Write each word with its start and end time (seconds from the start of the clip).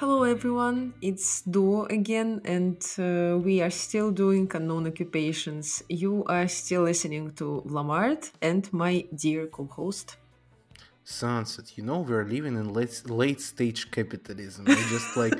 Hello, 0.00 0.22
everyone. 0.22 0.94
It's 1.02 1.42
Duo 1.42 1.84
again, 1.90 2.40
and 2.46 2.82
uh, 2.98 3.36
we 3.36 3.60
are 3.60 3.68
still 3.68 4.10
doing 4.10 4.50
unknown 4.54 4.86
occupations. 4.86 5.82
You 5.90 6.24
are 6.24 6.48
still 6.48 6.84
listening 6.84 7.32
to 7.32 7.62
Vlamart 7.66 8.30
and 8.40 8.64
my 8.72 9.04
dear 9.14 9.46
co 9.46 9.66
host. 9.66 10.16
Sunset, 11.10 11.76
you 11.76 11.82
know 11.82 12.00
we're 12.00 12.24
living 12.24 12.54
in 12.56 12.72
late 12.72 13.02
late 13.10 13.40
stage 13.40 13.90
capitalism. 13.90 14.64
I 14.68 14.74
just 14.96 15.16
like 15.16 15.34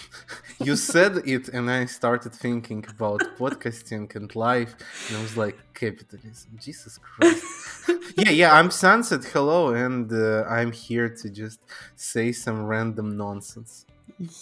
you 0.66 0.76
said 0.76 1.22
it, 1.24 1.48
and 1.48 1.70
I 1.70 1.86
started 1.86 2.34
thinking 2.34 2.84
about 2.88 3.20
podcasting 3.38 4.14
and 4.14 4.34
life, 4.36 4.74
and 5.08 5.16
I 5.16 5.22
was 5.22 5.36
like, 5.36 5.56
capitalism, 5.74 6.50
Jesus 6.60 6.98
Christ. 6.98 7.44
yeah, 8.16 8.30
yeah, 8.30 8.52
I'm 8.54 8.70
Sunset. 8.70 9.24
Hello, 9.24 9.72
and 9.72 10.12
uh, 10.12 10.44
I'm 10.44 10.72
here 10.72 11.08
to 11.08 11.30
just 11.30 11.60
say 11.96 12.30
some 12.32 12.66
random 12.66 13.16
nonsense. 13.16 13.86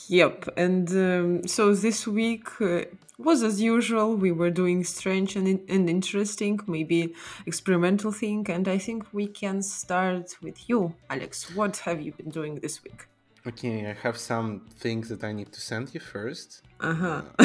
Yep, 0.08 0.48
and 0.56 0.88
um, 0.90 1.46
so 1.46 1.74
this 1.74 2.06
week 2.08 2.48
uh, 2.60 2.82
was 3.18 3.42
as 3.42 3.60
usual. 3.60 4.16
We 4.16 4.32
were 4.32 4.50
doing 4.50 4.84
strange 4.84 5.36
and, 5.36 5.60
and 5.68 5.88
interesting, 5.88 6.60
maybe 6.66 7.14
experimental 7.46 8.12
thing, 8.12 8.46
and 8.50 8.68
I 8.68 8.78
think 8.78 9.06
we 9.12 9.26
can 9.26 9.62
start 9.62 10.36
with 10.42 10.68
you, 10.68 10.94
Alex. 11.08 11.54
What 11.54 11.78
have 11.78 12.00
you 12.00 12.12
been 12.12 12.30
doing 12.30 12.56
this 12.56 12.82
week? 12.84 13.06
Okay, 13.46 13.86
I 13.86 13.94
have 14.02 14.18
some 14.18 14.66
things 14.78 15.08
that 15.08 15.22
I 15.22 15.32
need 15.32 15.52
to 15.52 15.60
send 15.60 15.94
you 15.94 16.00
first. 16.00 16.62
Uh-huh. 16.80 17.22
Uh, 17.38 17.44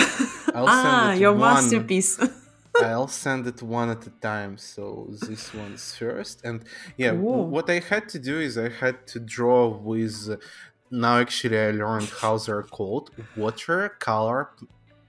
I'll 0.55 0.65
ah, 0.67 1.13
your 1.13 1.31
one. 1.33 1.53
masterpiece. 1.53 2.19
I'll 2.81 3.07
send 3.07 3.45
it 3.47 3.61
one 3.61 3.89
at 3.89 4.07
a 4.07 4.09
time. 4.09 4.57
So 4.57 5.07
this 5.09 5.53
one's 5.53 5.95
first, 5.95 6.43
and 6.43 6.63
yeah, 6.97 7.11
what 7.11 7.69
I 7.69 7.79
had 7.79 8.09
to 8.09 8.19
do 8.19 8.39
is 8.39 8.57
I 8.57 8.69
had 8.69 9.05
to 9.07 9.19
draw 9.19 9.67
with 9.67 10.39
now 10.89 11.19
actually 11.19 11.59
I 11.59 11.71
learned 11.71 12.09
how 12.21 12.37
they're 12.37 12.63
called 12.63 13.11
watercolor. 13.35 14.49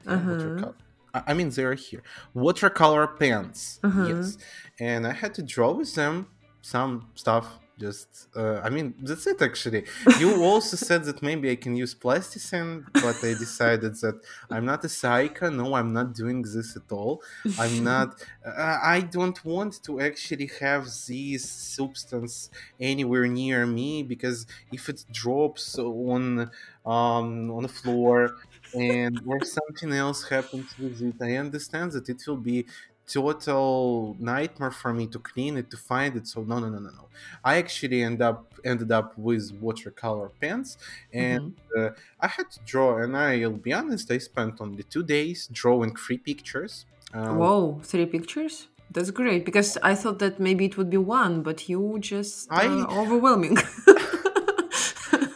Uh-huh. 0.06 0.31
watercolor. 0.31 0.75
I 1.14 1.34
mean 1.34 1.50
they're 1.50 1.75
here. 1.75 2.03
Watercolor 2.34 3.06
pens. 3.06 3.78
Uh-huh. 3.83 4.06
Yes. 4.06 4.39
And 4.81 5.06
I 5.06 5.12
had 5.12 5.34
to 5.34 5.42
draw 5.42 5.72
with 5.72 5.94
them 5.94 6.28
some 6.62 7.09
stuff 7.14 7.59
just 7.78 8.28
uh, 8.37 8.61
i 8.62 8.70
mean 8.70 8.95
that's 9.03 9.27
it 9.27 9.41
actually. 9.42 9.84
You 10.20 10.42
also 10.51 10.77
said 10.77 11.05
that 11.05 11.23
maybe 11.23 11.51
i 11.51 11.56
can 11.56 11.75
use 11.75 11.95
plasticine 11.95 12.87
but 12.92 13.17
i 13.25 13.34
decided 13.34 13.95
that 13.97 14.20
i'm 14.51 14.65
not 14.65 14.84
a 14.84 14.89
psycho. 14.89 15.51
No 15.51 15.75
i'm 15.75 15.93
not 15.93 16.15
doing 16.15 16.43
this 16.43 16.77
at 16.77 16.91
all. 16.93 17.23
I'm 17.59 17.83
not 17.83 18.20
uh, 18.45 18.78
i 18.83 19.00
don't 19.00 19.43
want 19.45 19.83
to 19.84 20.00
actually 20.00 20.50
have 20.61 20.84
this 21.09 21.50
substance 21.50 22.50
anywhere 22.78 23.27
near 23.27 23.67
me 23.67 24.03
because 24.03 24.47
if 24.70 24.89
it 24.89 25.05
drops 25.11 25.78
on 25.78 26.50
um, 26.84 27.50
on 27.50 27.62
the 27.62 27.69
floor 27.69 28.37
and 28.75 29.20
or 29.27 29.39
something 29.45 29.93
else 29.93 30.28
happens 30.28 30.77
with 30.78 31.00
it 31.03 31.17
i 31.20 31.37
understand 31.37 31.93
that 31.93 32.09
it 32.09 32.23
will 32.27 32.37
be 32.53 32.67
total 33.12 34.16
nightmare 34.18 34.70
for 34.70 34.92
me 34.92 35.06
to 35.08 35.18
clean 35.18 35.56
it 35.56 35.70
to 35.70 35.77
find 35.77 36.16
it. 36.16 36.27
So 36.27 36.42
no 36.42 36.58
no 36.58 36.68
no 36.68 36.78
no 36.78 36.91
no. 36.91 37.08
I 37.44 37.56
actually 37.56 38.02
end 38.02 38.22
up 38.22 38.52
ended 38.64 38.92
up 38.92 39.16
with 39.16 39.52
watercolor 39.60 40.30
pens 40.41 40.78
and 41.12 41.42
mm-hmm. 41.42 41.86
uh, 41.86 41.91
i 42.20 42.27
had 42.27 42.50
to 42.50 42.60
draw 42.64 42.98
and 42.98 43.16
i'll 43.16 43.50
be 43.50 43.72
honest 43.72 44.10
i 44.10 44.19
spent 44.19 44.60
only 44.60 44.82
two 44.84 45.02
days 45.02 45.48
drawing 45.52 45.94
three 45.96 46.19
pictures 46.19 46.86
um, 47.14 47.36
whoa 47.38 47.80
three 47.82 48.06
pictures? 48.06 48.69
That's 48.91 49.10
great 49.10 49.44
because 49.47 49.78
i 49.82 49.94
thought 49.94 50.19
that 50.19 50.38
maybe 50.38 50.66
it 50.66 50.76
would 50.76 50.91
be 50.91 50.98
one 50.98 51.42
but 51.42 51.66
you 51.69 51.97
just 52.00 52.50
uh, 52.50 52.56
I, 52.56 52.66
overwhelming 53.00 53.56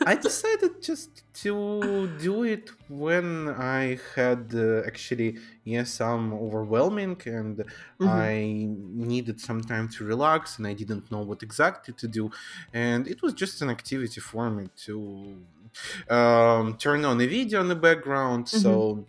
I 0.07 0.15
decided 0.15 0.81
just 0.81 1.11
to 1.43 2.09
do 2.21 2.45
it 2.45 2.71
when 2.89 3.49
I 3.49 3.99
had 4.15 4.55
uh, 4.55 4.87
actually 4.91 5.39
yes 5.65 5.95
some 5.95 6.33
overwhelming 6.33 7.21
and 7.39 7.57
mm-hmm. 7.57 8.09
I 8.09 8.69
needed 9.13 9.41
some 9.41 9.61
time 9.63 9.89
to 9.95 10.05
relax 10.05 10.59
and 10.59 10.65
I 10.69 10.75
didn't 10.75 11.11
know 11.11 11.23
what 11.31 11.43
exactly 11.43 11.93
to 12.03 12.07
do 12.07 12.31
and 12.73 13.09
it 13.09 13.21
was 13.21 13.33
just 13.35 13.63
an 13.63 13.69
activity 13.69 14.21
for 14.21 14.49
me 14.49 14.69
to 14.87 14.97
um, 16.09 16.77
turn 16.79 17.05
on 17.05 17.21
a 17.21 17.27
video 17.27 17.61
in 17.61 17.69
the 17.75 17.81
background 17.89 18.47
mm-hmm. 18.47 18.63
so 18.63 19.05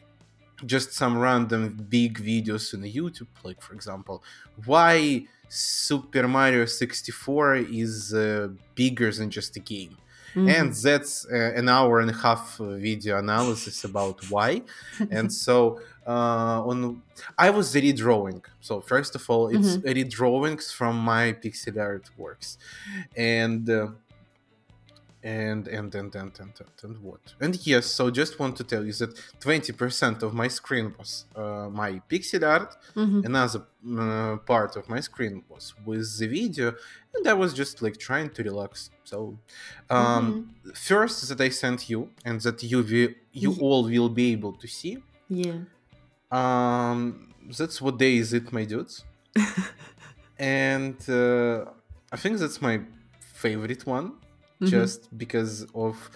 just 0.65 0.93
some 0.93 1.15
random 1.19 1.61
big 1.97 2.17
videos 2.17 2.73
on 2.73 2.81
YouTube 2.81 3.33
like 3.43 3.61
for 3.61 3.73
example 3.75 4.23
why 4.65 5.27
Super 5.47 6.27
Mario 6.27 6.65
64 6.65 7.55
is 7.85 8.15
uh, 8.15 8.49
bigger 8.73 9.11
than 9.11 9.29
just 9.29 9.55
a 9.57 9.59
game 9.59 9.95
Mm-hmm. 10.37 10.49
And 10.49 10.73
that's 10.73 11.25
uh, 11.25 11.53
an 11.55 11.67
hour 11.67 11.99
and 11.99 12.11
a 12.11 12.13
half 12.13 12.57
video 12.59 13.17
analysis 13.17 13.83
about 13.83 14.17
why. 14.29 14.61
and 15.09 15.33
so 15.33 15.79
uh, 16.05 16.69
on, 16.69 17.01
I 17.37 17.49
was 17.49 17.73
redrawing. 17.73 18.43
So 18.61 18.79
first 18.79 19.15
of 19.15 19.27
all, 19.31 19.47
it's 19.47 19.77
mm-hmm. 19.77 19.87
redrawings 19.87 20.71
from 20.71 20.95
my 20.99 21.33
pixel 21.33 21.79
art 21.79 22.09
works, 22.17 22.57
and. 23.15 23.67
Uh, 23.69 23.87
and 25.23 25.67
and 25.67 25.95
and 25.95 26.15
and 26.15 26.39
and 26.39 26.53
and, 26.59 26.83
and 26.83 26.97
what 26.99 27.33
and 27.39 27.65
yes 27.65 27.87
so 27.87 28.11
just 28.11 28.39
want 28.39 28.55
to 28.55 28.63
tell 28.63 28.85
you 28.85 28.93
that 28.93 29.15
20% 29.39 30.21
of 30.21 30.33
my 30.33 30.47
screen 30.47 30.93
was 30.97 31.25
uh, 31.35 31.67
my 31.69 31.99
pixel 32.09 32.47
art 32.47 32.77
mm-hmm. 32.95 33.25
another 33.25 33.63
uh, 33.97 34.37
part 34.37 34.75
of 34.75 34.87
my 34.87 34.99
screen 34.99 35.43
was 35.49 35.73
with 35.85 36.19
the 36.19 36.27
video 36.27 36.73
and 37.15 37.27
i 37.27 37.33
was 37.33 37.53
just 37.53 37.81
like 37.81 37.97
trying 37.97 38.29
to 38.29 38.43
relax 38.43 38.91
so 39.03 39.37
um 39.89 40.05
mm-hmm. 40.05 40.71
first 40.73 41.27
that 41.29 41.41
i 41.41 41.49
sent 41.49 41.89
you 41.89 42.09
and 42.23 42.39
that 42.41 42.61
you 42.61 42.77
will 42.77 43.09
you 43.31 43.51
yeah. 43.51 43.61
all 43.61 43.83
will 43.85 44.09
be 44.09 44.31
able 44.31 44.53
to 44.53 44.67
see 44.67 44.97
yeah 45.29 45.57
um 46.31 47.33
that's 47.57 47.81
what 47.81 47.97
day 47.97 48.17
is 48.17 48.33
it 48.33 48.53
my 48.53 48.65
dudes 48.65 49.03
and 50.37 50.97
uh, 51.09 51.65
i 52.11 52.17
think 52.17 52.37
that's 52.37 52.61
my 52.61 52.79
favorite 53.19 53.85
one 53.87 54.11
mm-hmm. 54.61 54.67
just 54.67 55.15
because 55.17 55.65
of 55.73 56.09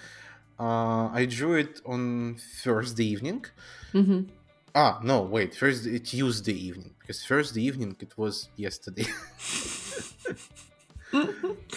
uh, 0.59 1.09
I 1.11 1.25
drew 1.25 1.55
it 1.55 1.81
on 1.85 2.35
Thursday 2.63 3.05
evening. 3.05 3.45
Mm-hmm. 3.93 4.21
Ah, 4.75 4.99
no, 5.03 5.23
wait, 5.23 5.55
first 5.55 5.85
it 5.85 6.05
Tuesday 6.05 6.53
evening 6.53 6.93
because 6.99 7.25
Thursday 7.25 7.63
evening 7.63 7.95
it 7.99 8.17
was 8.17 8.49
yesterday. 8.55 9.07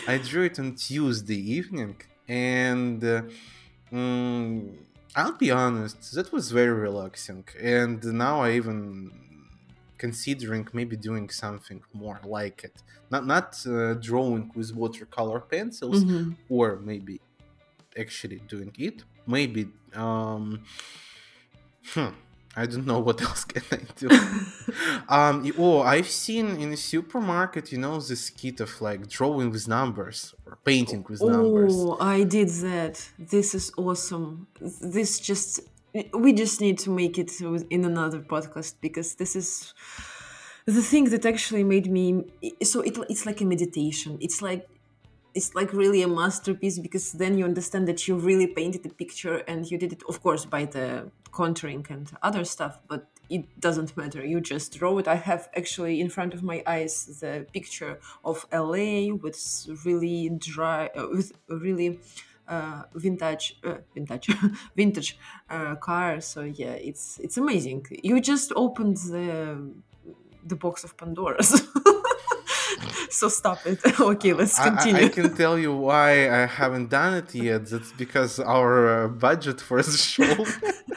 I 0.07 0.19
drew 0.19 0.45
it 0.45 0.59
on 0.59 0.75
Tuesday 0.75 1.43
evening, 1.59 1.97
and 2.29 3.03
uh, 3.03 3.23
mm, 3.93 4.75
I'll 5.17 5.39
be 5.39 5.51
honest, 5.51 6.15
that 6.15 6.31
was 6.31 6.51
very 6.51 6.73
relaxing. 6.73 7.45
And 7.61 8.05
now 8.05 8.43
I 8.43 8.53
even 8.53 9.11
considering 10.05 10.65
maybe 10.79 10.97
doing 11.09 11.27
something 11.45 11.81
more 12.03 12.21
like 12.37 12.59
it 12.69 12.77
not 13.13 13.23
not 13.35 13.49
uh, 13.67 13.95
drawing 14.09 14.45
with 14.59 14.69
watercolor 14.83 15.41
pencils 15.55 16.01
mm-hmm. 16.01 16.33
or 16.57 16.67
maybe 16.91 17.15
actually 18.05 18.39
doing 18.55 18.73
it 18.89 18.97
maybe 19.37 19.63
um 20.05 20.45
hmm, 21.93 22.13
I 22.63 22.65
don't 22.71 22.87
know 22.91 23.01
what 23.09 23.19
else 23.29 23.43
can 23.53 23.65
I 23.79 23.81
do. 24.03 24.09
um, 25.17 25.35
oh, 25.65 25.79
I've 25.95 26.13
seen 26.27 26.47
in 26.63 26.69
a 26.79 26.81
supermarket, 26.93 27.65
you 27.73 27.79
know, 27.85 27.95
this 28.11 28.25
kit 28.41 28.59
of 28.67 28.73
like 28.89 29.03
drawing 29.19 29.49
with 29.55 29.67
numbers 29.79 30.19
or 30.47 30.53
painting 30.71 31.03
with 31.11 31.21
oh, 31.23 31.29
numbers. 31.37 31.75
Oh, 31.77 31.97
I 32.17 32.19
did 32.37 32.51
that. 32.69 32.95
This 33.19 33.49
is 33.59 33.67
awesome. 33.77 34.47
This 34.97 35.11
just 35.31 35.51
we 36.13 36.33
just 36.33 36.61
need 36.61 36.79
to 36.79 36.91
make 36.91 37.19
it 37.19 37.31
in 37.71 37.85
another 37.85 38.21
podcast 38.21 38.75
because 38.81 39.15
this 39.15 39.37
is 39.37 39.75
the 40.67 40.83
thing 40.83 41.05
that 41.11 41.25
actually 41.25 41.63
made 41.63 41.91
me 41.91 42.25
so 42.63 42.81
it, 42.81 42.99
it's 43.09 43.27
like 43.27 43.41
a 43.41 43.45
meditation. 43.45 44.19
It's 44.21 44.43
like 44.43 44.69
it's 45.35 45.55
like 45.55 45.73
really 45.73 46.03
a 46.03 46.09
masterpiece 46.09 46.79
because 46.79 47.13
then 47.13 47.37
you 47.39 47.45
understand 47.45 47.89
that 47.89 48.07
you 48.07 48.17
really 48.17 48.47
painted 48.47 48.83
the 48.83 48.89
picture 48.89 49.39
and 49.49 49.71
you 49.71 49.79
did 49.79 49.93
it 49.93 50.03
of 50.09 50.23
course 50.23 50.45
by 50.45 50.65
the 50.65 51.11
contouring 51.33 51.89
and 51.91 52.11
other 52.23 52.45
stuff 52.45 52.79
but 52.89 53.09
it 53.31 53.59
doesn't 53.59 53.97
matter. 53.97 54.25
You 54.25 54.41
just 54.41 54.77
draw 54.79 54.99
it. 54.99 55.09
I 55.09 55.15
have 55.15 55.49
actually 55.57 56.01
in 56.01 56.11
front 56.11 56.35
of 56.35 56.43
my 56.43 56.63
eyes 56.67 57.19
the 57.21 57.47
picture 57.53 57.99
of 58.25 58.47
la 58.53 59.15
with 59.15 59.67
really 59.85 60.31
dry 60.39 60.91
uh, 60.97 61.07
with 61.11 61.33
really 61.49 62.01
uh, 62.49 62.83
vintage 62.95 63.57
uh, 63.65 63.79
vintage 63.95 64.29
vintage 64.77 65.19
uh, 65.51 65.75
car 65.77 66.21
so 66.21 66.43
yeah 66.43 66.73
it's 66.73 67.19
it's 67.21 67.37
amazing. 67.37 67.87
You 68.03 68.21
just 68.21 68.53
opened 68.57 68.99
the 68.99 69.59
the 70.45 70.57
box 70.57 70.85
of 70.85 70.97
pandora's. 70.97 71.63
So 73.11 73.29
stop 73.29 73.65
it. 73.67 73.81
Okay 74.01 74.33
let's 74.33 74.59
continue 74.59 75.05
I, 75.05 75.07
I, 75.07 75.09
can 75.09 75.35
tell 75.35 75.57
you 75.57 75.73
why 75.73 76.29
i 76.29 76.47
haven't 76.47 76.91
done 76.91 77.15
it 77.15 77.35
yet. 77.35 77.67
That's 77.67 77.93
because 77.93 78.41
our 78.41 79.05
uh, 79.05 79.09
budget 79.09 79.61
for 79.61 79.81
the 79.83 79.97
show 80.15 80.35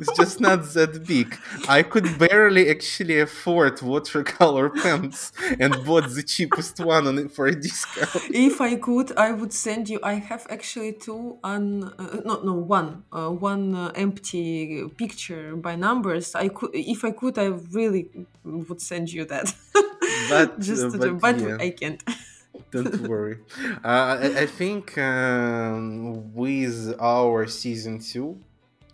it's 0.00 0.16
just 0.16 0.40
not 0.40 0.64
that 0.74 1.06
big. 1.06 1.38
I 1.68 1.82
could 1.82 2.18
barely 2.18 2.70
actually 2.70 3.20
afford 3.20 3.80
watercolor 3.82 4.70
pens 4.70 5.32
and 5.58 5.84
bought 5.84 6.08
the 6.10 6.22
cheapest 6.22 6.80
one 6.80 7.06
on 7.06 7.18
it 7.18 7.32
for 7.32 7.46
a 7.46 7.54
discount. 7.54 8.10
if 8.30 8.60
I 8.60 8.76
could, 8.76 9.16
I 9.16 9.32
would 9.32 9.52
send 9.52 9.88
you. 9.88 10.00
I 10.02 10.14
have 10.14 10.46
actually 10.50 10.92
two 10.92 11.38
un 11.42 11.92
uh, 11.98 12.20
no 12.24 12.40
no 12.42 12.54
one 12.54 13.04
uh, 13.12 13.30
one 13.30 13.74
uh, 13.74 13.92
empty 13.94 14.88
picture 14.96 15.56
by 15.56 15.76
numbers. 15.76 16.34
I 16.34 16.48
could 16.48 16.70
if 16.72 17.04
I 17.04 17.10
could, 17.10 17.38
I 17.38 17.46
really 17.72 18.10
would 18.44 18.80
send 18.80 19.12
you 19.12 19.24
that. 19.26 19.54
But, 20.28 20.60
just 20.60 20.84
uh, 20.84 20.90
but 20.90 21.00
do, 21.00 21.14
but 21.14 21.40
yeah. 21.40 21.56
I 21.60 21.70
can't. 21.70 22.02
Don't 22.70 23.00
worry. 23.08 23.38
Uh, 23.84 24.18
I, 24.22 24.40
I 24.42 24.46
think 24.46 24.96
um, 24.98 26.32
with 26.34 26.94
our 27.00 27.46
season 27.46 27.98
two, 27.98 28.38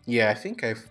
yeah, 0.06 0.31
I 0.31 0.35
think 0.35 0.64
I've 0.64 0.91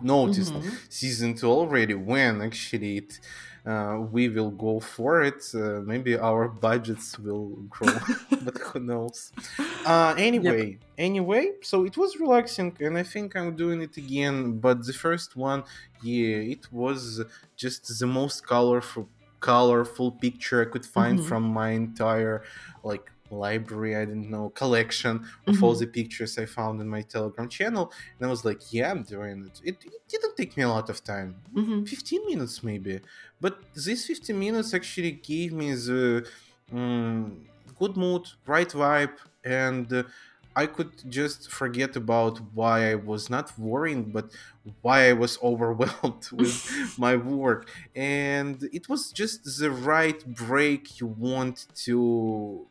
noticed 0.00 0.56
Mhm. 0.56 0.80
season 0.88 1.34
two 1.34 1.48
already. 1.48 1.94
When 1.94 2.42
actually 2.42 2.98
it, 2.98 3.20
uh, 3.66 3.98
we 4.10 4.28
will 4.28 4.50
go 4.50 4.80
for 4.80 5.22
it, 5.22 5.42
uh, 5.54 5.80
maybe 5.84 6.16
our 6.16 6.48
budgets 6.48 7.18
will 7.18 7.56
grow, 7.68 8.00
but 8.40 8.56
who 8.58 8.80
knows? 8.80 9.32
Uh, 9.84 10.14
anyway, 10.18 10.78
anyway, 10.98 11.52
so 11.62 11.84
it 11.84 11.96
was 11.96 12.16
relaxing, 12.20 12.76
and 12.80 12.98
I 12.98 13.02
think 13.02 13.34
I'm 13.36 13.56
doing 13.56 13.80
it 13.82 13.96
again. 13.96 14.60
But 14.60 14.86
the 14.86 14.92
first 14.92 15.36
one, 15.36 15.64
yeah, 15.98 16.36
it 16.36 16.70
was 16.70 17.22
just 17.56 17.98
the 17.98 18.06
most 18.06 18.46
colorful 18.46 19.10
colorful 19.40 20.12
picture 20.12 20.60
I 20.60 20.66
could 20.70 20.84
find 20.84 21.18
Mhm. 21.18 21.38
from 21.38 21.44
my 21.44 21.70
entire 21.70 22.44
like 22.82 23.10
library, 23.30 23.96
I 23.96 24.04
don't 24.04 24.30
know, 24.30 24.50
collection 24.50 25.26
of 25.46 25.62
all 25.62 25.74
Mhm. 25.74 25.78
the 25.78 25.86
pictures 25.86 26.36
I 26.38 26.46
found 26.46 26.80
in 26.80 26.88
my 26.88 27.02
Telegram 27.02 27.48
channel. 27.48 27.92
And 28.18 28.26
I 28.26 28.30
was 28.30 28.44
like, 28.44 28.72
yeah, 28.72 28.90
I'm 28.90 29.02
doing 29.04 29.46
it. 29.46 29.60
It, 29.62 29.84
it 29.84 30.02
didn't 30.08 30.36
take 30.36 30.56
me 30.56 30.62
a 30.64 30.68
lot 30.68 30.88
of 30.90 31.02
time. 31.04 31.42
Mhm. 31.54 31.84
15 31.84 32.22
minutes 32.26 32.62
maybe. 32.62 33.00
But 33.40 33.54
these 33.74 34.06
15 34.06 34.38
minutes 34.38 34.74
actually 34.74 35.12
gave 35.12 35.52
me 35.52 35.72
the 35.74 36.26
mm, 36.70 37.46
good 37.78 37.96
mood, 37.96 38.26
right 38.46 38.68
vibe, 38.68 39.16
and 39.44 39.92
uh, 39.92 40.04
I 40.56 40.66
could 40.66 40.92
just 41.08 41.50
forget 41.50 41.96
about 41.96 42.38
why 42.52 42.90
I 42.90 42.94
was 42.96 43.30
not 43.30 43.56
worrying, 43.58 44.12
but 44.12 44.32
why 44.82 45.08
I 45.08 45.12
was 45.12 45.38
overwhelmed 45.42 46.28
with 46.32 46.66
my 46.96 47.16
work. 47.16 47.70
And 47.94 48.62
it 48.72 48.88
was 48.88 49.12
just 49.12 49.44
the 49.58 49.70
right 49.70 50.20
break 50.26 51.00
you 51.00 51.06
want 51.06 51.66
to 51.86 52.68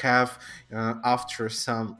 have 0.00 0.38
uh, 0.74 0.94
after 1.04 1.48
some 1.48 1.98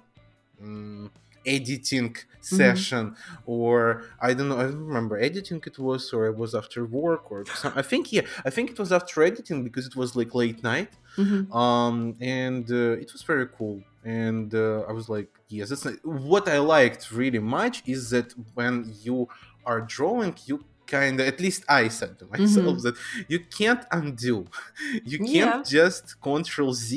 mm, 0.63 1.11
editing 1.47 2.17
session 2.41 3.15
or 3.47 4.05
i 4.21 4.35
don't 4.35 4.49
know 4.49 4.59
i 4.59 4.63
don't 4.65 4.87
remember 4.87 5.17
editing 5.19 5.63
it 5.65 5.79
was 5.79 6.13
or 6.13 6.27
it 6.27 6.37
was 6.37 6.55
after 6.55 6.85
work 6.85 7.31
or 7.31 7.45
some, 7.47 7.73
i 7.77 7.83
think 7.83 8.13
yeah 8.13 8.23
i 8.45 8.51
think 8.51 8.71
it 8.71 8.79
was 8.79 8.91
after 8.93 9.23
editing 9.23 9.63
because 9.63 9.87
it 9.87 9.95
was 9.97 10.17
like 10.17 10.35
late 10.35 10.63
night. 10.63 10.91
Mhm. 11.17 11.55
um 11.55 12.17
and 12.21 12.65
uh, 12.71 13.03
it 13.05 13.13
was 13.13 13.23
very 13.23 13.47
cool. 13.59 13.79
And 14.05 14.49
uh, 14.55 14.81
i 14.91 14.93
was 14.93 15.09
like 15.09 15.31
yes 15.49 15.69
that's 15.71 15.87
what 16.31 16.45
i 16.49 16.59
liked 16.59 17.03
really 17.13 17.39
much 17.59 17.77
is 17.87 18.11
that 18.15 18.29
when 18.55 18.75
you 19.07 19.29
are 19.71 19.81
drawing 19.83 20.35
you 20.47 20.57
kind 20.97 21.17
of 21.21 21.25
at 21.33 21.39
least 21.47 21.61
i 21.81 21.83
said 21.99 22.13
to 22.21 22.25
myself 22.35 22.77
Mhm. 22.79 22.83
that 22.87 22.97
you 23.33 23.41
can't 23.59 23.85
undo 23.99 24.37
you 25.13 25.19
can't 25.33 25.65
just 25.79 26.05
control 26.31 26.73
z 26.87 26.93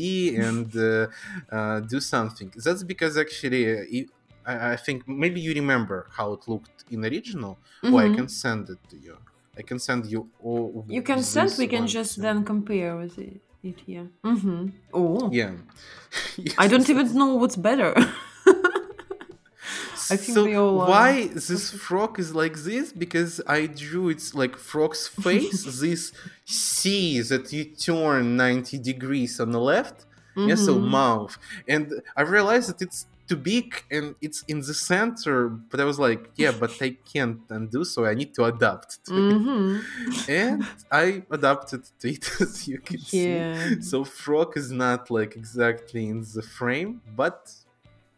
and 0.48 0.68
uh, 0.76 0.92
uh, 1.56 1.78
do 1.94 2.00
something 2.14 2.50
that's 2.66 2.84
because 2.94 3.14
actually 3.26 3.64
uh, 3.80 3.84
I, 4.52 4.54
I 4.74 4.76
think 4.86 4.98
maybe 5.24 5.40
you 5.48 5.52
remember 5.62 5.98
how 6.18 6.28
it 6.36 6.42
looked 6.52 6.80
in 6.94 7.00
original 7.12 7.54
or 7.94 7.98
i 8.08 8.10
can 8.18 8.28
send 8.44 8.64
it 8.76 8.82
to 8.92 8.98
you 9.06 9.16
i 9.60 9.64
can 9.70 9.80
send 9.88 10.02
you 10.14 10.20
all 10.48 10.66
You 10.98 11.04
can 11.12 11.22
send. 11.34 11.50
We 11.64 11.68
can 11.76 11.86
just 12.00 12.12
too. 12.16 12.22
then 12.26 12.38
compare 12.54 12.92
with 13.02 13.16
it. 13.28 13.36
it 13.70 13.78
yeah. 13.94 14.08
Mm-hmm. 14.32 14.62
Oh. 15.00 15.30
yeah 15.40 15.54
I 16.64 16.66
don't 16.72 16.88
even 16.94 17.06
know 17.20 17.32
what's 17.42 17.60
better. 17.70 17.92
I 20.14 20.18
think 20.18 20.36
so 20.38 20.46
we 20.46 20.56
all, 20.56 20.82
uh, 20.82 20.88
why 20.90 21.28
this 21.48 21.72
frog 21.72 22.20
is 22.24 22.30
like 22.44 22.56
this? 22.70 22.92
Because 23.04 23.34
i 23.48 23.60
drew 23.84 24.06
its 24.16 24.28
like 24.42 24.56
frog's 24.72 25.08
face 25.26 25.60
this 25.84 26.04
c 26.46 27.22
that 27.32 27.46
you 27.56 27.64
turn 27.88 28.36
90 28.38 28.78
degrees 28.80 29.40
on 29.40 29.52
the 29.52 29.60
left. 29.74 29.98
Yeah 30.50 30.56
so 30.68 30.74
mouth 30.78 31.34
and 31.74 31.86
i 32.20 32.22
realized 32.38 32.68
that 32.70 32.80
it's 32.86 33.02
too 33.30 33.38
big 33.54 33.68
and 33.96 34.06
it's 34.26 34.40
in 34.52 34.60
the 34.70 34.74
center 34.92 35.38
but 35.70 35.78
i 35.84 35.86
was 35.92 35.98
like 36.08 36.22
yeah 36.36 36.52
but 36.64 36.72
i 36.88 36.90
can't 37.14 37.40
undo 37.58 37.82
so 37.86 38.00
i 38.12 38.14
need 38.14 38.32
to 38.38 38.44
adapt 38.44 38.90
to 39.06 39.12
it. 39.16 39.34
Mhm. 39.34 39.82
and 40.44 40.60
i 40.92 41.06
adapted 41.38 41.82
to 42.00 42.06
it 42.16 42.26
as 42.46 42.68
you 42.72 42.80
can 42.88 43.00
see. 43.00 43.28
Yeah. 43.34 43.76
so 43.90 43.98
frog 44.04 44.50
is 44.62 44.70
not 44.86 45.02
like 45.10 45.32
exactly 45.42 46.04
in 46.14 46.20
the 46.36 46.44
frame 46.58 46.92
but 47.22 47.40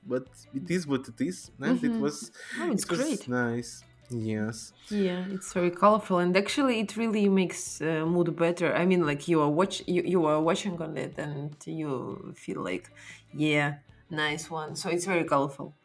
but 0.07 0.27
it 0.53 0.69
is 0.69 0.87
what 0.87 1.07
it 1.07 1.19
is 1.21 1.51
and 1.61 1.83
it 1.83 1.95
Mhm. 1.95 1.99
was 1.99 2.31
Oh, 2.59 2.71
it's 2.71 2.83
it 2.83 2.89
was 2.89 2.99
great. 2.99 3.27
nice 3.27 3.71
yes 4.09 4.73
Yeah, 4.89 5.25
it's 5.35 5.51
very 5.53 5.71
colorful, 5.71 6.17
and 6.19 6.35
actually, 6.37 6.79
it 6.79 6.95
really 6.95 7.27
makes 7.27 7.81
uh, 7.81 8.05
mood 8.05 8.29
better. 8.37 8.73
I 8.73 8.85
mean, 8.85 9.05
like 9.05 9.27
you 9.27 9.41
are 9.41 9.49
watch 9.49 9.75
you, 9.85 10.01
you 10.13 10.25
are 10.25 10.41
watching 10.41 10.81
on 10.81 10.97
it, 10.97 11.17
and 11.17 11.55
you 11.65 12.33
feel 12.37 12.63
like, 12.63 12.85
yeah, 13.33 13.69
nice 14.09 14.49
one. 14.49 14.75
So 14.77 14.89
it's 14.89 15.05
very 15.05 15.25
colorful. 15.25 15.75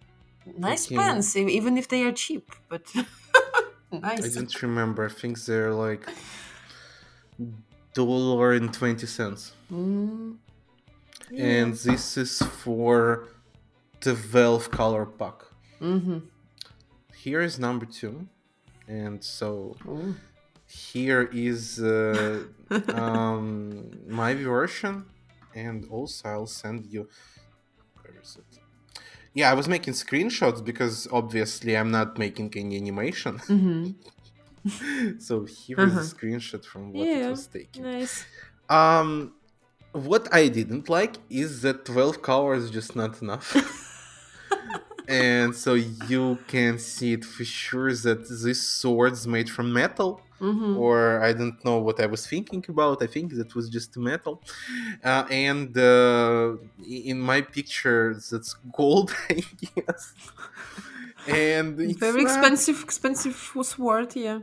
Nice 0.47 0.87
Okay. 0.87 0.97
e- 1.37 1.57
even 1.59 1.77
if 1.79 1.89
they 1.89 2.03
are 2.05 2.13
cheap, 2.13 2.47
but 2.69 2.85
i 4.03 4.29
don't 4.29 4.63
remember 4.63 5.05
i 5.07 5.09
think 5.21 5.39
they're 5.45 5.75
like 5.75 6.05
dollar 7.95 8.53
and 8.53 8.73
20 8.73 9.07
cents 9.07 9.53
Mm. 9.71 10.37
and 11.39 11.75
this 11.75 12.17
is 12.17 12.43
for 12.43 13.29
12 14.03 14.71
color 14.71 15.07
pack 15.07 15.39
Mm-hmm. 15.81 16.19
here 17.25 17.41
is 17.49 17.59
number 17.59 17.87
two 17.87 18.15
and 18.87 19.23
so 19.23 19.77
Ooh. 19.87 20.15
here 20.67 21.29
is 21.33 21.81
uh, 21.81 22.45
um, 23.03 23.91
my 24.21 24.35
version 24.35 25.05
and 25.55 25.79
also 25.91 26.29
i'll 26.29 26.47
send 26.47 26.87
you 26.87 27.03
where 28.01 28.15
is 28.23 28.37
it 28.43 28.59
yeah 29.35 29.51
i 29.51 29.55
was 29.55 29.67
making 29.69 29.95
screenshots 29.95 30.61
because 30.65 31.09
obviously 31.13 31.77
i'm 31.77 31.91
not 31.91 32.11
making 32.19 32.49
any 32.57 32.77
animation 32.77 33.35
Mhm. 33.39 33.95
so 35.27 35.35
here 35.45 35.81
is 35.81 35.93
Uh-huh. 35.93 36.01
a 36.01 36.15
screenshot 36.15 36.65
from 36.65 36.93
what 36.93 37.09
it 37.09 37.31
was 37.31 37.47
taken 37.49 37.83
nice. 37.83 38.25
um 38.79 39.33
what 40.11 40.25
i 40.41 40.43
didn't 40.59 40.89
like 40.89 41.15
is 41.29 41.51
that 41.63 41.85
12 41.85 42.23
colors 42.23 42.63
is 42.65 42.71
just 42.71 42.94
not 42.97 43.21
enough 43.23 43.49
and 45.13 45.49
so 45.65 45.71
you 46.13 46.25
can 46.55 46.73
see 46.79 47.11
it 47.17 47.25
for 47.35 47.45
sure 47.45 47.93
that 48.07 48.21
this 48.45 48.61
sword's 48.81 49.23
made 49.37 49.49
from 49.57 49.67
metal 49.83 50.13
Mm-hmm. 50.53 50.77
or 50.85 51.23
I 51.29 51.33
don't 51.41 51.59
know 51.67 51.79
what 51.87 51.97
I 52.05 52.07
was 52.15 52.23
thinking 52.33 52.65
about. 52.75 52.97
I 53.01 53.09
think 53.15 53.27
that 53.41 53.51
was 53.59 53.67
just 53.77 53.91
metal. 53.97 54.35
Uh, 55.11 55.25
and 55.49 55.71
uh, 55.79 56.57
in 57.11 57.19
my 57.21 57.41
picture, 57.43 58.05
that's 58.29 58.53
gold, 58.79 59.09
I 59.31 59.35
guess. 59.77 60.05
And 61.29 61.81
it's 61.81 61.99
Very 62.01 62.25
not- 62.25 62.33
expensive, 62.33 62.83
expensive 62.83 63.37
sword. 63.63 64.17
Yeah. 64.17 64.41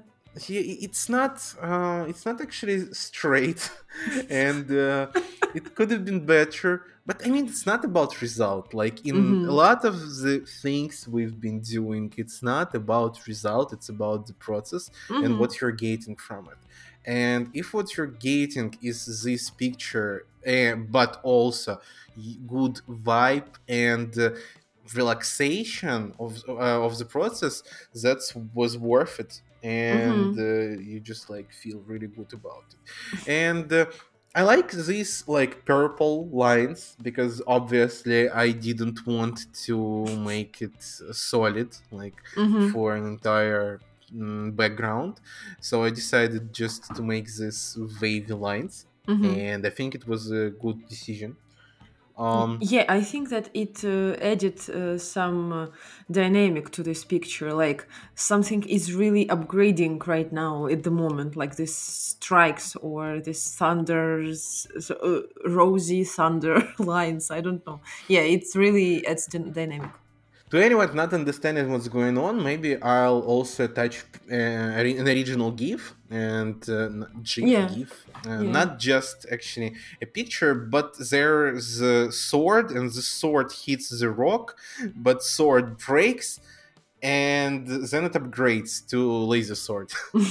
Yeah, 0.47 0.61
it's 0.61 1.09
not 1.09 1.41
uh, 1.61 2.05
it's 2.07 2.25
not 2.25 2.39
actually 2.41 2.93
straight 2.93 3.69
and 4.29 4.69
uh, 4.71 5.07
it 5.53 5.73
could 5.75 5.89
have 5.91 6.05
been 6.05 6.25
better 6.25 6.85
but 7.05 7.25
i 7.25 7.29
mean 7.29 7.47
it's 7.47 7.65
not 7.65 7.83
about 7.83 8.21
result 8.21 8.73
like 8.73 9.03
in 9.05 9.41
Mhm. 9.41 9.45
a 9.47 9.51
lot 9.51 9.83
of 9.83 9.95
the 10.21 10.45
things 10.61 11.07
we've 11.07 11.39
been 11.39 11.59
doing 11.61 12.13
it's 12.17 12.43
not 12.43 12.75
about 12.75 13.25
result 13.27 13.73
it's 13.73 13.89
about 13.89 14.27
the 14.27 14.33
process 14.35 14.91
and 15.19 15.37
Mhm. 15.37 15.39
what 15.39 15.59
you're 15.59 15.71
getting 15.71 16.15
from 16.15 16.47
it 16.49 16.59
and 17.05 17.49
if 17.53 17.73
what 17.73 17.97
you're 17.97 18.05
getting 18.31 18.73
is 18.81 19.23
this 19.23 19.49
picture 19.49 20.27
uh, 20.47 20.75
but 20.75 21.19
also 21.23 21.79
good 22.47 22.75
vibe 22.87 23.55
and 23.67 24.17
uh, 24.19 24.31
relaxation 24.95 26.13
of 26.19 26.41
uh, 26.47 26.53
of 26.85 26.97
the 26.97 27.05
process 27.05 27.61
that 27.93 28.19
was 28.53 28.77
worth 28.77 29.19
it 29.19 29.41
and 29.61 30.37
uh, 30.37 30.79
you 30.89 30.99
just 31.01 31.29
like 31.29 31.51
feel 31.51 31.79
really 31.81 32.07
good 32.07 32.31
about 32.33 32.65
it 32.73 32.79
and 33.25 33.71
uh, 33.73 33.85
i 34.35 34.41
like 34.43 34.71
these 34.71 35.23
like 35.27 35.65
purple 35.65 36.29
lines 36.29 36.95
because 37.01 37.41
obviously 37.47 38.29
i 38.29 38.51
didn't 38.51 39.05
want 39.05 39.39
to 39.53 40.05
make 40.31 40.61
it 40.61 40.81
solid 41.11 41.75
like 41.91 42.21
Mhm. 42.37 42.71
for 42.71 42.95
an 42.95 43.05
entire 43.05 43.83
mm, 44.13 44.55
background 44.55 45.19
so 45.59 45.83
i 45.83 45.89
decided 45.89 46.53
just 46.53 46.93
to 46.95 47.01
make 47.03 47.27
this 47.37 47.77
wavy 48.01 48.33
lines 48.33 48.85
Mhm. 49.07 49.39
and 49.39 49.65
I 49.65 49.69
think 49.71 49.95
it 49.95 50.05
was 50.07 50.31
a 50.31 50.51
good 50.51 50.85
decision. 50.87 51.37
Um, 52.19 52.57
yeah, 52.61 52.83
I 52.89 52.99
think 52.99 53.29
that 53.29 53.49
it 53.53 53.85
uh, 53.85 54.17
added 54.21 54.59
uh, 54.69 54.97
some 54.97 55.53
uh, 55.53 55.67
dynamic 56.11 56.69
to 56.71 56.83
this 56.83 57.05
picture. 57.05 57.53
Like 57.53 57.87
something 58.13 58.63
is 58.63 58.93
really 58.93 59.25
upgrading 59.27 60.05
right 60.05 60.31
now 60.31 60.67
at 60.67 60.83
the 60.83 60.91
moment, 60.91 61.37
like 61.37 61.55
this 61.55 61.73
strikes 61.73 62.75
or 62.75 63.21
this 63.21 63.55
thunders, 63.55 64.67
so, 64.79 64.95
uh, 64.95 65.49
rosy 65.49 66.03
thunder 66.03 66.67
lines. 66.79 67.31
I 67.31 67.39
don't 67.39 67.65
know. 67.65 67.79
Yeah, 68.09 68.21
it's 68.21 68.53
really 68.53 69.07
adds 69.07 69.25
dynamic. 69.27 69.91
to 70.51 70.57
anyone 70.61 70.93
not 70.93 71.13
understanding 71.13 71.71
what's 71.71 71.87
going 71.87 72.17
on, 72.17 72.43
maybe 72.43 72.81
I'll 72.81 73.21
also 73.21 73.63
attach 73.63 74.03
uh, 74.29 74.35
an 74.35 75.07
original 75.07 75.51
GIF 75.51 75.95
and 76.09 76.67
uh, 76.69 76.89
GIF, 77.23 77.47
Yeah. 77.47 77.69
Uh, 78.27 78.41
Yeah. 78.43 78.51
not 78.51 78.79
just 78.79 79.25
actually 79.31 79.73
a 80.01 80.05
picture, 80.05 80.53
but 80.55 80.97
there's 81.11 81.81
a 81.81 82.11
sword, 82.11 82.71
and 82.71 82.91
the 82.91 83.01
sword 83.01 83.51
hits 83.65 83.89
the 83.99 84.09
rock, 84.09 84.57
but 84.95 85.23
sword 85.23 85.77
breaks, 85.77 86.39
and 87.01 87.67
then 87.91 88.05
it 88.05 88.13
upgrades 88.13 88.85
to 88.89 88.99
laser 89.33 89.55
sword. 89.55 89.89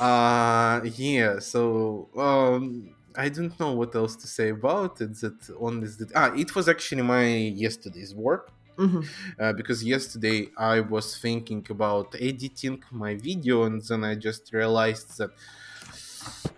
uh 0.00 0.80
yeah 0.96 1.38
so 1.38 2.08
um 2.16 2.94
i 3.16 3.28
don't 3.28 3.58
know 3.58 3.72
what 3.72 3.94
else 3.94 4.14
to 4.16 4.26
say 4.26 4.50
about 4.50 5.00
it 5.00 5.12
that 5.20 5.38
only 5.58 5.86
that 5.88 6.10
ah 6.14 6.30
it 6.36 6.54
was 6.54 6.68
actually 6.68 7.02
my 7.02 7.26
yesterday's 7.64 8.14
work 8.14 8.52
Mhm. 8.78 9.02
uh, 9.42 9.52
because 9.60 9.78
yesterday 9.94 10.38
I 10.74 10.76
was 10.94 11.06
thinking 11.24 11.62
about 11.76 12.08
editing 12.30 12.76
my 13.04 13.12
video, 13.28 13.56
and 13.68 13.82
then 13.88 14.00
I 14.10 14.14
just 14.28 14.42
realized 14.60 15.08
that, 15.18 15.30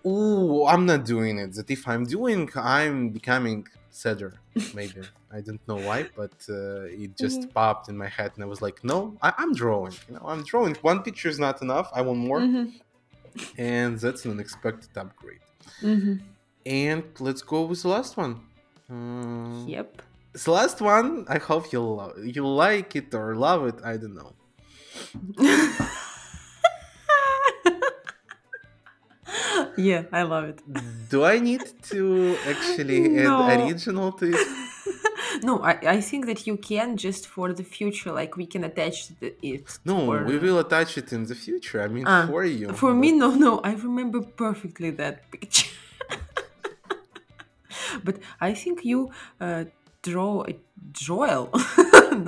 oh, 0.05 0.67
I'm 0.67 0.85
not 0.87 1.05
doing 1.05 1.39
it. 1.39 1.50
That 1.55 1.71
if 1.71 1.83
I'm 1.93 2.05
doing, 2.05 2.49
I'm 2.57 3.11
becoming 3.11 3.67
sadder. 3.91 4.33
Maybe 4.75 5.00
I 5.37 5.41
don't 5.41 5.61
know 5.69 5.77
why, 5.89 6.00
but 6.21 6.37
uh, 6.49 7.03
it 7.05 7.11
just 7.25 7.41
Mhm. 7.43 7.53
popped 7.59 7.89
in 7.91 7.97
my 8.05 8.09
head, 8.17 8.31
and 8.35 8.43
I 8.47 8.49
was 8.55 8.61
like, 8.67 8.79
no, 8.93 8.99
I- 9.27 9.35
I'm 9.41 9.53
drawing. 9.62 9.95
You 10.09 10.15
know, 10.17 10.25
I'm 10.33 10.43
drawing. 10.45 10.75
One 10.91 10.99
picture 11.03 11.29
is 11.35 11.39
not 11.47 11.57
enough. 11.67 11.89
I 11.99 12.00
want 12.09 12.19
more, 12.29 12.41
Mhm. 12.41 12.67
and 13.59 13.99
that's 14.03 14.25
an 14.25 14.31
unexpected 14.37 14.93
upgrade. 15.03 15.45
Mhm. 15.83 16.21
And 16.67 17.05
let's 17.27 17.43
go 17.53 17.59
with 17.71 17.81
the 17.83 17.89
last 17.97 18.12
one. 18.25 18.35
Uh, 18.93 19.65
Yep. 19.77 20.03
The 20.32 20.50
last 20.50 20.80
one, 20.80 21.25
I 21.28 21.38
hope 21.38 21.72
you'll 21.72 21.96
lo- 21.96 22.14
you 22.22 22.46
like 22.46 22.94
it 22.96 23.14
or 23.14 23.34
love 23.37 23.66
it. 23.66 23.76
I 23.84 23.96
don't 23.96 24.14
know. 24.14 24.32
yeah, 29.76 30.02
I 30.12 30.22
love 30.22 30.44
it. 30.44 30.60
Do 31.08 31.25
I 31.25 31.38
need 31.38 31.62
to 31.90 32.37
actually 32.46 33.00
No. 33.08 33.42
add 33.49 33.60
original 33.60 34.12
to 34.12 34.30
it? 34.32 34.46
No, 35.42 35.60
I, 35.62 35.78
I 35.96 36.00
think 36.00 36.26
that 36.26 36.46
you 36.46 36.56
can 36.56 36.96
just 36.96 37.26
for 37.26 37.52
the 37.52 37.62
future, 37.62 38.10
like 38.12 38.37
we 38.37 38.44
can 38.46 38.64
attach 38.64 39.08
the, 39.20 39.32
it. 39.42 39.78
No, 39.84 40.10
or- 40.12 40.25
we 40.25 40.37
will 40.38 40.58
attach 40.58 40.99
it 40.99 41.12
in 41.12 41.25
the 41.25 41.34
future. 41.37 41.80
I 41.80 41.88
mean, 41.88 42.04
Ah, 42.06 42.26
for 42.26 42.44
you. 42.44 42.72
For 42.72 42.92
me, 42.92 43.12
no, 43.12 43.30
no, 43.34 43.60
I 43.60 43.72
remember 43.75 44.20
perfectly 44.20 44.90
that 45.02 45.30
picture. 45.30 45.70
but 48.04 48.16
I 48.40 48.52
think 48.54 48.84
you 48.84 49.12
uh, 49.40 49.64
draw 50.02 50.45
a 50.49 50.54
Joel, 50.92 51.50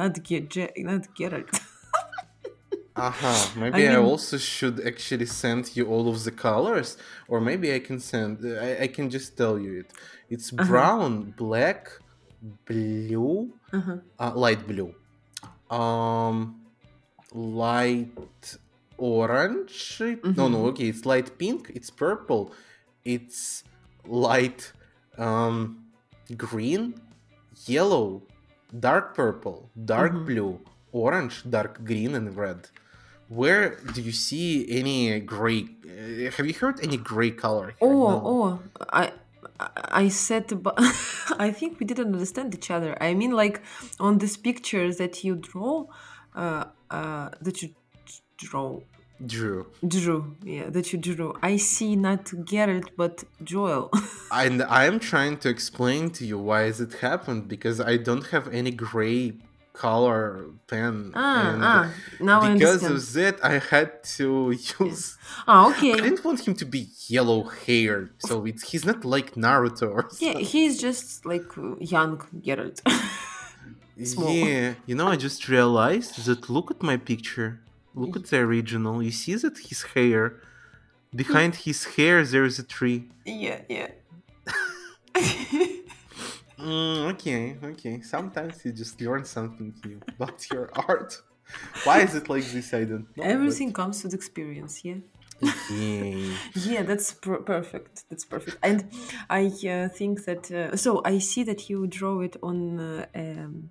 not 0.02 0.22
get 0.22 0.54
not 0.78 1.02
Geralt. 1.18 1.50
Uh-huh. 2.94 3.48
Maybe 3.60 3.88
I, 3.88 3.96
mean- 3.96 4.04
also 4.04 4.36
should 4.36 4.86
actually 4.86 5.26
send 5.26 5.74
you 5.76 5.86
all 5.86 6.08
of 6.08 6.24
the 6.24 6.30
colors, 6.30 6.96
or 7.28 7.40
maybe 7.40 7.74
I 7.74 7.78
can 7.78 7.98
send. 8.00 8.44
I, 8.44 8.82
I 8.82 8.86
can 8.88 9.08
just 9.08 9.36
tell 9.36 9.58
you 9.58 9.80
it. 9.80 9.90
It's 10.28 10.52
Uh-huh. 10.52 10.66
brown, 10.70 11.32
black, 11.36 11.88
blue, 12.66 13.52
uh-huh. 13.72 13.96
uh, 14.20 14.32
light 14.34 14.66
blue, 14.66 14.94
um, 15.70 16.60
light 17.32 18.56
orange. 18.98 19.96
No, 20.00 20.06
Mm-hmm. 20.06 20.52
no. 20.52 20.66
Okay, 20.66 20.88
it's 20.88 21.04
light 21.06 21.38
pink. 21.38 21.70
It's 21.74 21.90
purple. 21.90 22.52
It's 23.04 23.64
light 24.06 24.72
um, 25.18 25.86
green, 26.36 26.94
yellow, 27.68 28.22
dark 28.78 29.14
purple, 29.14 29.70
dark 29.84 30.12
Mm-hmm. 30.12 30.26
blue, 30.26 30.60
orange, 30.92 31.42
dark 31.48 31.84
green, 31.84 32.14
and 32.14 32.36
red. 32.36 32.68
Where 33.28 33.76
do 33.94 34.02
you 34.02 34.12
see 34.12 34.66
any 34.70 35.18
gray? 35.20 35.64
Uh, 35.84 36.30
have 36.36 36.46
you 36.46 36.54
heard 36.54 36.80
any 36.82 36.98
gray 36.98 37.30
color? 37.30 37.68
here? 37.78 37.88
Oh, 37.88 38.08
No. 38.10 38.22
oh, 38.32 38.60
I. 38.92 39.12
I 40.04 40.08
said, 40.08 40.60
but 40.62 40.74
I 41.38 41.52
think 41.52 41.78
we 41.78 41.86
didn't 41.86 42.12
understand 42.12 42.52
each 42.54 42.70
other. 42.70 42.96
I 43.00 43.14
mean, 43.14 43.30
like 43.30 43.62
on 44.00 44.18
this 44.18 44.36
picture 44.36 44.92
that 44.94 45.22
you 45.24 45.36
draw, 45.36 45.86
uh, 46.34 46.64
uh, 46.90 47.28
that 47.40 47.62
you 47.62 47.68
draw, 48.38 48.80
Drew. 49.26 49.66
drew, 49.86 50.36
yeah, 50.42 50.68
that 50.70 50.92
you 50.92 50.98
drew. 50.98 51.34
I 51.42 51.56
see 51.56 51.94
not 51.96 52.24
Geralt 52.24 52.88
but 52.96 53.24
Joel. 53.44 53.90
and 54.32 54.62
I'm 54.62 54.98
trying 54.98 55.36
to 55.38 55.48
explain 55.48 56.10
to 56.10 56.26
you 56.26 56.38
why 56.38 56.62
has 56.62 56.80
it 56.80 56.94
happened 56.94 57.48
because 57.48 57.80
I 57.80 57.96
don't 57.98 58.26
have 58.28 58.48
any 58.48 58.70
gray 58.70 59.34
color 59.72 60.46
pen. 60.66 61.12
ah, 61.14 61.50
and 61.52 61.64
ah, 61.64 61.92
now 62.20 62.52
because 62.52 62.82
of 62.82 63.12
that, 63.14 63.42
I 63.42 63.58
had 63.58 64.02
to 64.16 64.50
use. 64.80 65.16
Ah, 65.46 65.70
okay. 65.70 65.92
I 65.92 66.00
didn't 66.00 66.24
want 66.24 66.46
him 66.46 66.54
to 66.54 66.64
be 66.64 66.88
yellow 67.08 67.44
haired, 67.44 68.10
so 68.18 68.44
it's 68.44 68.70
he's 68.70 68.84
not 68.84 69.04
like 69.04 69.34
Naruto 69.34 69.90
or 69.90 70.08
Yeah, 70.18 70.38
he's 70.38 70.80
just 70.80 71.24
like 71.24 71.48
young 71.78 72.18
Geralt. 72.44 72.80
small. 74.04 74.30
Yeah, 74.30 74.74
you 74.86 74.94
know, 74.94 75.08
I 75.08 75.16
just 75.16 75.48
realized 75.48 76.24
that 76.26 76.50
look 76.50 76.70
at 76.70 76.82
my 76.82 76.96
picture. 76.96 77.60
Look 77.94 78.16
at 78.16 78.26
the 78.26 78.38
original. 78.38 79.02
You 79.02 79.10
see 79.10 79.34
that 79.34 79.58
his 79.58 79.82
hair. 79.94 80.40
Behind 81.14 81.54
his 81.54 81.84
hair, 81.84 82.24
there 82.24 82.44
is 82.44 82.58
a 82.58 82.62
tree. 82.64 83.08
yeah, 83.26 83.60
yeah. 83.68 83.88
Mm, 86.58 87.12
okay, 87.14 87.56
okay. 87.64 88.00
Sometimes 88.02 88.64
you 88.64 88.72
just 88.72 89.00
learn 89.00 89.24
something 89.24 89.74
new 89.84 90.00
about 90.08 90.48
your 90.52 90.70
art. 90.88 91.20
Why 91.84 92.00
is 92.02 92.14
it 92.14 92.28
like 92.28 92.44
this? 92.44 92.72
I 92.72 92.84
don't 92.84 93.06
know. 93.16 93.24
Everything 93.24 93.72
comes 93.72 94.04
with 94.04 94.14
experience, 94.14 94.84
yeah. 94.84 94.94
but- 95.40 95.54
Yeah. 95.70 96.36
Yeah, 96.54 96.82
that's 96.84 97.12
per- 97.14 97.42
perfect. 97.42 98.04
That's 98.08 98.24
perfect. 98.24 98.58
And 98.62 98.84
I 99.28 99.46
uh, 99.68 99.88
think 99.88 100.24
that 100.26 100.50
uh, 100.52 100.76
so 100.76 101.02
I 101.04 101.18
see 101.18 101.42
that 101.44 101.68
you 101.68 101.88
draw 101.88 102.20
it 102.20 102.36
on 102.42 102.78
uh, 102.78 103.06
um, 103.14 103.70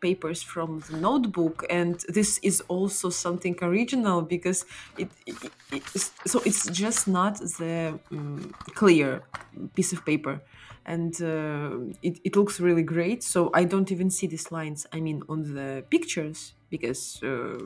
papers 0.00 0.42
from 0.42 0.80
the 0.90 0.96
notebook, 0.96 1.64
and 1.70 2.00
this 2.08 2.38
is 2.38 2.60
also 2.68 3.10
something 3.10 3.56
original 3.62 4.22
because 4.22 4.64
it, 4.98 5.10
it, 5.26 5.36
it 5.72 5.82
so 6.26 6.40
it's 6.44 6.68
just 6.70 7.08
not 7.08 7.38
the 7.58 7.98
um, 8.10 8.54
clear 8.74 9.22
piece 9.74 9.92
of 9.92 10.04
paper. 10.04 10.40
And 10.84 11.20
uh, 11.20 11.92
it, 12.00 12.20
it 12.24 12.36
looks 12.36 12.60
really 12.60 12.84
great. 12.84 13.24
So 13.24 13.50
I 13.52 13.64
don't 13.64 13.90
even 13.90 14.08
see 14.08 14.28
these 14.28 14.52
lines. 14.52 14.86
I 14.92 15.00
mean, 15.00 15.22
on 15.28 15.54
the 15.54 15.84
pictures 15.90 16.54
because 16.70 17.20
uh, 17.22 17.58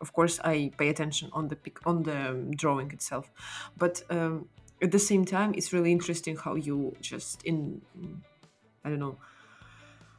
of 0.00 0.12
course 0.12 0.38
i 0.44 0.70
pay 0.78 0.88
attention 0.88 1.30
on 1.32 1.48
the 1.48 1.56
pic 1.56 1.78
on 1.86 2.02
the 2.02 2.52
drawing 2.56 2.90
itself 2.90 3.30
but 3.76 4.02
um, 4.10 4.48
at 4.82 4.90
the 4.92 4.98
same 4.98 5.24
time 5.24 5.54
it's 5.54 5.72
really 5.72 5.92
interesting 5.92 6.36
how 6.36 6.54
you 6.54 6.94
just 7.00 7.42
in 7.44 7.80
i 8.84 8.88
don't 8.88 8.98
know 8.98 9.18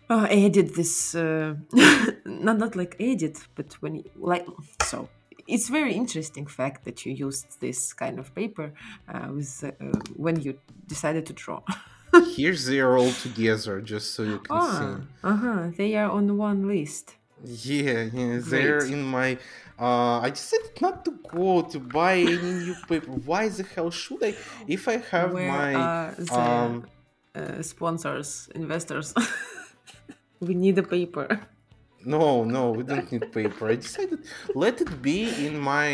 uh, 0.09 0.27
edit 0.29 0.75
this 0.75 1.15
uh, 1.15 1.55
not 2.25 2.57
not 2.57 2.75
like 2.75 2.95
edit 2.99 3.37
but 3.55 3.73
when 3.81 3.95
you 3.95 4.03
like 4.15 4.45
so 4.83 5.09
it's 5.47 5.69
very 5.69 5.93
interesting 5.93 6.45
fact 6.45 6.83
that 6.85 7.05
you 7.05 7.13
used 7.13 7.59
this 7.61 7.93
kind 7.93 8.19
of 8.19 8.33
paper 8.35 8.73
uh, 9.07 9.27
with 9.33 9.63
uh, 9.63 9.71
when 10.15 10.39
you 10.41 10.59
decided 10.87 11.25
to 11.25 11.33
draw 11.33 11.61
Here's 12.35 12.65
they 12.65 12.79
are 12.79 12.97
all 12.97 13.11
together, 13.11 13.81
just 13.81 14.13
so 14.13 14.23
you 14.23 14.39
can 14.39 14.57
ah, 14.57 14.99
uh-huh 15.23 15.71
they 15.77 15.95
are 15.95 16.09
on 16.09 16.37
one 16.37 16.67
list. 16.67 17.15
Yeah, 17.43 18.03
yeah, 18.13 18.39
they're 18.41 18.79
Great. 18.79 18.93
in 18.93 19.03
my. 19.03 19.37
Uh, 19.79 20.19
I 20.21 20.31
decided 20.31 20.81
not 20.81 21.05
to 21.05 21.11
go 21.11 21.61
to 21.61 21.79
buy 21.79 22.15
any 22.17 22.53
new 22.65 22.75
paper. 22.87 23.11
Why 23.11 23.49
the 23.49 23.63
hell 23.63 23.91
should 23.91 24.23
I? 24.23 24.33
If 24.67 24.87
I 24.87 24.97
have 25.11 25.33
where 25.33 25.51
my. 25.51 26.13
the 26.17 26.39
um, 26.39 26.87
uh, 27.35 27.61
sponsors 27.61 28.49
investors 28.55 29.13
we 30.39 30.53
need 30.53 30.77
a 30.77 30.83
paper 30.83 31.47
no, 32.15 32.43
no, 32.43 32.71
we 32.71 32.83
don't 32.83 33.11
need 33.11 33.31
paper. 33.31 33.69
I 33.69 33.75
decided 33.75 34.19
let 34.53 34.81
it 34.81 35.01
be 35.01 35.45
in 35.45 35.59
my 35.59 35.89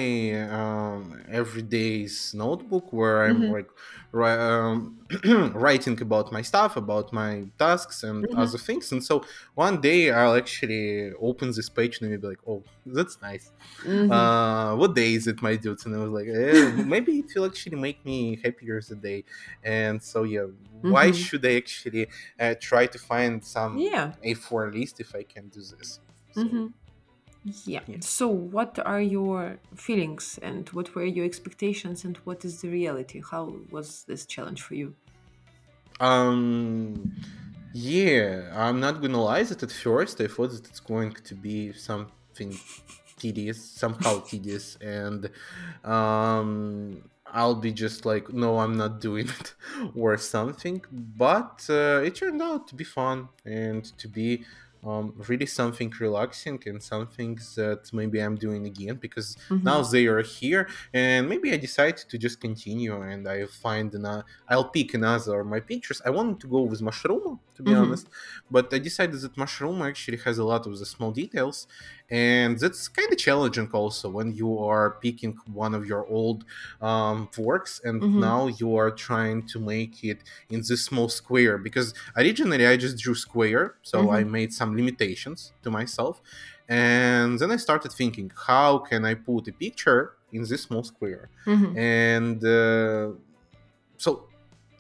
um, 0.60 1.24
everyday's 1.28 2.34
notebook 2.34 2.94
where 2.94 3.24
I'm 3.26 3.42
Mm-hmm. 3.42 3.54
like 3.56 3.70
ri- 4.12 4.30
um, 4.52 5.00
writing 5.56 6.00
about 6.02 6.32
my 6.32 6.42
stuff, 6.42 6.78
about 6.78 7.12
my 7.14 7.46
tasks 7.58 8.04
and 8.04 8.32
Mm-hmm. 8.32 8.44
other 8.44 8.58
things. 8.58 8.92
And 8.92 9.04
so 9.04 9.26
one 9.56 9.82
day 9.82 10.12
I'll 10.12 10.36
actually 10.36 11.12
open 11.20 11.48
this 11.52 11.70
page 11.70 12.00
and 12.02 12.14
I'll 12.14 12.20
be 12.20 12.28
like, 12.28 12.42
oh, 12.48 12.66
that's 12.86 13.22
nice. 13.22 13.52
Mhm. 13.84 14.10
Uh, 14.10 14.76
what 14.76 14.96
day 14.96 15.14
is 15.14 15.28
it, 15.28 15.42
my 15.42 15.56
dudes? 15.56 15.86
And 15.86 15.96
I 15.96 16.00
was 16.00 16.10
like, 16.10 16.28
eh, 16.28 16.84
maybe 16.86 17.20
it 17.20 17.32
will 17.36 17.46
actually 17.46 17.78
make 17.78 18.04
me 18.06 18.40
happier 18.44 18.82
the 18.82 18.96
day. 18.96 19.24
And 19.64 20.02
so 20.04 20.24
yeah, 20.24 20.48
why 20.82 21.12
Mhm. 21.12 21.12
should 21.12 21.46
I 21.46 21.56
actually 21.56 22.08
uh, 22.40 22.56
try 22.60 22.88
to 22.88 23.00
find 23.00 23.44
some 23.44 23.90
yeah. 23.92 24.14
A4 24.22 24.72
list 24.74 25.00
if 25.00 25.16
I 25.16 25.24
can 25.24 25.50
do 25.50 25.62
this? 25.62 26.00
So, 26.34 26.42
hmm 26.44 26.68
Yeah. 27.66 27.82
Yeah. 27.88 27.98
So, 28.02 28.28
what 28.28 28.80
are 28.86 29.02
your 29.02 29.60
feelings 29.76 30.40
and 30.42 30.70
what 30.70 30.96
were 30.96 31.06
your 31.06 31.26
expectations 31.26 32.06
and 32.06 32.18
what 32.26 32.46
is 32.46 32.62
the 32.62 32.70
reality? 32.70 33.22
How 33.32 33.44
was 33.72 34.04
this 34.06 34.26
challenge 34.26 34.62
for 34.62 34.76
you? 34.76 34.96
Um, 36.00 37.12
yeah, 37.74 38.52
I'm 38.54 38.80
not 38.80 39.02
gonna 39.02 39.22
lie 39.22 39.44
that 39.44 39.64
at 39.64 39.72
first 39.72 40.20
I 40.22 40.28
thought 40.28 40.52
that 40.52 40.68
it's 40.68 40.80
going 40.80 41.14
to 41.14 41.36
be 41.36 41.74
something 41.74 42.58
tedious, 43.18 43.64
somehow 43.64 44.20
tedious, 44.32 44.78
and 44.82 45.30
um, 45.84 47.10
I'll 47.26 47.56
be 47.56 47.72
just 47.72 48.06
like, 48.06 48.32
no, 48.34 48.60
I'm 48.60 48.78
not 48.78 49.02
doing 49.02 49.28
it, 49.30 49.56
or 49.96 50.18
something. 50.18 50.84
But 50.92 51.66
uh, 51.70 52.02
it 52.06 52.16
turned 52.16 52.42
out 52.42 52.68
to 52.70 52.76
be 52.76 52.84
fun 52.84 53.30
and 53.46 53.84
to 53.98 54.08
be 54.08 54.46
um, 54.84 55.14
really 55.30 55.46
something 55.46 55.92
relaxing 56.00 56.62
and 56.66 56.84
something 56.84 57.36
that 57.56 57.90
maybe 57.94 58.20
I'm 58.20 58.36
doing 58.36 58.66
again 58.66 58.96
because 58.98 59.38
Mhm. 59.50 59.70
now 59.70 59.82
they 59.82 60.08
are 60.08 60.22
here 60.22 60.68
and 60.94 61.30
maybe 61.30 61.52
I 61.54 61.58
decide 61.58 61.98
to 61.98 62.18
just 62.18 62.42
continue 62.42 63.02
and 63.02 63.28
I 63.28 63.46
find 63.46 63.94
another 63.94 64.26
I'll 64.50 64.70
pick 64.70 64.94
another 64.94 65.40
of 65.42 65.48
my 65.48 65.62
pictures. 65.62 66.02
I 66.06 66.10
wanted 66.10 66.40
to 66.42 66.48
go 66.48 66.64
with 66.64 66.82
mushroom 66.82 67.40
to 67.56 67.64
be 67.64 67.72
Mhm. 67.72 67.74
honest, 67.74 68.10
but 68.50 68.74
I 68.74 68.80
decided 68.80 69.20
that 69.22 69.38
mushroom 69.38 69.82
actually 69.82 70.18
has 70.18 70.38
a 70.38 70.44
lot 70.44 70.66
of 70.68 70.78
the 70.80 70.86
small 70.86 71.12
details 71.12 71.68
and 72.10 72.60
that's 72.60 72.88
kind 72.88 73.12
of 73.12 73.18
challenging 73.18 73.70
also 73.72 74.10
when 74.10 74.32
you 74.34 74.60
are 74.60 74.92
picking 75.02 75.34
one 75.54 75.74
of 75.74 75.86
your 75.86 76.06
old 76.08 76.44
um, 76.82 77.30
works 77.38 77.82
and 77.84 78.02
Mhm. 78.02 78.20
now 78.20 78.48
you 78.48 78.76
are 78.76 78.92
trying 78.92 79.46
to 79.48 79.60
make 79.60 80.04
it 80.04 80.20
in 80.50 80.62
this 80.68 80.86
small 80.86 81.10
square 81.10 81.58
because 81.58 81.94
originally 82.18 82.68
I 82.68 82.78
just 82.78 82.98
drew 82.98 83.16
square 83.16 83.76
so 83.82 84.12
I 84.12 84.24
made 84.24 84.54
some 84.54 84.76
limitations 84.76 85.54
to 85.64 85.72
myself 85.72 86.22
and 86.70 87.40
then 87.40 87.52
I 87.52 87.58
started 87.58 87.92
thinking 87.92 88.32
how 88.48 88.80
can 88.80 89.06
I 89.06 89.14
put 89.16 89.48
a 89.48 89.54
picture 89.54 90.14
in 90.32 90.42
this 90.44 90.64
small 90.64 90.84
square 90.84 91.30
Mhm. 91.46 91.78
and 91.78 92.44
uh, 92.44 93.12
so 93.98 94.28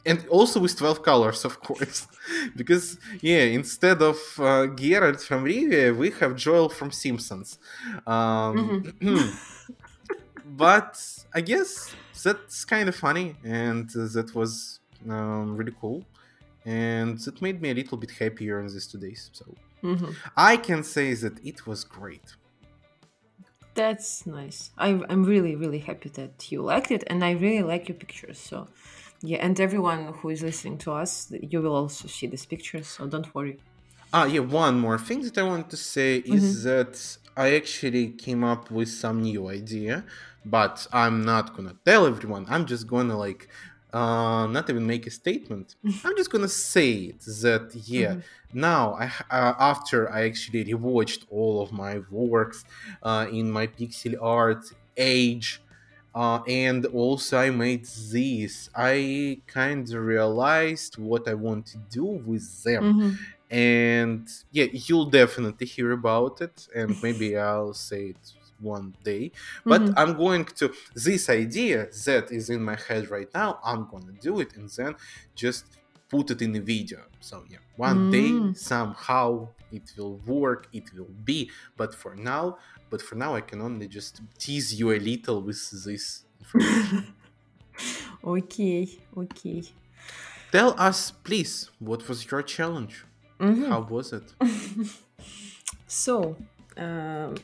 and 0.05 0.25
also 0.27 0.59
with 0.59 0.75
12 0.77 1.01
colors 1.03 1.45
of 1.45 1.59
course 1.61 2.07
because 2.55 2.97
yeah 3.21 3.43
instead 3.43 4.01
of 4.01 4.17
uh, 4.39 4.67
geralt 4.79 5.21
from 5.21 5.43
rivia 5.45 5.95
we 5.95 6.11
have 6.11 6.35
joel 6.35 6.69
from 6.69 6.91
simpsons 6.91 7.57
um, 8.05 8.77
but 10.45 10.99
i 11.33 11.41
guess 11.41 11.95
that's 12.23 12.65
kind 12.65 12.89
of 12.89 12.95
funny 12.95 13.35
and 13.43 13.89
uh, 13.95 14.07
that 14.13 14.31
was 14.35 14.79
um, 15.09 15.55
really 15.55 15.73
cool 15.79 16.03
and 16.65 17.19
it 17.27 17.41
made 17.41 17.61
me 17.61 17.71
a 17.71 17.73
little 17.73 17.97
bit 17.97 18.11
happier 18.11 18.59
in 18.59 18.67
these 18.67 18.87
two 18.87 18.99
days 18.99 19.29
so 19.33 19.45
Mhm. 19.83 20.15
i 20.37 20.55
can 20.57 20.81
say 20.83 21.13
that 21.13 21.35
it 21.45 21.67
was 21.67 21.83
great 21.83 22.35
That's 23.75 24.27
nice. 24.27 24.69
I, 24.77 24.89
I'm 25.09 25.23
really, 25.23 25.55
really 25.55 25.79
happy 25.79 26.09
that 26.09 26.51
you 26.51 26.61
liked 26.61 26.91
it, 26.91 27.03
and 27.07 27.23
I 27.25 27.31
really 27.31 27.63
like 27.63 27.89
your 27.89 27.97
pictures. 27.97 28.37
So, 28.37 28.67
yeah, 29.23 29.37
and 29.37 29.57
everyone 29.59 30.13
who 30.17 30.29
is 30.29 30.43
listening 30.43 30.77
to 30.79 30.91
us, 30.91 31.31
you 31.31 31.61
will 31.61 31.75
also 31.75 32.07
see 32.09 32.27
these 32.27 32.45
pictures. 32.45 32.87
So 32.87 33.07
don't 33.07 33.33
worry. 33.33 33.57
Ah, 34.11 34.25
yeah, 34.25 34.41
one 34.41 34.79
more 34.79 34.99
thing 34.99 35.21
that 35.21 35.37
I 35.37 35.43
want 35.43 35.69
to 35.71 35.77
say 35.77 36.17
is 36.17 36.63
that 36.65 37.17
I 37.35 37.55
actually 37.55 38.09
came 38.09 38.43
up 38.43 38.69
with 38.69 38.89
some 38.89 39.21
new 39.21 39.47
idea, 39.47 40.03
but 40.45 40.85
I'm 40.91 41.23
not 41.23 41.55
gonna 41.55 41.75
tell 41.85 42.05
everyone. 42.05 42.45
I'm 42.49 42.65
just 42.65 42.85
gonna 42.85 43.17
like 43.17 43.47
uh, 43.93 44.45
not 44.47 44.69
even 44.69 44.85
make 44.85 45.07
a 45.07 45.11
statement. 45.11 45.75
I'm 46.03 46.15
just 46.17 46.29
gonna 46.29 46.49
say 46.49 46.91
it 47.11 47.21
that 47.43 47.71
yeah. 47.87 48.15
Now, 48.53 48.93
I 48.93 49.05
uh, 49.31 49.53
after 49.57 50.11
I 50.11 50.25
actually 50.25 50.65
rewatched 50.65 51.23
all 51.29 51.61
of 51.61 51.71
my 51.71 52.01
works 52.11 52.65
uh, 53.01 53.25
in 53.31 53.49
my 53.49 53.67
pixel 53.67 54.15
art 54.21 54.65
age, 54.97 55.62
uh, 56.13 56.41
and 56.47 56.85
also 56.87 57.37
I 57.39 57.49
made 57.49 57.85
this. 57.85 58.69
I 58.75 59.41
kind 59.47 59.89
of 59.91 60.01
realized 60.01 60.97
what 60.97 61.27
I 61.27 61.33
want 61.33 61.65
to 61.67 61.77
do 61.79 62.05
with 62.05 62.63
them 62.63 62.91
Mhm. 62.91 63.33
and 63.49 64.27
yeah 64.51 64.65
you'll 64.71 65.09
definitely 65.09 65.67
hear 65.67 65.91
about 65.91 66.41
it 66.41 66.67
and 66.75 66.97
maybe 67.03 67.37
i'll 67.37 67.73
say 67.73 68.07
it 68.09 68.31
one 68.57 68.95
day 69.03 69.31
but 69.67 69.89
Mhm. 69.89 69.97
i'm 69.97 70.15
going 70.15 70.45
to 70.45 70.73
this 70.95 71.29
idea 71.29 71.87
that 72.05 72.31
is 72.31 72.49
in 72.49 72.63
my 72.63 72.77
head 72.87 73.09
right 73.09 73.27
now 73.33 73.59
i'm 73.63 73.87
gonna 73.89 74.13
do 74.13 74.39
it 74.39 74.55
and 74.55 74.69
then 74.77 74.95
just 75.35 75.77
put 76.09 76.31
it 76.31 76.41
in 76.41 76.55
a 76.55 76.61
video 76.61 77.05
so 77.19 77.43
yeah 77.49 77.57
one 77.75 78.07
day 78.09 78.45
Mm. 78.45 78.53
somehow 78.53 79.53
it 79.71 79.89
will 79.97 80.19
work 80.19 80.67
it 80.71 80.93
will 80.93 81.13
be 81.23 81.49
but 81.75 81.93
for 81.93 82.15
now 82.15 82.57
but 82.93 83.01
for 83.07 83.15
now 83.25 83.31
i 83.35 83.41
can 83.49 83.59
only 83.69 83.87
just 83.97 84.13
tease 84.43 84.69
you 84.79 84.87
a 84.97 84.99
little 85.11 85.39
with 85.47 85.61
this 85.85 86.25
information 86.41 87.13
Okay, 88.33 88.87
okay. 89.23 89.63
tell 90.51 90.71
us 90.79 91.11
please 91.11 91.69
what 91.79 92.01
was 92.07 92.19
your 92.31 92.41
challenge 92.55 92.95
Mhm. 93.39 93.67
how 93.71 93.81
was 93.95 94.07
it 94.19 94.27
So, 95.87 96.35
um, 96.77 97.35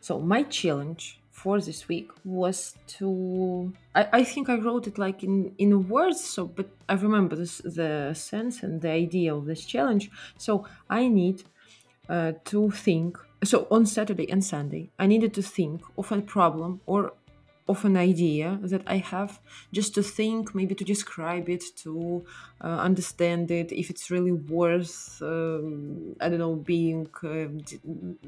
so 0.00 0.20
my 0.20 0.42
challenge 0.44 1.20
for 1.30 1.60
this 1.60 1.88
week 1.88 2.10
was 2.24 2.74
to. 2.98 3.72
I, 3.94 4.08
I 4.20 4.24
think 4.24 4.48
I 4.48 4.56
wrote 4.56 4.86
it 4.86 4.98
like 4.98 5.22
in 5.22 5.54
in 5.58 5.88
words. 5.88 6.20
So, 6.24 6.46
but 6.46 6.68
I 6.88 6.94
remember 6.94 7.36
this, 7.36 7.58
the 7.58 8.14
sense 8.14 8.62
and 8.62 8.80
the 8.80 8.90
idea 8.90 9.34
of 9.34 9.46
this 9.46 9.64
challenge. 9.64 10.10
So 10.38 10.66
I 10.88 11.08
need 11.08 11.44
uh, 12.08 12.32
to 12.46 12.70
think. 12.70 13.18
So 13.46 13.68
on 13.70 13.86
Saturday 13.86 14.28
and 14.28 14.44
Sunday, 14.44 14.90
I 14.98 15.06
needed 15.06 15.32
to 15.34 15.42
think 15.42 15.80
of 15.96 16.10
a 16.10 16.20
problem 16.20 16.80
or 16.84 17.12
of 17.68 17.84
an 17.84 17.96
idea 17.96 18.58
that 18.62 18.82
I 18.88 18.96
have, 18.96 19.38
just 19.72 19.94
to 19.94 20.02
think, 20.02 20.52
maybe 20.52 20.74
to 20.74 20.84
describe 20.84 21.48
it, 21.48 21.62
to 21.82 22.24
uh, 22.60 22.66
understand 22.66 23.52
it, 23.52 23.70
if 23.70 23.88
it's 23.88 24.10
really 24.10 24.32
worth, 24.32 25.22
um, 25.22 26.16
I 26.20 26.28
don't 26.28 26.40
know, 26.40 26.56
being 26.56 27.08
uh, 27.22 27.46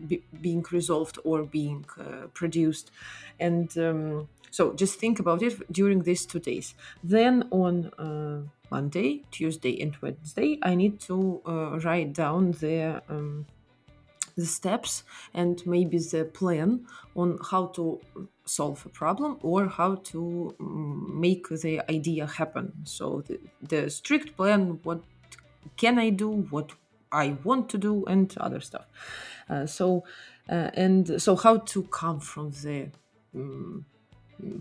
be, 0.07 0.23
being 0.41 0.65
resolved 0.71 1.19
or 1.25 1.43
being 1.43 1.85
uh, 1.99 2.29
produced, 2.33 2.93
and 3.41 3.77
um, 3.79 4.29
so 4.53 4.73
just 4.75 5.01
think 5.01 5.19
about 5.19 5.43
it 5.43 5.55
during 5.73 6.03
these 6.03 6.27
two 6.27 6.41
days. 6.41 6.75
Then 7.03 7.49
on 7.51 7.91
uh, 7.99 8.43
Monday, 8.71 9.25
Tuesday, 9.33 9.81
and 9.81 9.97
Wednesday, 10.01 10.59
I 10.63 10.77
need 10.77 11.01
to 11.01 11.43
uh, 11.45 11.79
write 11.81 12.13
down 12.13 12.53
the. 12.53 13.03
Um, 13.09 13.47
the 14.39 14.47
steps 14.47 15.03
and 15.35 15.67
maybe 15.67 15.99
the 15.99 16.25
plan 16.25 16.87
on 17.17 17.39
how 17.51 17.67
to 17.67 18.01
solve 18.45 18.87
a 18.87 18.89
problem 18.89 19.37
or 19.43 19.69
how 19.69 19.97
to 19.97 20.55
mm, 20.61 21.15
make 21.15 21.49
the 21.49 21.81
idea 21.91 22.25
happen. 22.27 22.73
So 22.85 23.23
the, 23.27 23.41
the 23.61 23.91
strict 23.91 24.37
plan 24.37 24.79
what 24.85 25.01
can 25.77 25.99
i 25.99 26.09
do 26.09 26.31
what 26.55 26.73
i 27.13 27.37
want 27.45 27.69
to 27.69 27.79
do 27.79 28.05
and 28.07 28.33
other 28.39 28.61
stuff. 28.61 28.87
Uh, 29.51 29.67
so 29.67 30.05
uh, 30.49 30.71
and 30.75 31.21
so 31.21 31.37
how 31.37 31.59
to 31.59 31.83
come 31.85 32.21
from 32.21 32.51
the 32.63 32.89
mm, 33.35 33.83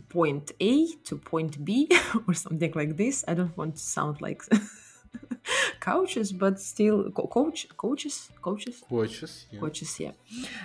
point 0.09 0.51
a 0.59 0.87
to 1.05 1.17
point 1.17 1.63
b 1.63 1.89
or 2.27 2.33
something 2.33 2.71
like 2.73 2.97
this. 2.97 3.23
I 3.27 3.35
don't 3.35 3.55
want 3.55 3.75
to 3.75 3.81
sound 3.81 4.21
like 4.21 4.41
couches 5.79 6.31
but 6.31 6.59
still 6.59 7.09
co- 7.11 7.27
coach 7.27 7.67
coaches 7.77 8.29
coaches? 8.41 8.83
Coaches, 8.89 9.45
yeah. 9.51 9.59
coaches 9.59 9.99
yeah. 9.99 10.11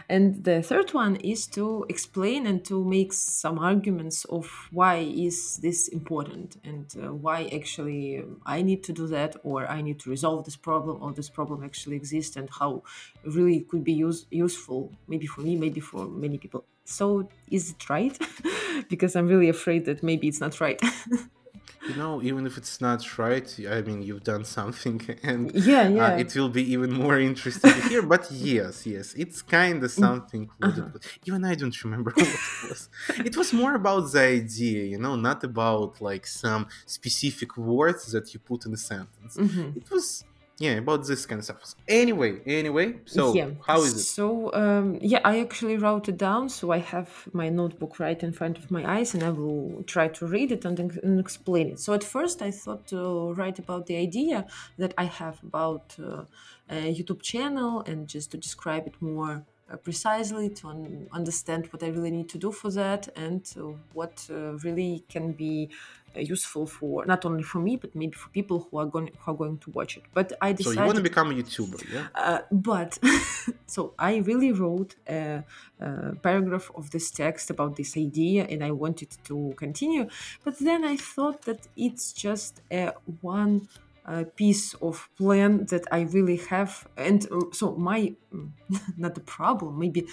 And 0.08 0.44
the 0.44 0.62
third 0.62 0.92
one 0.94 1.16
is 1.16 1.46
to 1.48 1.86
explain 1.88 2.46
and 2.46 2.64
to 2.64 2.84
make 2.84 3.12
some 3.12 3.58
arguments 3.58 4.24
of 4.26 4.46
why 4.70 4.96
is 4.96 5.56
this 5.58 5.88
important 5.88 6.56
and 6.64 6.86
uh, 6.96 7.12
why 7.12 7.48
actually 7.52 8.22
i 8.46 8.62
need 8.62 8.82
to 8.84 8.92
do 8.92 9.06
that 9.06 9.36
or 9.42 9.66
i 9.70 9.80
need 9.80 9.98
to 10.00 10.10
resolve 10.10 10.44
this 10.44 10.56
problem 10.56 11.02
or 11.02 11.12
this 11.12 11.28
problem 11.28 11.62
actually 11.64 11.96
exists 11.96 12.36
and 12.36 12.48
how 12.58 12.82
really 13.24 13.56
it 13.56 13.68
could 13.68 13.84
be 13.84 13.92
use, 13.92 14.26
useful 14.30 14.90
maybe 15.08 15.26
for 15.26 15.40
me 15.42 15.56
maybe 15.56 15.80
for 15.80 16.06
many 16.06 16.38
people. 16.38 16.64
So 16.84 17.28
is 17.50 17.70
it 17.70 17.88
right? 17.88 18.18
Because 18.88 19.14
i'm 19.16 19.26
really 19.26 19.48
afraid 19.48 19.84
that 19.84 20.02
maybe 20.02 20.28
it's 20.28 20.40
not 20.40 20.60
right 20.60 20.80
you 21.88 21.94
know, 21.94 22.22
even 22.22 22.46
if 22.46 22.56
it's 22.56 22.80
not 22.80 23.00
right, 23.18 23.48
I 23.68 23.82
mean, 23.82 24.02
you've 24.02 24.22
done 24.24 24.44
something, 24.44 25.00
and 25.22 25.52
yeah, 25.54 25.82
uh, 26.04 26.16
it 26.22 26.34
will 26.36 26.48
be 26.48 26.64
even 26.72 26.92
more 26.92 27.18
interesting 27.18 27.72
to 27.72 27.80
hear. 27.88 28.02
But 28.14 28.24
yes, 28.30 28.86
yes, 28.86 29.14
it's 29.14 29.42
kind 29.42 29.78
of 29.82 29.90
Mm, 29.90 30.00
something. 30.06 30.42
Uh-huh. 30.62 30.88
Even 31.28 31.44
I 31.44 31.54
don't 31.60 31.76
remember 31.84 32.12
what 32.16 32.28
it 32.50 32.56
was. 32.68 32.88
It 33.28 33.36
was 33.36 33.52
more 33.52 33.74
about 33.74 34.12
the 34.12 34.20
idea, 34.20 34.84
you 34.92 34.98
know, 34.98 35.16
not 35.16 35.42
about 35.44 36.00
like 36.00 36.26
some 36.26 36.66
specific 36.86 37.56
words 37.56 38.02
that 38.12 38.32
you 38.32 38.38
put 38.40 38.64
in 38.66 38.72
a 38.72 38.82
sentence. 38.92 39.36
Mhm. 39.36 39.76
It 39.80 39.90
was 39.90 40.24
yeah 40.64 40.76
about 40.84 41.00
this 41.10 41.22
kind 41.26 41.38
of 41.40 41.44
stuff. 41.44 41.74
Anyway, 41.88 42.32
anyway, 42.62 42.88
so 43.16 43.22
yeah. 43.34 43.48
how 43.68 43.78
is 43.86 43.94
it? 43.94 44.06
So 44.18 44.26
um, 44.62 44.86
yeah, 45.12 45.22
I 45.24 45.34
actually 45.46 45.76
wrote 45.84 46.06
it 46.12 46.18
down. 46.28 46.48
So 46.48 46.64
I 46.78 46.80
have 46.94 47.10
my 47.32 47.48
notebook 47.60 47.92
right 48.04 48.20
in 48.26 48.32
front 48.32 48.56
of 48.60 48.70
my 48.76 48.82
eyes, 48.96 49.14
and 49.14 49.22
I 49.22 49.30
will 49.30 49.82
try 49.94 50.06
to 50.18 50.22
read 50.34 50.52
it 50.56 50.64
and, 50.64 50.78
and 50.78 51.18
explain 51.26 51.66
it. 51.72 51.80
So 51.80 51.92
at 51.98 52.04
first, 52.04 52.36
I 52.48 52.50
thought 52.62 52.82
to 52.94 53.00
write 53.38 53.58
about 53.58 53.86
the 53.86 53.96
idea 53.96 54.46
that 54.78 54.92
I 54.96 55.06
have 55.20 55.36
about 55.42 55.96
uh, 55.98 56.24
a 56.70 56.94
YouTube 56.96 57.22
channel 57.22 57.82
and 57.88 58.08
just 58.14 58.30
to 58.32 58.36
describe 58.36 58.86
it 58.86 58.96
more. 59.00 59.44
Uh, 59.72 59.76
precisely 59.76 60.50
to 60.50 60.68
un- 60.68 61.08
understand 61.12 61.66
what 61.72 61.82
I 61.82 61.88
really 61.96 62.10
need 62.10 62.28
to 62.30 62.38
do 62.46 62.50
for 62.52 62.70
that 62.72 63.08
and 63.16 63.42
uh, 63.56 63.62
what 63.94 64.14
uh, 64.28 64.58
really 64.64 65.02
can 65.08 65.32
be 65.32 65.70
useful 66.20 66.66
for 66.66 67.04
not 67.06 67.24
only 67.24 67.42
for 67.42 67.58
me 67.58 67.76
but 67.76 67.94
maybe 67.94 68.12
for 68.12 68.28
people 68.30 68.68
who 68.70 68.78
are 68.78 68.86
going 68.86 69.10
who 69.18 69.32
are 69.32 69.36
going 69.36 69.58
to 69.58 69.70
watch 69.70 69.96
it. 69.96 70.04
But 70.12 70.32
I 70.40 70.52
decided 70.52 70.76
So 70.76 70.80
you 70.80 70.86
want 70.86 70.96
to 70.96 71.02
become 71.02 71.30
a 71.30 71.34
YouTuber, 71.34 71.92
yeah? 71.92 72.08
uh, 72.14 72.40
but 72.50 72.98
so 73.66 73.94
I 73.98 74.16
really 74.16 74.52
wrote 74.52 74.96
a, 75.08 75.44
a 75.80 76.14
paragraph 76.16 76.70
of 76.74 76.90
this 76.90 77.10
text 77.10 77.50
about 77.50 77.76
this 77.76 77.96
idea, 77.96 78.46
and 78.48 78.62
I 78.64 78.70
wanted 78.70 79.10
to 79.24 79.54
continue. 79.56 80.08
But 80.44 80.58
then 80.58 80.84
I 80.84 80.96
thought 80.96 81.42
that 81.42 81.68
it's 81.76 82.12
just 82.12 82.60
a 82.70 82.92
one 83.20 83.68
uh, 84.04 84.24
piece 84.36 84.74
of 84.74 85.08
plan 85.16 85.66
that 85.66 85.84
I 85.92 86.00
really 86.02 86.36
have, 86.50 86.86
and 86.96 87.26
uh, 87.30 87.52
so 87.52 87.74
my 87.76 88.14
not 88.96 89.14
the 89.14 89.20
problem 89.20 89.78
maybe. 89.78 90.06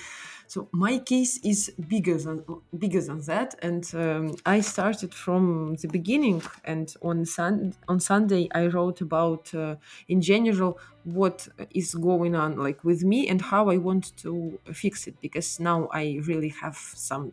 So 0.48 0.68
my 0.72 0.98
case 0.98 1.38
is 1.44 1.72
bigger 1.88 2.18
than 2.18 2.44
bigger 2.76 3.02
than 3.02 3.22
that, 3.26 3.54
and 3.62 3.84
um, 3.94 4.36
I 4.46 4.62
started 4.62 5.14
from 5.14 5.76
the 5.76 5.88
beginning. 5.88 6.42
And 6.64 6.92
on 7.04 7.26
sun 7.26 7.76
on 7.88 8.00
Sunday, 8.00 8.50
I 8.54 8.66
wrote 8.68 9.00
about 9.02 9.54
uh, 9.54 9.76
in 10.08 10.22
general 10.22 10.80
what 11.04 11.48
is 11.72 11.96
going 11.96 12.36
on 12.36 12.58
like 12.58 12.84
with 12.84 13.04
me 13.04 13.28
and 13.30 13.42
how 13.42 13.70
I 13.70 13.78
want 13.78 14.16
to 14.18 14.60
fix 14.74 15.08
it 15.08 15.16
because 15.22 15.60
now 15.60 15.88
I 15.94 16.20
really 16.28 16.50
have 16.50 16.76
some 16.76 17.32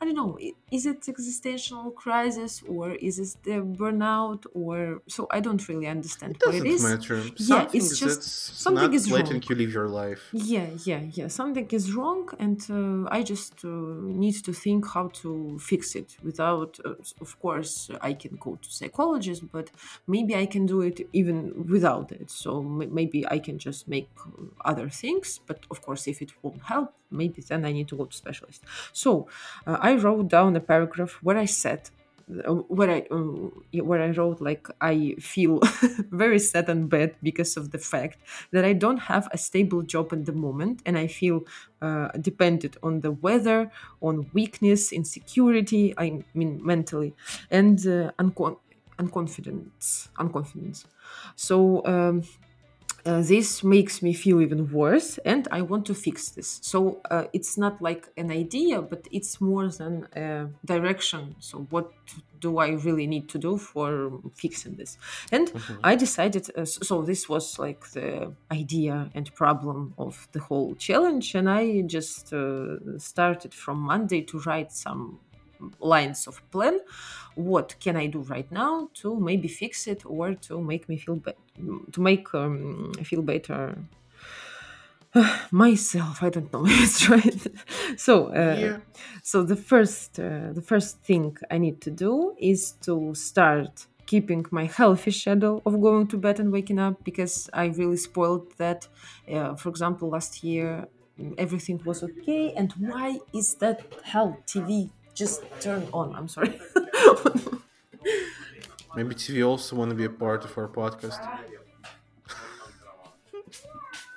I 0.00 0.04
don't 0.04 0.14
know 0.14 0.38
is 0.70 0.86
it 0.86 1.08
existential 1.08 1.90
crisis 1.92 2.62
or 2.62 2.92
is 2.92 3.18
it 3.18 3.36
the 3.42 3.62
burnout 3.62 4.44
or 4.54 5.02
so 5.08 5.26
I 5.30 5.40
don't 5.40 5.66
really 5.68 5.86
understand 5.86 6.36
It 6.36 6.42
what 6.42 6.54
it 6.54 6.64
doesn't 6.64 6.66
is 6.66 6.82
matter. 6.82 7.32
yeah 7.36 7.66
Something 7.66 7.72
it's 7.72 7.98
just 7.98 8.22
something 8.62 8.92
is 8.92 9.10
wrong 9.10 9.42
you 9.48 9.54
live 9.56 9.72
your 9.72 9.88
life. 9.88 10.25
Yeah 10.32 10.70
yeah 10.84 11.02
yeah. 11.12 11.28
Something 11.28 11.68
is 11.70 11.94
wrong 11.94 12.28
and 12.38 12.60
uh, 12.70 13.08
I 13.10 13.22
just 13.22 13.64
uh, 13.64 13.68
need 14.22 14.34
to 14.44 14.52
think 14.52 14.86
how 14.88 15.08
to 15.22 15.58
fix 15.58 15.94
it 15.94 16.16
without 16.22 16.78
uh, 16.84 16.94
of 17.20 17.38
course 17.40 17.90
I 18.00 18.12
can 18.14 18.36
go 18.36 18.56
to 18.56 18.70
psychologist 18.70 19.50
but 19.52 19.70
maybe 20.06 20.34
I 20.34 20.46
can 20.46 20.66
do 20.66 20.80
it 20.80 21.08
even 21.12 21.66
without 21.68 22.12
it. 22.12 22.30
So 22.30 22.60
m- 22.60 22.92
maybe 22.94 23.26
I 23.26 23.38
can 23.38 23.58
just 23.58 23.88
make 23.88 24.10
uh, 24.26 24.42
other 24.64 24.88
things 24.88 25.38
but 25.46 25.64
of 25.70 25.80
course 25.82 26.06
if 26.08 26.20
it 26.22 26.32
won't 26.42 26.62
help 26.62 26.94
maybe 27.10 27.40
then 27.42 27.64
I 27.64 27.72
need 27.72 27.88
to 27.88 27.96
go 27.96 28.06
to 28.06 28.16
specialist. 28.16 28.64
So 28.92 29.28
uh, 29.66 29.78
I 29.80 29.94
wrote 29.94 30.28
down 30.28 30.56
a 30.56 30.60
paragraph 30.60 31.12
where 31.22 31.38
I 31.38 31.44
said 31.46 31.90
uh, 32.28 32.52
where 32.68 32.90
I 32.90 33.06
um, 33.10 33.62
where 33.72 34.02
I 34.02 34.10
wrote 34.10 34.40
like 34.40 34.66
I 34.80 35.14
feel 35.20 35.60
very 36.10 36.38
sad 36.38 36.68
and 36.68 36.88
bad 36.90 37.14
because 37.22 37.56
of 37.56 37.70
the 37.70 37.78
fact 37.78 38.18
that 38.52 38.64
I 38.64 38.72
don't 38.72 38.98
have 38.98 39.28
a 39.32 39.38
stable 39.38 39.82
job 39.82 40.12
at 40.12 40.24
the 40.26 40.32
moment 40.32 40.82
and 40.84 40.98
I 40.98 41.06
feel 41.06 41.42
uh, 41.80 42.08
dependent 42.20 42.76
on 42.82 43.00
the 43.00 43.12
weather, 43.12 43.70
on 44.02 44.30
weakness, 44.32 44.92
insecurity. 44.92 45.94
I 45.96 46.24
mean 46.34 46.60
mentally, 46.64 47.14
and 47.50 47.78
uh, 47.86 48.10
uncon- 48.18 48.58
unconfidence, 48.98 50.08
unconfidence. 50.18 50.84
So. 51.36 51.84
Um, 51.86 52.22
uh, 53.06 53.22
this 53.22 53.62
makes 53.64 54.02
me 54.02 54.12
feel 54.12 54.40
even 54.40 54.70
worse 54.70 55.18
and 55.18 55.46
i 55.52 55.60
want 55.62 55.86
to 55.86 55.94
fix 55.94 56.30
this. 56.30 56.58
So 56.62 57.00
uh, 57.10 57.24
it's 57.32 57.56
not 57.56 57.80
like 57.80 58.08
an 58.16 58.30
idea 58.30 58.82
but 58.82 59.06
it's 59.12 59.40
more 59.40 59.68
than 59.70 60.08
a 60.16 60.48
direction. 60.64 61.36
So 61.38 61.66
what 61.70 61.92
do 62.40 62.58
i 62.58 62.68
really 62.86 63.06
need 63.06 63.28
to 63.30 63.38
do 63.38 63.56
for 63.56 64.20
fixing 64.34 64.74
this? 64.76 64.98
And 65.32 65.52
i 65.84 65.94
decided 65.96 66.44
uh, 66.56 66.64
so 66.64 67.02
this 67.02 67.28
was 67.28 67.58
like 67.58 67.82
the 67.92 68.34
idea 68.52 69.10
and 69.14 69.34
problem 69.34 69.94
of 69.98 70.28
the 70.32 70.40
whole 70.40 70.74
challenge 70.76 71.34
and 71.34 71.48
i 71.48 71.80
just 71.82 72.32
uh, 72.32 72.76
started 72.98 73.54
from 73.54 73.78
monday 73.78 74.22
to 74.22 74.38
write 74.40 74.70
some 74.72 75.20
lines 75.80 76.26
of 76.26 76.42
plan 76.50 76.78
what 77.36 77.76
can 77.80 77.96
i 77.96 78.06
do 78.06 78.20
right 78.22 78.50
now 78.52 78.90
to 78.94 79.20
maybe 79.20 79.48
fix 79.48 79.86
it 79.86 80.04
or 80.06 80.34
to 80.34 80.60
make 80.62 80.88
me 80.88 80.98
feel 80.98 81.16
better 81.16 81.38
to 81.92 82.00
make 82.00 82.34
um, 82.34 82.92
feel 83.04 83.22
better 83.22 83.88
myself. 85.52 86.22
I 86.22 86.30
don't 86.30 86.52
know 86.52 86.66
if 86.66 86.82
it's 86.82 87.08
right. 87.08 87.46
So 87.98 88.26
uh, 88.34 88.56
Yeah. 88.60 88.78
so 89.22 89.42
the 89.42 89.56
first 89.56 90.18
uh, 90.18 90.52
the 90.52 90.62
first 90.62 91.02
thing 91.08 91.36
i 91.50 91.58
need 91.58 91.80
to 91.82 91.90
do 91.90 92.34
is 92.38 92.72
to 92.86 93.14
start 93.14 93.86
keeping 94.06 94.44
my 94.52 94.66
healthy 94.66 95.10
schedule 95.10 95.62
of 95.66 95.80
going 95.80 96.06
to 96.08 96.16
bed 96.18 96.38
and 96.40 96.52
waking 96.52 96.78
up 96.78 97.02
because 97.04 97.48
i 97.52 97.66
really 97.66 97.96
spoiled 97.96 98.46
that 98.58 98.88
uh, 99.34 99.54
for 99.56 99.68
example 99.68 100.08
last 100.10 100.42
year 100.44 100.88
mm, 101.18 101.34
everything 101.38 101.80
was 101.84 102.02
okay. 102.02 102.52
And 102.56 102.72
why 102.78 103.20
is 103.32 103.56
that 103.56 103.78
hell 104.04 104.42
tv 104.46 104.92
just 105.14 105.46
turn 105.60 105.88
on? 105.92 106.14
I'm 106.16 106.28
sorry 106.28 106.60
Maybe 108.96 109.14
TV 109.14 109.46
also 109.46 109.76
want 109.76 109.90
to 109.90 109.94
be 109.94 110.04
a 110.04 110.10
part 110.10 110.44
of 110.44 110.56
our 110.56 110.68
podcast. 110.68 111.20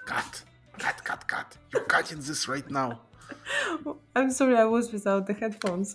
cut, 0.05 0.43
cut, 0.77 1.03
cut, 1.03 1.27
cut. 1.27 1.57
You're 1.73 1.83
cutting 1.83 2.19
this 2.19 2.47
right 2.47 2.69
now. 2.71 3.01
I'm 4.15 4.31
sorry, 4.31 4.55
I 4.55 4.63
was 4.65 4.91
without 4.93 5.27
the 5.27 5.33
headphones. 5.33 5.93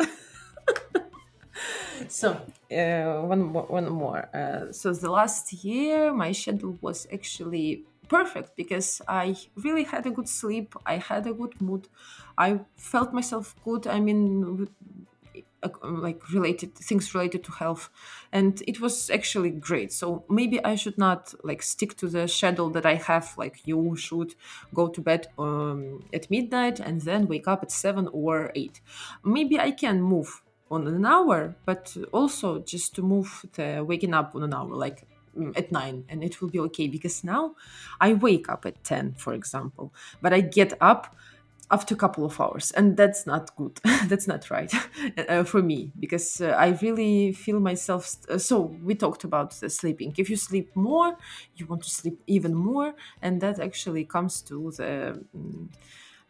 so, 2.09 2.33
uh, 2.71 3.23
one 3.23 3.43
more. 3.43 3.65
One 3.65 3.91
more. 3.91 4.29
Uh, 4.35 4.71
so, 4.73 4.93
the 4.93 5.11
last 5.11 5.53
year, 5.65 6.13
my 6.13 6.33
schedule 6.33 6.77
was 6.83 7.07
actually 7.11 7.85
perfect 8.09 8.57
because 8.57 9.01
I 9.09 9.37
really 9.57 9.85
had 9.85 10.07
a 10.07 10.11
good 10.11 10.29
sleep. 10.29 10.75
I 10.85 10.99
had 10.99 11.27
a 11.27 11.33
good 11.33 11.61
mood. 11.61 11.89
I 12.37 12.61
felt 12.77 13.13
myself 13.13 13.55
good. 13.65 13.87
I 13.87 14.01
mean, 14.01 14.69
like 15.83 16.21
related 16.33 16.75
things 16.75 17.15
related 17.15 17.45
to 17.45 17.53
health. 17.53 17.91
And 18.33 18.63
it 18.67 18.81
was 18.81 19.11
actually 19.11 19.51
great. 19.51 19.93
So 19.93 20.25
maybe 20.29 20.65
i 20.65 20.75
should 20.75 20.99
not 20.99 21.35
like 21.43 21.63
stick 21.63 21.97
to 21.97 22.09
the 22.09 22.27
schedule 22.29 22.71
that 22.71 22.87
i 22.87 22.95
have 22.95 23.35
like 23.37 23.57
you 23.65 23.97
should 23.97 24.35
go 24.75 24.89
to 24.89 25.01
bed 25.01 25.27
um, 25.39 26.05
at 26.13 26.31
midnight 26.31 26.81
and 26.81 27.01
then 27.03 27.27
wake 27.27 27.49
up 27.49 27.63
at 27.63 27.71
7 27.71 28.09
or 28.13 28.51
8 28.55 28.81
maybe 29.25 29.59
i 29.59 29.71
can 29.71 30.03
move 30.03 30.43
on 30.71 30.87
an 30.87 31.05
hour 31.05 31.55
but 31.65 31.97
also 32.13 32.59
just 32.61 32.95
to 32.95 33.03
move 33.03 33.45
the 33.55 33.85
waking 33.87 34.15
up 34.15 34.35
on 34.35 34.43
an 34.43 34.55
hour 34.55 34.75
like 34.75 35.07
mm, 35.37 35.57
at 35.57 35.71
9 35.71 36.05
and 36.09 36.25
it 36.25 36.41
will 36.41 36.49
be 36.49 36.61
okay. 36.61 36.89
Because 36.89 37.25
now 37.25 37.55
i 38.01 38.13
wake 38.13 38.49
up 38.49 38.67
at 38.67 38.83
10 38.85 39.15
for 39.15 39.35
example 39.35 39.93
but 40.23 40.33
i 40.33 40.41
get 40.41 40.73
up 40.81 41.15
after 41.71 41.95
a 41.95 41.99
couple 41.99 42.25
of 42.25 42.41
hours 42.41 42.71
and 42.73 42.97
that's 42.97 43.27
not 43.27 43.55
good. 43.57 43.81
That's 44.09 44.29
not 44.29 44.51
right 44.51 44.73
uh, 45.29 45.45
for 45.45 45.63
me 45.63 45.93
because 45.99 46.41
uh, 46.41 46.49
i 46.59 46.69
really 46.83 47.33
feel 47.33 47.59
myself 47.61 48.07
st- 48.07 48.31
uh, 48.31 48.39
so 48.39 48.61
we 48.83 48.95
talked 48.95 49.25
about 49.25 49.53
sleeping. 49.55 50.15
If 50.19 50.29
you 50.31 50.37
sleep 50.37 50.71
more 50.77 51.17
you 51.57 51.67
want 51.67 51.83
to 51.85 51.91
sleep 51.91 52.21
even 52.27 52.55
more 52.55 52.95
and 53.23 53.41
that 53.41 53.59
actually 53.61 54.05
comes 54.05 54.43
to 54.43 54.73
the 54.77 55.25
mm, 55.37 55.69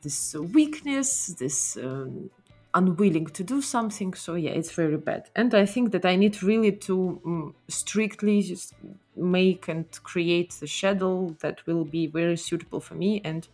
this 0.03 0.35
weakness 0.35 1.29
this 1.39 1.77
um, 1.77 2.31
unwilling 2.75 3.27
to 3.27 3.45
do 3.45 3.63
something 3.63 4.13
so 4.15 4.35
yeah 4.35 4.51
it's 4.51 4.73
very 4.73 4.97
bad. 4.97 5.31
And 5.37 5.55
i 5.55 5.65
think 5.65 5.93
that 5.93 6.05
i 6.05 6.17
need 6.17 6.43
really 6.43 6.73
to 6.89 7.21
mm, 7.25 7.55
strictly 7.69 8.43
just 8.43 8.75
make 9.17 9.69
and 9.69 9.87
create 10.03 10.53
the 10.61 10.67
schedule 10.67 11.37
that 11.41 11.65
will 11.67 11.85
be 11.85 12.07
very 12.09 12.37
suitable 12.37 12.81
for 12.81 12.95
me 12.97 13.21
and 13.25 13.49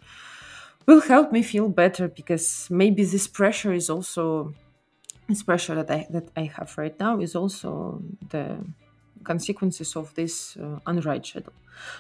will 0.87 1.01
help 1.01 1.33
me 1.33 1.43
feel 1.43 1.69
better 1.69 2.09
because 2.09 2.69
maybe 2.71 3.05
this 3.05 3.27
pressure 3.27 3.73
is 3.73 3.91
also 3.91 4.55
this 5.29 5.43
pressure 5.43 5.75
that 5.75 5.91
I 5.91 6.07
that 6.11 6.29
I 6.37 6.51
have 6.57 6.77
right 6.77 6.99
now 6.99 7.21
is 7.21 7.35
also 7.37 8.03
the 8.31 8.59
consequences 9.23 9.97
of 9.97 10.15
this 10.15 10.57
uh, 10.57 10.79
unright 10.87 11.27
schedule. 11.27 11.53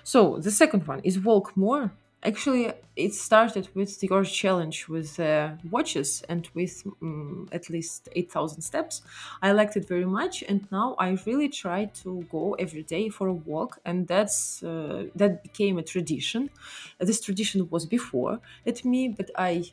So 0.02 0.38
the 0.38 0.50
second 0.50 0.86
one 0.86 1.00
is 1.04 1.18
walk 1.18 1.56
more. 1.56 1.92
Actually 2.22 2.72
it 2.96 3.14
started 3.14 3.68
with 3.74 4.02
your 4.02 4.24
challenge 4.24 4.88
with 4.88 5.18
uh, 5.20 5.56
watches 5.70 6.22
and 6.28 6.48
with 6.54 6.82
um, 7.02 7.48
at 7.52 7.70
least 7.70 8.08
8000 8.14 8.62
steps. 8.62 9.02
I 9.42 9.52
liked 9.52 9.76
it 9.76 9.88
very 9.88 10.04
much 10.04 10.42
and 10.48 10.68
now 10.70 10.94
i 10.98 11.10
really 11.26 11.48
try 11.48 11.86
to 12.02 12.26
go 12.30 12.54
every 12.54 12.82
day 12.82 13.08
for 13.08 13.26
a 13.28 13.32
walk 13.34 13.78
and 13.84 14.06
that's 14.08 14.62
uh, 14.62 15.06
that 15.14 15.42
became 15.42 15.78
a 15.78 15.82
tradition. 15.82 16.50
This 16.98 17.20
tradition 17.20 17.68
was 17.70 17.86
before 17.86 18.40
at 18.66 18.84
me 18.84 19.08
but 19.08 19.30
i 19.36 19.64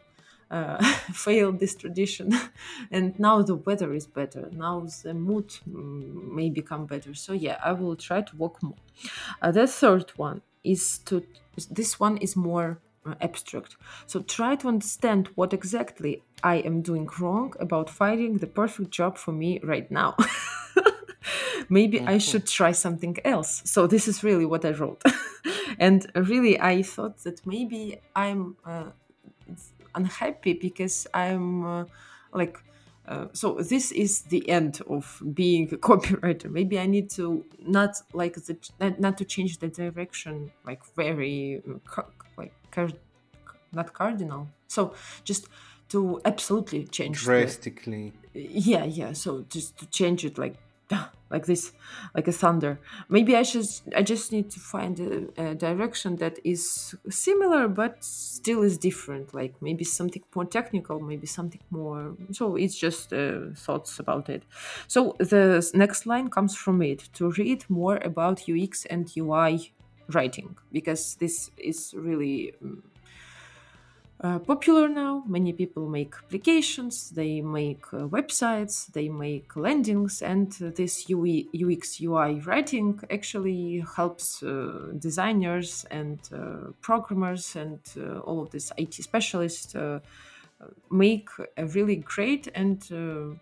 uh, 0.50 0.82
failed 1.14 1.60
this 1.60 1.76
tradition. 1.76 2.32
And 2.92 3.20
now 3.20 3.42
the 3.42 3.56
weather 3.56 3.94
is 3.94 4.08
better. 4.08 4.50
Now 4.52 4.88
the 5.04 5.14
mood 5.14 5.50
mm, 5.70 6.32
may 6.34 6.50
become 6.50 6.86
better. 6.86 7.14
So 7.14 7.34
yeah 7.34 7.58
i 7.64 7.72
will 7.74 7.96
try 7.98 8.22
to 8.22 8.36
walk 8.38 8.64
more. 8.64 8.78
Uh, 9.42 9.52
the 9.52 9.68
third 9.68 10.12
one 10.18 10.42
is 10.72 11.00
to 11.00 11.24
this 11.72 12.00
one 12.00 12.18
is 12.18 12.36
more 12.36 12.80
uh, 13.06 13.16
abstract. 13.22 13.78
So 14.06 14.22
try 14.22 14.56
to 14.58 14.68
understand 14.68 15.30
what 15.36 15.54
exactly 15.54 16.22
i 16.44 16.56
am 16.70 16.82
doing 16.82 17.08
wrong 17.20 17.54
about 17.60 17.90
finding 17.90 18.38
the 18.38 18.48
perfect 18.48 18.92
job 18.92 19.18
for 19.18 19.32
me 19.32 19.60
right 19.64 19.90
now. 19.90 20.16
Maybe 21.70 21.98
mm-hmm. 21.98 22.16
i 22.16 22.18
should 22.18 22.46
try 22.48 22.72
something 22.74 23.18
else. 23.26 23.62
So 23.66 23.88
this 23.88 24.08
is 24.08 24.24
really 24.24 24.46
what 24.46 24.66
i 24.66 24.72
wrote. 24.72 25.02
And 25.80 26.00
really 26.16 26.60
i 26.60 26.82
thought 26.82 27.18
that 27.24 27.46
maybe 27.46 28.00
i'm 28.16 28.56
uh, 28.66 28.90
unhappy 29.96 30.54
because 30.54 31.08
i'm 31.14 31.66
uh, 31.66 31.86
like 32.34 32.58
uh, 33.08 33.28
so 33.32 33.54
this 33.56 33.92
is 33.92 34.24
the 34.24 34.48
end 34.50 34.82
of 34.90 35.22
being 35.34 35.74
a 35.74 35.78
copywriter. 35.90 36.50
Maybe 36.50 36.80
i 36.80 36.86
need 36.86 37.10
to 37.12 37.46
not 37.62 37.96
like 38.14 38.36
the 38.36 38.58
not, 38.80 39.18
to 39.18 39.26
change 39.26 39.60
the 39.60 39.70
direction 39.70 40.52
like 40.66 40.82
very 40.96 41.62
uh, 41.98 42.02
like 42.38 42.54
not 43.74 43.94
cardinal. 43.94 44.50
So 44.68 44.94
just 45.24 45.48
to 45.90 46.22
absolutely 46.26 46.86
change 46.86 47.24
drastically. 47.24 48.14
The, 48.34 48.42
yeah 48.52 48.84
yeah. 48.84 49.14
So 49.14 49.46
just 49.50 49.78
to 49.80 49.86
change 49.88 50.26
it 50.26 50.38
like 50.38 50.56
like 51.30 51.46
this 51.46 51.74
like 52.16 52.28
a 52.28 52.32
thunder. 52.32 52.80
Maybe 53.10 53.36
i 53.36 53.44
should 53.44 53.68
i 53.96 54.02
just 54.02 54.32
need 54.32 54.50
to 54.52 54.60
find 54.60 55.00
a, 55.00 55.50
a, 55.50 55.56
direction 55.56 56.16
that 56.18 56.40
is 56.44 56.96
similar 57.10 57.68
but 57.68 58.04
still 58.04 58.64
is 58.64 58.78
different. 58.78 59.34
Like 59.34 59.56
maybe 59.62 59.84
something 59.84 60.24
more 60.36 60.46
technical 60.46 61.00
maybe 61.00 61.28
something 61.28 61.62
more 61.70 62.16
so 62.32 62.56
it's 62.56 62.78
just 62.78 63.14
uh, 63.14 63.54
thoughts 63.56 64.00
about 64.00 64.30
it. 64.30 64.44
So 64.88 65.16
the 65.20 65.70
next 65.74 66.06
line 66.06 66.30
comes 66.30 66.56
from 66.56 66.82
it 66.82 67.10
to 67.14 67.32
read 67.32 67.66
more 67.70 67.98
about 67.98 68.44
ux 68.50 68.86
and 68.86 69.12
ui 69.18 69.74
writing 70.10 70.56
because 70.72 71.16
this 71.16 71.52
is 71.58 71.94
really 71.98 72.54
um, 72.62 72.84
uh, 74.22 74.40
popular 74.40 74.90
now. 74.90 75.24
Many 75.28 75.54
people 75.54 75.88
make 75.88 76.16
applications, 76.16 77.12
they 77.12 77.42
make 77.42 77.86
uh, 77.94 78.08
websites, 78.08 78.92
they 78.94 79.10
make 79.10 79.56
landings, 79.56 80.24
and 80.24 80.52
this 80.52 81.08
UI, 81.10 81.48
UX 81.54 82.02
UI 82.02 82.40
writing 82.40 83.00
actually 83.12 83.86
helps 83.96 84.42
uh, 84.42 84.92
designers 84.98 85.86
and 85.92 86.20
programmers 86.82 87.56
and 87.56 87.80
all 88.24 88.42
of 88.42 88.50
these 88.50 88.72
IT 88.78 88.96
specialists 88.96 89.76
make 90.90 91.30
a 91.56 91.66
really 91.68 91.98
great 91.98 92.48
and 92.56 92.80
mm-hmm, 92.80 93.34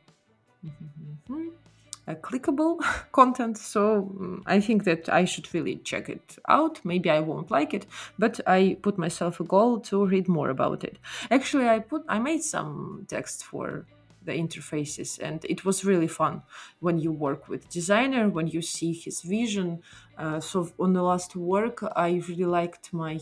uh, 1.29 1.64
clickable 2.13 2.79
content. 3.11 3.57
So 3.57 4.13
um, 4.19 4.43
I 4.45 4.59
think 4.59 4.83
that 4.83 5.09
I 5.09 5.25
should 5.25 5.51
really 5.53 5.77
check 5.77 6.07
it 6.09 6.37
out. 6.47 6.79
Maybe 6.83 7.09
I 7.09 7.19
won't 7.21 7.49
like 7.49 7.73
it, 7.73 7.87
but 8.19 8.39
I 8.45 8.77
put 8.83 8.99
myself 8.99 9.39
a 9.39 9.43
goal 9.43 9.79
to 9.81 10.05
read 10.05 10.27
more 10.27 10.49
about 10.51 10.83
it. 10.83 10.99
Actually, 11.31 11.67
I 11.67 11.79
put 11.79 12.03
I 12.07 12.19
made 12.19 12.43
some 12.43 13.05
text 13.07 13.43
for 13.43 13.87
the 14.25 14.33
interfaces 14.33 15.19
and 15.19 15.45
it 15.45 15.63
was 15.65 15.85
really 15.85 16.07
fun 16.07 16.41
when 16.79 16.99
you 16.99 17.11
work 17.11 17.47
with 17.47 17.69
designer 17.69 18.27
when 18.27 18.47
you 18.47 18.61
see 18.61 18.91
his 18.91 19.21
vision 19.21 19.81
uh, 20.17 20.39
so 20.39 20.67
on 20.79 20.93
the 20.93 21.01
last 21.01 21.35
work 21.35 21.83
i 21.95 22.21
really 22.27 22.45
liked 22.45 22.91
my 22.91 23.19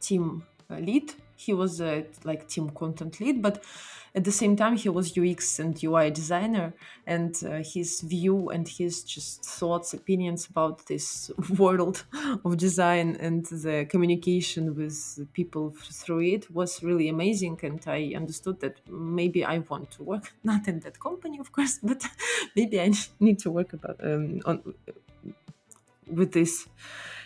team 0.00 0.44
uh, 0.70 0.76
lead 0.76 1.14
he 1.38 1.52
was 1.52 1.80
a 1.80 2.04
like 2.24 2.48
team 2.48 2.68
content 2.70 3.20
lead 3.20 3.40
but 3.40 3.64
at 4.14 4.24
the 4.24 4.32
same 4.32 4.56
time 4.56 4.74
he 4.76 4.88
was 4.88 5.16
ux 5.16 5.58
and 5.58 5.82
ui 5.84 6.10
designer 6.10 6.72
and 7.06 7.42
uh, 7.44 7.62
his 7.74 8.00
view 8.00 8.48
and 8.50 8.66
his 8.66 9.04
just 9.04 9.44
thoughts 9.44 9.94
opinions 9.94 10.46
about 10.46 10.86
this 10.86 11.30
world 11.58 12.04
of 12.44 12.56
design 12.56 13.16
and 13.20 13.46
the 13.46 13.86
communication 13.88 14.74
with 14.74 14.98
people 15.32 15.74
through 16.00 16.22
it 16.22 16.50
was 16.50 16.82
really 16.82 17.08
amazing 17.08 17.58
and 17.62 17.84
i 17.86 18.12
understood 18.16 18.58
that 18.60 18.80
maybe 18.88 19.44
i 19.44 19.58
want 19.70 19.90
to 19.90 20.02
work 20.02 20.32
not 20.44 20.66
in 20.66 20.80
that 20.80 20.98
company 20.98 21.38
of 21.38 21.52
course 21.52 21.78
but 21.82 22.02
maybe 22.56 22.80
i 22.80 22.90
need 23.20 23.38
to 23.38 23.50
work 23.50 23.72
about 23.72 23.96
um, 24.02 24.40
on 24.44 24.74
with 26.10 26.32
this 26.32 26.66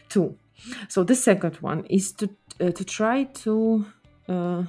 too. 0.09 0.37
So 0.89 1.05
the 1.05 1.15
second 1.15 1.57
one 1.57 1.85
is 1.87 2.13
to 2.13 2.31
uh, 2.61 2.71
to 2.71 2.85
try 2.85 3.25
to 3.45 3.87
uh, 4.33 4.65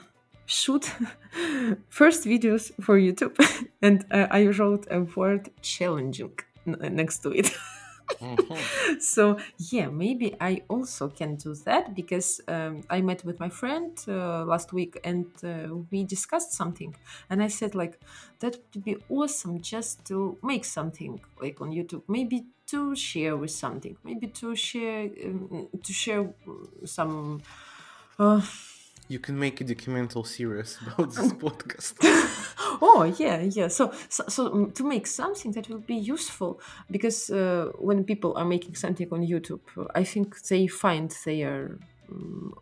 shoot 0.45 0.91
first 1.89 2.25
videos 2.25 2.71
for 2.81 2.99
YouTube, 2.99 3.35
and 3.81 4.05
uh, 4.11 4.27
I 4.29 4.47
wrote 4.47 4.87
a 4.91 5.01
word 5.01 5.49
challenging 5.61 6.39
next 6.65 7.19
to 7.23 7.31
it. 7.31 7.51
mm-hmm. 8.19 8.99
So 8.99 9.37
yeah, 9.71 9.87
maybe 9.87 10.35
I 10.39 10.61
also 10.69 11.09
can 11.09 11.35
do 11.35 11.55
that 11.65 11.95
because 11.95 12.41
um, 12.47 12.83
I 12.89 13.01
met 13.01 13.23
with 13.25 13.39
my 13.39 13.49
friend 13.49 13.97
uh, 14.07 14.45
last 14.45 14.73
week 14.73 14.99
and 15.03 15.25
uh, 15.43 15.75
we 15.91 16.03
discussed 16.03 16.53
something, 16.53 16.95
and 17.29 17.41
I 17.41 17.47
said 17.47 17.75
like 17.75 17.99
that 18.39 18.57
would 18.73 18.83
be 18.83 18.97
awesome 19.09 19.61
just 19.61 20.05
to 20.05 20.37
make 20.43 20.65
something 20.65 21.21
like 21.41 21.61
on 21.61 21.71
YouTube, 21.71 22.03
maybe 22.07 22.45
to 22.67 22.95
share 22.95 23.37
with 23.37 23.51
something, 23.51 23.97
maybe 24.03 24.27
to 24.27 24.55
share 24.55 25.09
um, 25.25 25.69
to 25.81 25.93
share 25.93 26.33
some. 26.85 27.41
Uh, 28.19 28.41
you 29.13 29.19
can 29.19 29.37
make 29.37 29.61
a 29.61 29.63
documental 29.63 30.25
series 30.25 30.79
about 30.87 31.13
this 31.13 31.31
podcast. 31.33 31.93
oh 32.81 33.03
yeah, 33.17 33.41
yeah. 33.41 33.67
So, 33.67 33.93
so, 34.09 34.23
so 34.27 34.49
mm, 34.49 34.73
to 34.73 34.83
make 34.83 35.05
something 35.07 35.51
that 35.51 35.69
will 35.69 35.85
be 35.95 35.95
useful, 35.95 36.59
because 36.89 37.29
uh, 37.29 37.71
when 37.77 38.03
people 38.03 38.35
are 38.35 38.45
making 38.45 38.75
something 38.75 39.07
on 39.11 39.21
YouTube, 39.21 39.61
I 39.93 40.03
think 40.03 40.41
they 40.47 40.67
find 40.67 41.15
their 41.25 41.77
um, 42.11 42.55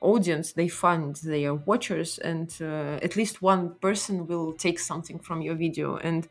audience, 0.00 0.52
they 0.52 0.68
find 0.68 1.16
their 1.16 1.54
watchers, 1.54 2.18
and 2.18 2.56
uh, 2.60 2.98
at 3.02 3.16
least 3.16 3.42
one 3.42 3.74
person 3.80 4.26
will 4.26 4.52
take 4.52 4.78
something 4.78 5.18
from 5.18 5.42
your 5.42 5.56
video. 5.56 5.96
And 5.96 6.28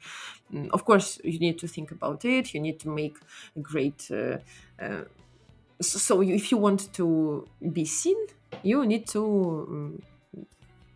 um, 0.54 0.70
of 0.72 0.86
course, 0.86 1.20
you 1.24 1.40
need 1.40 1.60
to 1.60 1.68
think 1.68 1.92
about 1.92 2.24
it. 2.24 2.54
You 2.54 2.62
need 2.62 2.80
to 2.80 2.90
make 2.90 3.18
a 3.56 3.60
great. 3.60 4.10
Uh, 4.10 4.38
uh 4.82 5.04
so 5.80 6.22
if 6.24 6.52
you 6.52 6.58
want 6.58 6.92
to 6.94 7.48
be 7.72 7.86
seen 7.86 8.18
you 8.64 8.86
need 8.86 9.08
to 9.10 9.24
um, 9.70 10.04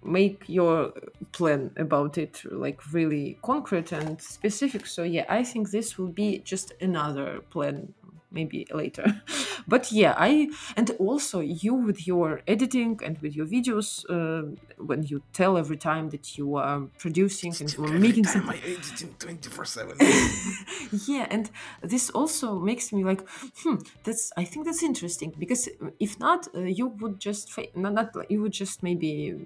make 0.04 0.50
your 0.50 0.94
plan 1.32 1.72
about 1.78 2.18
it 2.18 2.44
like 2.46 2.92
really 2.92 3.38
concrete 3.44 3.92
and 3.92 4.20
specific. 4.22 4.86
So 4.88 5.04
yeah 5.04 5.26
i 5.30 5.44
think 5.44 5.70
this 5.72 5.98
will 5.98 6.12
be 6.24 6.40
just 6.40 6.74
another 6.82 7.42
plan 7.52 7.94
maybe 8.32 8.66
later. 8.72 9.06
But 9.68 9.92
yeah 9.92 10.14
i 10.18 10.50
and 10.76 10.90
also 11.00 11.40
you 11.40 11.74
with 11.76 12.08
your 12.08 12.42
editing 12.48 13.00
and 13.06 13.18
with 13.20 13.34
your 13.36 13.46
videos 13.46 13.90
uh, 14.10 14.56
when 14.78 15.04
you 15.04 15.24
tell 15.34 15.58
every 15.58 15.78
time 15.78 16.10
that 16.10 16.38
you 16.38 16.56
are 16.56 16.88
producing 16.98 17.56
and 17.60 17.72
you 17.76 17.84
are 17.86 17.94
making 17.94 18.26
something 18.28 18.60
editing 18.64 19.16
24 19.18 19.66
7 19.66 19.98
yeah 20.92 21.28
and 21.30 21.52
this 21.82 22.10
also 22.12 22.60
makes 22.60 22.92
me 22.94 23.04
like 23.04 23.22
hmm 23.64 23.76
that's 24.04 24.32
i 24.38 24.44
think 24.44 24.66
that's 24.66 24.84
interesting 24.84 25.34
because 25.38 25.70
if 26.00 26.20
not 26.20 26.48
uh, 26.56 26.62
you 26.62 26.88
would 26.88 27.20
just 27.20 27.52
fa- 27.52 27.68
not, 27.76 27.94
not 27.94 28.10
you 28.30 28.42
would 28.42 28.52
just 28.54 28.84
maybe 28.84 29.38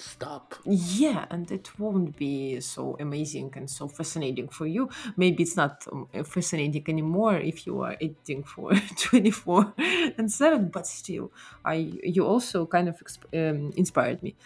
stop. 0.00 0.54
Yeah, 0.64 1.26
and 1.30 1.50
it 1.50 1.78
won't 1.78 2.16
be 2.16 2.60
so 2.60 2.94
amazing 3.00 3.52
and 3.56 3.68
so 3.70 3.88
fascinating 3.88 4.48
for 4.48 4.66
you. 4.66 4.90
Maybe 5.16 5.42
it's 5.42 5.56
not 5.56 5.86
um, 5.90 6.06
fascinating 6.24 6.84
anymore 6.86 7.36
if 7.36 7.66
you 7.66 7.80
are 7.80 7.92
editing 7.94 8.44
for 8.44 8.72
24 8.98 9.72
and 10.18 10.30
7, 10.30 10.68
but 10.68 10.86
still, 10.86 11.32
I 11.64 11.74
you 12.02 12.26
also 12.26 12.66
kind 12.66 12.88
of 12.90 13.02
um, 13.32 13.72
inspired 13.74 14.22
me. 14.22 14.36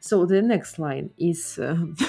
So 0.00 0.24
the 0.26 0.42
next 0.42 0.78
line 0.78 1.12
is. 1.18 1.58
Um, 1.58 1.96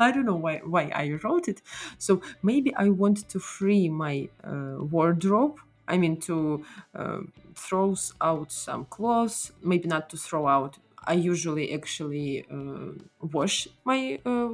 I 0.00 0.10
don't 0.10 0.24
know 0.26 0.36
why 0.36 0.58
why 0.64 0.90
I 0.94 1.12
wrote 1.22 1.48
it. 1.48 1.62
So 1.98 2.22
maybe 2.42 2.74
I 2.74 2.88
want 2.88 3.28
to 3.28 3.38
free 3.38 3.88
my 3.88 4.28
uh, 4.42 4.76
wardrobe 4.80 5.58
I 5.88 5.98
mean, 5.98 6.20
to 6.20 6.64
uh, 6.94 7.22
throw 7.56 7.96
out 8.20 8.52
some 8.52 8.84
clothes, 8.86 9.52
maybe 9.60 9.88
not 9.88 10.08
to 10.10 10.16
throw 10.16 10.46
out 10.46 10.78
I 11.04 11.14
usually 11.14 11.72
actually 11.72 12.46
uh, 12.50 12.92
wash 13.20 13.68
my 13.84 14.18
uh, 14.24 14.48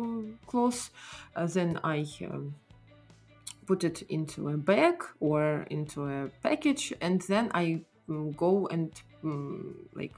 clothes, 0.47 0.91
uh, 1.37 1.47
then 1.47 1.81
I 1.85 2.07
um, 2.31 2.55
put 3.67 3.85
it 3.85 4.03
into 4.09 4.49
a 4.49 4.57
bag 4.57 5.05
or 5.21 5.67
into 5.71 6.07
a 6.07 6.31
package, 6.43 6.93
and 7.01 7.21
then 7.23 7.51
I 7.55 7.83
um, 8.09 8.33
go 8.33 8.67
and 8.69 8.91
mm, 9.23 9.75
like 9.95 10.15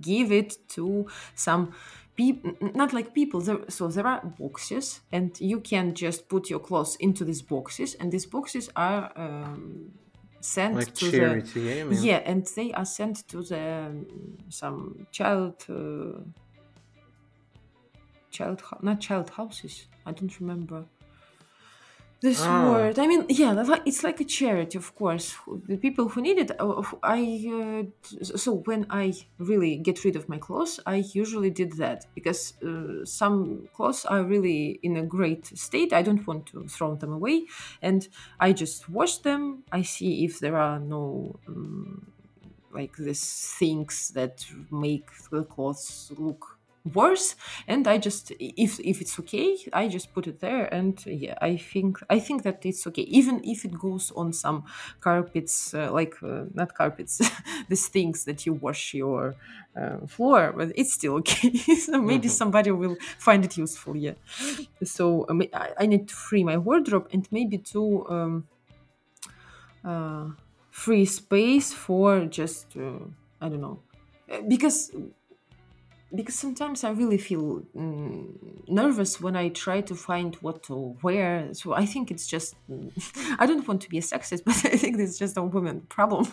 give 0.00 0.30
it 0.30 0.56
to 0.68 1.06
some 1.34 1.72
people 2.16 2.52
not 2.74 2.92
like 2.92 3.14
people 3.14 3.40
there, 3.40 3.58
so 3.68 3.88
there 3.88 4.06
are 4.06 4.20
boxes 4.38 5.00
and 5.12 5.38
you 5.40 5.60
can 5.60 5.94
just 5.94 6.28
put 6.28 6.48
your 6.50 6.58
clothes 6.58 6.96
into 7.00 7.24
these 7.24 7.42
boxes 7.42 7.94
and 7.94 8.10
these 8.10 8.26
boxes 8.26 8.70
are 8.74 9.12
um, 9.16 9.92
sent 10.54 10.74
Like 10.76 10.94
to 10.94 11.10
charity, 11.10 11.60
the 11.60 11.74
yeah, 11.74 11.80
I 11.82 11.84
mean. 11.84 12.02
yeah 12.08 12.30
and 12.30 12.40
they 12.56 12.68
are 12.72 12.84
sent 12.98 13.16
to 13.28 13.38
the 13.50 13.62
um, 13.86 14.06
some 14.48 15.06
child 15.18 15.56
uh, 15.68 16.20
child 18.30 18.62
not 18.82 19.00
child 19.00 19.28
houses 19.30 19.74
i 20.08 20.12
don't 20.12 20.34
remember 20.40 20.84
this 22.20 22.40
Ah. 22.42 22.70
word. 22.72 22.98
I 22.98 23.06
mean 23.06 23.26
yeah 23.28 23.52
it's 23.84 24.02
like 24.02 24.20
a 24.20 24.24
charity 24.24 24.78
of 24.78 24.94
course. 24.94 25.34
The 25.68 25.76
people 25.76 26.08
who 26.08 26.20
need 26.22 26.38
it 26.38 26.50
uh, 26.58 26.82
i 27.02 27.20
uh, 27.58 27.82
so 28.22 28.50
when 28.68 28.86
i 28.90 29.12
really 29.38 29.76
get 29.76 30.02
rid 30.04 30.16
of 30.16 30.28
my 30.28 30.38
clothes 30.38 30.80
i 30.86 30.96
usually 31.22 31.50
did 31.50 31.72
that 31.82 32.06
because 32.14 32.54
uh, 32.64 33.04
some 33.04 33.68
clothes 33.74 34.04
are 34.06 34.22
really 34.24 34.80
in 34.82 34.96
a 34.96 35.02
great 35.16 35.46
state. 35.58 35.92
I 35.92 36.02
don't 36.02 36.26
want 36.26 36.46
to 36.52 36.66
throw 36.68 36.94
them 36.96 37.12
away. 37.12 37.46
And 37.82 38.08
i 38.40 38.52
just 38.52 38.88
wash 38.88 39.18
them. 39.18 39.64
I 39.72 39.82
see 39.82 40.24
if 40.24 40.40
there 40.40 40.56
are 40.56 40.78
no 40.80 41.38
um, 41.48 42.12
like 42.72 42.96
these 42.96 43.54
things 43.58 44.10
that 44.10 44.44
make 44.70 45.08
the 45.30 45.44
clothes 45.44 46.12
look 46.18 46.55
worse 46.94 47.34
and 47.66 47.86
i 47.88 47.98
just 47.98 48.32
if 48.38 48.78
if 48.80 49.00
it's 49.00 49.18
okay 49.18 49.56
i 49.72 49.88
just 49.88 50.12
put 50.12 50.26
it 50.26 50.40
there 50.40 50.72
and 50.72 51.04
yeah 51.06 51.34
i 51.40 51.56
think 51.56 51.98
i 52.10 52.18
think 52.18 52.42
that 52.42 52.64
it's 52.64 52.86
okay. 52.86 53.02
Even 53.02 53.40
if 53.44 53.64
it 53.64 53.78
goes 53.78 54.12
on 54.12 54.32
some 54.32 54.64
carpets 55.00 55.74
uh, 55.74 55.90
like 55.92 56.14
uh, 56.22 56.44
not 56.54 56.74
carpets 56.74 57.20
these 57.68 57.88
things 57.88 58.24
that 58.24 58.46
you 58.46 58.54
wash 58.54 58.94
your 58.94 59.36
uh, 59.76 59.98
floor 60.06 60.52
but 60.56 60.72
it's 60.74 60.92
still 60.92 61.14
okay. 61.20 61.50
So 61.76 62.00
maybe 62.02 62.28
Mhm. 62.28 62.28
somebody 62.28 62.70
will 62.70 62.96
find 63.18 63.44
it 63.44 63.56
useful 63.56 63.96
yeah. 63.96 64.14
So 64.84 65.26
um, 65.28 65.42
I, 65.54 65.72
I 65.80 65.86
need 65.86 66.08
to 66.08 66.14
free 66.14 66.44
my 66.44 66.56
wardrobe 66.58 67.08
and 67.12 67.26
maybe 67.30 67.58
to 67.72 68.06
um, 68.08 68.48
uh, 69.84 70.30
free 70.70 71.04
space 71.04 71.72
for 71.72 72.26
just 72.26 72.76
uh, 72.76 72.98
I 73.40 73.48
don't 73.48 73.60
know. 73.60 73.82
Because 74.48 74.90
because 76.16 76.34
sometimes 76.34 76.82
I 76.84 76.90
really 76.90 77.18
feel 77.18 77.62
mm, 77.76 78.68
nervous 78.68 79.20
when 79.20 79.36
I 79.36 79.48
try 79.50 79.80
to 79.82 79.94
find 79.94 80.34
what 80.36 80.62
to 80.64 80.96
wear. 81.02 81.52
So 81.54 81.72
I 81.74 81.86
think 81.86 82.10
it's 82.10 82.26
just 82.26 82.54
I 83.38 83.46
don't 83.46 83.66
want 83.68 83.80
to 83.82 83.88
be 83.88 83.98
a 83.98 84.02
sexist, 84.12 84.42
but 84.48 84.56
I 84.72 84.76
think 84.76 84.98
it's 84.98 85.18
just 85.18 85.36
a 85.36 85.42
woman 85.42 85.80
problem. 85.88 86.26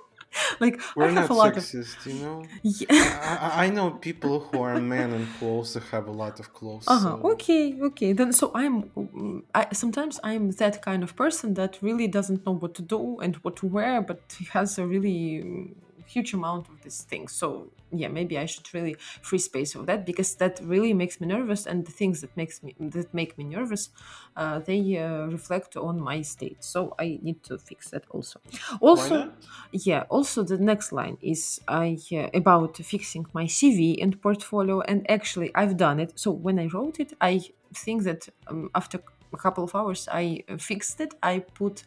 like 0.60 0.80
We're 0.96 1.04
I 1.04 1.08
have 1.08 1.14
not 1.14 1.30
a 1.30 1.34
lot 1.34 1.56
of 1.56 1.62
sexist, 1.64 2.06
you 2.06 2.14
know. 2.24 2.44
yeah. 2.62 2.86
I, 2.88 3.34
I- 3.46 3.64
I 3.66 3.70
know 3.70 3.90
people 4.08 4.40
who 4.40 4.62
are 4.62 4.80
men 4.80 5.12
and 5.12 5.24
who 5.34 5.46
also 5.46 5.80
have 5.92 6.06
a 6.06 6.12
lot 6.12 6.38
of 6.40 6.52
clothes. 6.54 6.84
Uh-huh. 6.86 7.16
so- 7.22 7.30
Okay, 7.32 7.64
okay. 7.88 8.12
Then 8.12 8.32
so 8.32 8.50
I'm 8.54 8.74
mm, 8.96 9.42
I, 9.54 9.66
sometimes 9.72 10.20
I'm 10.22 10.50
that 10.62 10.82
kind 10.82 11.02
of 11.02 11.16
person 11.16 11.54
that 11.54 11.78
really 11.82 12.06
doesn't 12.08 12.44
know 12.46 12.52
what 12.62 12.74
to 12.74 12.82
do 12.82 13.18
and 13.24 13.36
what 13.44 13.56
to 13.60 13.66
wear, 13.66 14.00
but 14.02 14.20
has 14.52 14.78
a 14.78 14.86
really 14.86 15.18
mm, 15.44 15.74
huge 16.06 16.32
amount 16.32 16.68
of 16.68 16.80
these 16.82 17.02
things. 17.02 17.32
So 17.32 17.48
yeah, 17.92 18.08
maybe 18.08 18.38
I 18.38 18.46
should 18.46 18.72
really 18.74 18.94
free 19.22 19.38
space 19.38 19.74
of 19.74 19.86
that 19.86 20.06
because 20.06 20.36
that 20.36 20.60
really 20.62 20.94
makes 20.94 21.20
me 21.20 21.26
nervous, 21.26 21.66
and 21.66 21.86
the 21.86 21.92
things 21.92 22.20
that 22.20 22.36
makes 22.36 22.62
me 22.62 22.74
that 22.78 23.12
make 23.14 23.36
me 23.38 23.44
nervous, 23.44 23.90
uh, 24.36 24.58
they 24.60 24.96
uh, 24.96 25.26
reflect 25.26 25.76
on 25.76 26.00
my 26.00 26.22
state. 26.22 26.62
So 26.64 26.94
I 26.98 27.18
need 27.22 27.42
to 27.44 27.58
fix 27.58 27.90
that 27.90 28.04
also. 28.10 28.40
Also, 28.80 29.32
yeah. 29.72 30.04
Also, 30.10 30.42
the 30.42 30.58
next 30.58 30.92
line 30.92 31.18
is 31.20 31.60
I 31.68 31.98
uh, 32.12 32.28
about 32.34 32.76
fixing 32.78 33.26
my 33.32 33.46
CV 33.46 33.98
and 34.02 34.20
portfolio, 34.20 34.80
and 34.82 35.08
actually, 35.10 35.54
I've 35.54 35.76
done 35.76 36.00
it. 36.00 36.18
So 36.18 36.30
when 36.30 36.58
I 36.58 36.66
wrote 36.66 37.00
it, 37.00 37.12
I 37.20 37.40
think 37.74 38.02
that 38.04 38.28
um, 38.48 38.70
after 38.74 39.00
a 39.32 39.36
couple 39.36 39.64
of 39.64 39.74
hours, 39.74 40.08
I 40.10 40.44
fixed 40.58 41.00
it. 41.00 41.14
I 41.22 41.40
put 41.40 41.84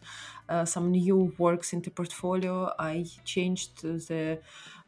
uh, 0.48 0.64
some 0.64 0.90
new 0.90 1.34
works 1.38 1.72
into 1.72 1.90
portfolio. 1.90 2.72
I 2.78 3.06
changed 3.24 3.82
the 3.82 4.38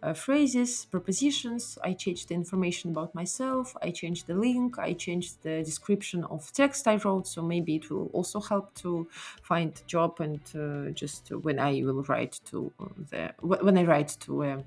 uh, 0.02 0.12
phrases, 0.12 0.84
prepositions. 0.84 1.78
I 1.82 1.94
changed 1.94 2.28
the 2.28 2.34
information 2.34 2.90
about 2.90 3.14
myself. 3.14 3.74
I 3.82 3.90
changed 3.90 4.26
the 4.26 4.34
link. 4.34 4.78
I 4.78 4.92
changed 4.92 5.42
the 5.42 5.62
description 5.62 6.24
of 6.24 6.52
text 6.52 6.86
I 6.86 6.96
wrote. 6.96 7.26
So 7.26 7.42
maybe 7.42 7.76
it 7.76 7.90
will 7.90 8.06
also 8.12 8.40
help 8.40 8.74
to 8.76 9.08
find 9.42 9.72
job 9.86 10.20
and 10.20 10.40
uh, 10.54 10.90
just 10.90 11.30
when 11.30 11.58
I 11.58 11.82
will 11.82 12.02
write 12.02 12.40
to 12.46 12.72
the 13.10 13.32
when 13.40 13.78
I 13.78 13.84
write 13.84 14.16
to 14.20 14.42
a 14.42 14.64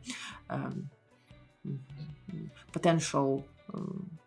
um, 0.49 0.89
potential. 2.71 3.45
Um, 3.73 4.18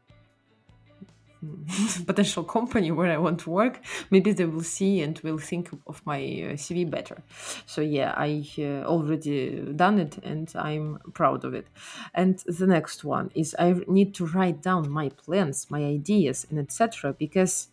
potential 2.07 2.44
company 2.44 2.90
where 2.90 3.11
I 3.11 3.18
want 3.18 3.40
to 3.40 3.50
work, 3.50 3.81
maybe 4.11 4.33
they 4.33 4.44
will 4.44 4.62
see 4.62 5.00
and 5.02 5.18
will 5.20 5.38
think 5.38 5.70
of 5.87 6.05
my 6.05 6.18
uh, 6.18 6.57
CV 6.57 6.88
better. 6.88 7.22
So 7.66 7.81
yeah, 7.81 8.14
I 8.16 8.44
uh, 8.59 8.85
already 8.85 9.61
done 9.74 9.98
it 9.98 10.18
and 10.22 10.52
I'm 10.57 10.98
proud 11.12 11.44
of 11.44 11.55
it. 11.55 11.66
And 12.14 12.38
the 12.46 12.66
next 12.66 13.05
one 13.05 13.31
is 13.35 13.57
I 13.59 13.74
need 13.87 14.14
to 14.14 14.26
write 14.26 14.62
down 14.62 14.90
my 14.90 15.09
plans, 15.11 15.70
my 15.70 15.85
ideas, 15.85 16.46
and 16.50 16.59
etc. 16.59 17.14
Because 17.18 17.68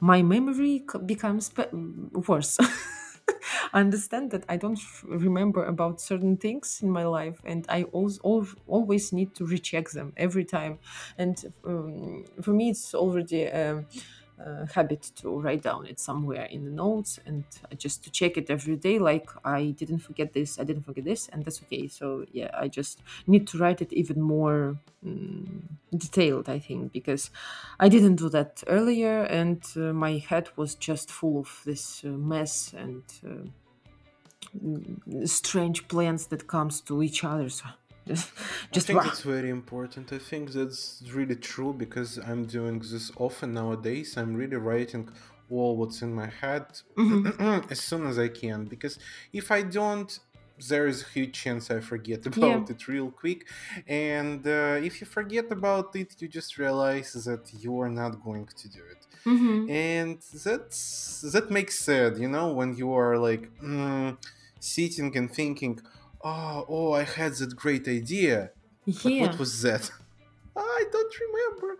my 0.00 0.22
memory 0.22 0.84
becomes 1.06 1.50
worse. 2.26 2.58
Understand 3.72 4.30
that 4.32 4.44
I 4.48 4.56
don't 4.56 4.78
remember 5.04 5.64
about 5.64 6.00
certain 6.00 6.36
things 6.36 6.80
in 6.82 6.90
my 6.90 7.04
life, 7.04 7.40
and 7.44 7.64
I 7.68 7.84
always 7.84 8.18
always 8.66 9.12
need 9.12 9.34
to 9.36 9.46
recheck 9.46 9.90
them 9.90 10.12
every 10.16 10.44
time. 10.44 10.78
And 11.18 11.36
um, 11.64 12.24
for 12.42 12.52
me, 12.52 12.70
it's 12.70 12.94
already 12.94 13.44
a, 13.44 13.84
a 14.44 14.66
habit 14.74 15.10
to 15.16 15.40
write 15.40 15.62
down 15.62 15.86
it 15.86 15.98
somewhere 15.98 16.44
in 16.44 16.64
the 16.64 16.70
notes 16.70 17.18
and 17.26 17.44
just 17.76 18.04
to 18.04 18.10
check 18.10 18.36
it 18.36 18.50
every 18.50 18.76
day. 18.76 18.98
Like 18.98 19.28
I 19.44 19.70
didn't 19.70 20.00
forget 20.00 20.32
this, 20.32 20.58
I 20.58 20.64
didn't 20.64 20.84
forget 20.84 21.04
this, 21.04 21.28
and 21.28 21.44
that's 21.44 21.62
okay. 21.62 21.88
So 21.88 22.26
yeah, 22.32 22.50
I 22.52 22.68
just 22.68 23.02
need 23.26 23.46
to 23.48 23.58
write 23.58 23.80
it 23.80 23.92
even 23.92 24.20
more 24.20 24.76
mm, 25.04 25.62
detailed, 25.96 26.48
I 26.48 26.58
think, 26.58 26.92
because 26.92 27.30
I 27.80 27.88
didn't 27.88 28.16
do 28.16 28.28
that 28.30 28.62
earlier, 28.66 29.22
and 29.22 29.62
uh, 29.76 29.92
my 29.92 30.18
head 30.18 30.50
was 30.56 30.74
just 30.74 31.10
full 31.10 31.38
of 31.40 31.62
this 31.64 32.04
uh, 32.04 32.08
mess 32.08 32.74
and 32.76 33.02
uh, 33.24 33.48
mm, 34.58 35.28
strange 35.28 35.88
plans 35.88 36.26
that 36.28 36.46
comes 36.46 36.80
to 36.82 37.02
each 37.02 37.24
other. 37.24 37.48
So 37.48 37.66
just, 38.06 38.30
just 38.72 38.86
I 38.86 38.88
think 38.88 38.98
rah. 38.98 39.04
that's 39.06 39.22
very 39.22 39.50
important. 39.50 40.12
I 40.12 40.18
think 40.18 40.52
that's 40.52 41.02
really 41.12 41.36
true 41.36 41.72
because 41.72 42.18
I'm 42.18 42.44
doing 42.46 42.78
this 42.80 43.10
often 43.16 43.54
nowadays. 43.54 44.16
I'm 44.16 44.34
really 44.34 44.56
writing 44.56 45.08
all 45.50 45.76
what's 45.76 46.02
in 46.02 46.12
my 46.14 46.28
head 46.42 46.66
Mm-hmm. 46.96 47.70
as 47.74 47.80
soon 47.80 48.06
as 48.06 48.18
I 48.18 48.28
can 48.28 48.64
because 48.64 48.98
if 49.32 49.50
I 49.50 49.62
don't, 49.62 50.10
there 50.70 50.86
is 50.86 51.02
a 51.02 51.06
huge 51.14 51.34
chance 51.42 51.70
I 51.70 51.80
forget 51.80 52.20
Yeah. 52.24 52.32
about 52.56 52.70
it 52.70 52.86
real 52.88 53.10
quick. 53.10 53.40
And 53.88 54.46
uh, 54.46 54.78
if 54.88 55.00
you 55.00 55.06
forget 55.06 55.46
about 55.50 55.94
it, 55.96 56.10
you 56.20 56.28
just 56.28 56.58
realize 56.58 57.12
that 57.28 57.44
you 57.62 57.72
are 57.80 57.90
not 57.90 58.22
going 58.24 58.46
to 58.60 58.68
do 58.68 58.82
it. 58.94 59.02
Mhm. 59.26 59.70
and 59.70 60.18
that's 60.46 61.22
that 61.34 61.46
makes 61.58 61.74
sad 61.88 62.12
you 62.24 62.28
know 62.36 62.48
when 62.58 62.70
you 62.80 62.88
are 63.02 63.16
like 63.28 63.44
mm, 63.72 64.10
sitting 64.60 65.10
and 65.16 65.28
thinking 65.40 65.74
oh 66.24 66.64
oh 66.68 66.92
i 66.92 67.04
had 67.18 67.32
that 67.40 67.54
great 67.64 67.86
idea 68.00 68.50
but 68.86 69.04
Yeah. 69.04 69.22
what 69.22 69.38
was 69.38 69.52
that 69.62 69.84
i 70.56 70.80
don't 70.94 71.14
remember 71.26 71.70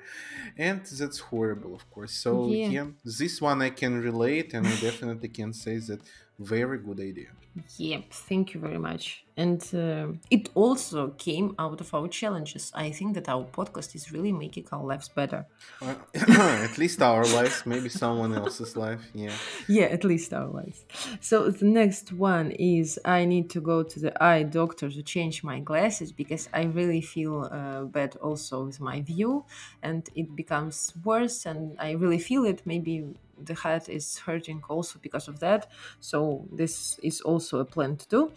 and 0.67 0.81
that's 1.01 1.19
horrible 1.31 1.73
of 1.75 1.85
course 1.95 2.13
so 2.25 2.31
Yeah. 2.49 2.69
yeah. 2.77 2.87
this 3.21 3.41
one 3.41 3.59
i 3.63 3.71
can 3.71 3.93
relate 4.11 4.49
and 4.55 4.67
i 4.67 4.77
definitely 4.89 5.29
can 5.41 5.53
say 5.53 5.77
that 5.89 6.01
very 6.39 6.79
good 6.79 7.01
idea 7.01 7.31
Yep, 7.77 8.11
thank 8.11 8.53
you 8.53 8.61
very 8.61 8.79
much. 8.79 9.25
And 9.37 9.61
uh, 9.75 10.09
it 10.31 10.49
also 10.55 11.09
came 11.11 11.55
out 11.59 11.81
of 11.81 11.93
our 11.95 12.09
challenges. 12.09 12.73
I 12.75 12.91
think 12.91 13.15
that 13.15 13.29
our 13.29 13.45
podcast 13.45 13.95
is 13.95 14.13
really 14.13 14.33
making 14.33 14.67
our 14.73 14.85
lives 14.85 15.09
better. 15.09 15.47
Uh, 15.81 15.95
at 16.15 16.79
least 16.79 17.01
our 17.03 17.25
lives 17.25 17.65
maybe 17.67 17.89
someone 17.89 18.33
else's 18.35 18.77
life 18.77 19.01
yeah 19.13 19.33
Yeah, 19.69 19.85
at 19.85 20.05
least 20.05 20.33
our 20.33 20.47
lives. 20.47 20.85
So 21.21 21.51
the 21.51 21.67
next 21.67 22.13
one 22.13 22.51
is 22.53 22.99
I 23.05 23.25
need 23.25 23.51
to 23.51 23.61
go 23.61 23.83
to 23.83 24.01
the 24.01 24.23
eye 24.23 24.43
doctor 24.45 24.91
to 24.91 25.03
change 25.03 25.45
my 25.45 25.61
glasses 25.61 26.13
because 26.13 26.49
I 26.53 26.65
really 26.65 27.01
feel 27.01 27.49
uh, 27.51 27.85
bad 27.85 28.17
also 28.17 28.65
with 28.65 28.81
my 28.81 29.01
view 29.01 29.45
and 29.83 30.09
it 30.15 30.35
becomes 30.35 30.93
worse 31.05 31.47
and 31.47 31.77
I 31.79 31.93
really 31.93 32.19
feel 32.19 32.45
it. 32.45 32.63
Maybe 32.65 33.05
the 33.39 33.55
head 33.55 33.89
is 33.89 34.19
hurting 34.19 34.63
also 34.69 34.99
because 34.99 35.29
of 35.29 35.41
that. 35.41 35.71
So 36.01 36.49
this 36.53 36.99
is 37.03 37.21
also 37.21 37.59
a 37.61 37.65
plan 37.65 37.97
to 37.97 38.09
do. 38.09 38.33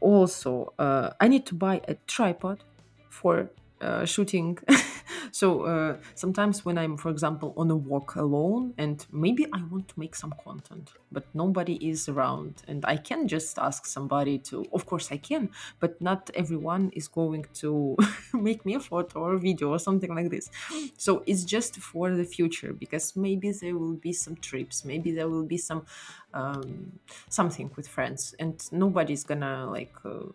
Also, 0.00 0.74
uh, 0.78 1.12
I 1.20 1.28
need 1.28 1.46
to 1.46 1.54
buy 1.54 1.80
a 1.88 1.94
tripod 2.06 2.64
for 3.08 3.50
uh, 3.80 4.04
shooting. 4.04 4.58
so 5.30 5.62
uh, 5.62 5.96
sometimes 6.14 6.64
when 6.64 6.78
I'm, 6.78 6.96
for 6.96 7.10
example, 7.10 7.54
on 7.56 7.70
a 7.70 7.76
walk 7.76 8.16
alone, 8.16 8.74
and 8.78 9.04
maybe 9.12 9.46
I 9.52 9.62
want 9.70 9.88
to 9.88 9.94
make 9.98 10.14
some 10.14 10.34
content, 10.42 10.92
but 11.12 11.24
nobody 11.34 11.74
is 11.74 12.08
around, 12.08 12.62
and 12.68 12.84
I 12.84 12.96
can 12.96 13.28
just 13.28 13.58
ask 13.58 13.86
somebody 13.86 14.38
to. 14.50 14.64
Of 14.72 14.86
course, 14.86 15.10
I 15.12 15.16
can, 15.16 15.50
but 15.80 16.00
not 16.00 16.30
everyone 16.34 16.90
is 16.94 17.08
going 17.08 17.46
to 17.54 17.96
make 18.32 18.64
me 18.64 18.74
a 18.74 18.80
photo 18.80 19.20
or 19.20 19.34
a 19.34 19.38
video 19.38 19.70
or 19.70 19.78
something 19.78 20.14
like 20.14 20.30
this. 20.30 20.50
So 20.96 21.22
it's 21.26 21.44
just 21.44 21.76
for 21.76 22.14
the 22.14 22.24
future 22.24 22.72
because 22.72 23.16
maybe 23.16 23.52
there 23.52 23.76
will 23.76 23.94
be 23.94 24.12
some 24.12 24.36
trips, 24.36 24.84
maybe 24.84 25.12
there 25.12 25.28
will 25.28 25.46
be 25.46 25.58
some 25.58 25.86
um, 26.34 26.98
something 27.28 27.70
with 27.76 27.88
friends, 27.88 28.34
and 28.38 28.60
nobody's 28.72 29.24
gonna 29.24 29.70
like. 29.70 29.92
Uh, 30.04 30.26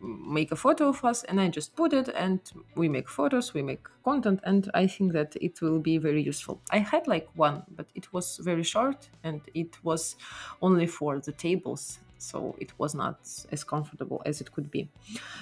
make 0.00 0.52
a 0.52 0.56
photo 0.56 0.88
of 0.88 1.04
us 1.04 1.24
and 1.24 1.40
I 1.40 1.48
just 1.48 1.76
put 1.76 1.92
it 1.92 2.08
and 2.08 2.40
we 2.76 2.88
make 2.88 3.08
photos, 3.08 3.54
we 3.54 3.62
make 3.62 3.86
content, 4.04 4.40
and 4.44 4.70
I 4.74 4.86
think 4.86 5.12
that 5.12 5.36
it 5.40 5.60
will 5.60 5.80
be 5.80 5.98
very 5.98 6.22
useful. 6.22 6.62
I 6.70 6.78
had 6.78 7.06
like 7.06 7.28
one, 7.34 7.64
but 7.68 7.90
it 7.94 8.12
was 8.12 8.38
very 8.38 8.62
short 8.62 9.10
and 9.22 9.40
it 9.54 9.82
was 9.84 10.16
only 10.62 10.86
for 10.86 11.20
the 11.20 11.32
tables. 11.32 12.00
So 12.18 12.54
it 12.58 12.78
was 12.78 12.94
not 12.94 13.20
as 13.50 13.64
comfortable 13.64 14.20
as 14.26 14.40
it 14.42 14.52
could 14.52 14.70
be. 14.70 14.90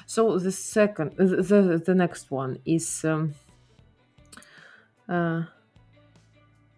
So 0.07 0.39
the 0.39 0.53
second, 0.53 1.17
the 1.17 1.83
the 1.85 1.95
next 1.95 2.31
one 2.31 2.59
is 2.65 3.05
um, 3.05 3.35
uh, 5.09 5.43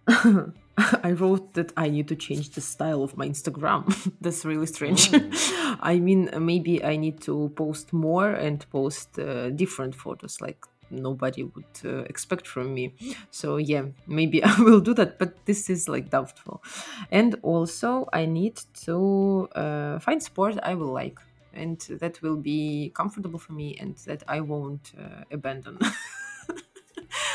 I 1.02 1.12
wrote 1.12 1.54
that 1.54 1.72
I 1.76 1.88
need 1.88 2.08
to 2.08 2.16
change 2.16 2.50
the 2.50 2.60
style 2.60 3.02
of 3.02 3.16
my 3.16 3.28
Instagram. 3.28 3.84
That's 4.20 4.44
really 4.44 4.66
strange. 4.66 5.10
Oh. 5.12 5.76
I 5.80 5.98
mean, 5.98 6.30
maybe 6.38 6.84
I 6.84 6.96
need 6.96 7.20
to 7.22 7.52
post 7.56 7.92
more 7.92 8.30
and 8.30 8.64
post 8.70 9.18
uh, 9.18 9.50
different 9.50 9.94
photos 9.94 10.40
like 10.40 10.64
nobody 10.90 11.44
would 11.44 11.64
uh, 11.84 11.98
expect 12.08 12.46
from 12.46 12.74
me. 12.74 12.94
So, 13.30 13.56
yeah, 13.58 13.84
maybe 14.06 14.42
I 14.42 14.54
will 14.60 14.80
do 14.80 14.94
that, 14.94 15.18
but 15.18 15.46
this 15.46 15.70
is 15.70 15.88
like 15.88 16.10
doubtful. 16.10 16.62
And 17.10 17.36
also, 17.42 18.08
I 18.12 18.26
need 18.26 18.60
to 18.84 19.48
uh, 19.54 19.98
find 20.00 20.22
sport 20.22 20.58
I 20.62 20.74
will 20.74 20.92
like 20.92 21.18
and 21.52 21.80
that 22.00 22.22
will 22.22 22.36
be 22.36 22.92
comfortable 22.94 23.38
for 23.38 23.52
me 23.52 23.76
and 23.80 23.96
that 24.06 24.22
I 24.28 24.40
won't 24.40 24.92
uh, 24.98 25.24
abandon. 25.30 25.78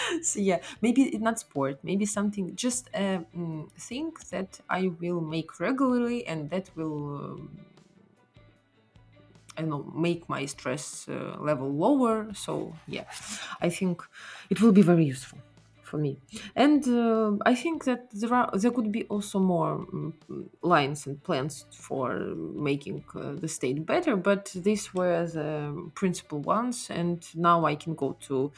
so 0.21 0.39
yeah 0.39 0.59
maybe 0.81 1.17
not 1.17 1.39
sport 1.39 1.79
maybe 1.83 2.05
something 2.05 2.55
just 2.55 2.89
a 2.93 3.25
mm, 3.35 3.71
thing 3.73 4.11
that 4.31 4.59
i 4.69 4.87
will 4.99 5.21
make 5.21 5.59
regularly 5.59 6.25
and 6.27 6.49
that 6.49 6.69
will 6.75 7.15
um, 7.17 7.65
I 9.57 9.61
know, 9.61 9.83
make 9.83 10.27
my 10.27 10.45
stress 10.45 11.07
uh, 11.07 11.37
level 11.39 11.71
lower. 11.73 12.33
So 12.33 12.75
yeah, 12.87 13.05
I 13.61 13.69
think 13.69 14.01
it 14.49 14.61
will 14.61 14.73
be 14.73 14.81
very 14.81 15.05
useful 15.05 15.39
for 15.81 15.97
me. 15.97 16.19
And 16.55 16.85
uh, 16.89 17.37
I 17.45 17.55
think 17.55 17.85
that 17.85 18.09
there 18.11 18.33
are 18.33 18.49
there 18.53 18.71
could 18.71 18.91
be 18.91 19.05
also 19.05 19.39
more 19.39 19.73
um, 19.93 20.19
lines 20.61 21.07
and 21.07 21.23
plans 21.23 21.65
for 21.71 22.19
making 22.35 23.05
uh, 23.15 23.33
the 23.35 23.47
state 23.47 23.85
better. 23.85 24.17
But 24.17 24.51
these 24.53 24.93
were 24.93 25.25
the 25.25 25.89
principal 25.95 26.39
ones, 26.41 26.89
and 26.89 27.23
now 27.33 27.63
I 27.63 27.75
can 27.75 27.95
go 27.95 28.17
to 28.27 28.51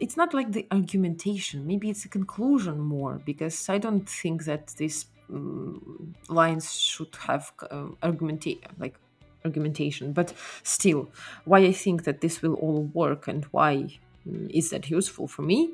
it's 0.00 0.16
not 0.16 0.34
like 0.34 0.52
the 0.52 0.66
argumentation. 0.70 1.66
Maybe 1.66 1.90
it's 1.90 2.04
a 2.04 2.08
conclusion 2.08 2.78
more 2.80 3.20
because 3.24 3.68
i 3.68 3.78
don't 3.78 4.08
think 4.08 4.44
that 4.44 4.68
these 4.76 5.06
um, 5.30 6.14
lines 6.28 6.72
should 6.72 7.14
have 7.26 7.52
uh, 7.70 7.86
argumentation 8.02 8.62
like 8.78 8.94
argumentation. 9.44 10.12
But 10.12 10.32
still 10.62 11.08
why 11.44 11.60
i 11.60 11.72
think 11.72 12.04
that 12.04 12.20
this 12.20 12.42
will 12.42 12.54
all 12.54 12.82
work 12.94 13.28
and 13.28 13.44
why 13.46 13.98
um, 14.26 14.48
is 14.50 14.70
that 14.70 14.90
useful 14.90 15.28
for 15.28 15.42
me? 15.42 15.70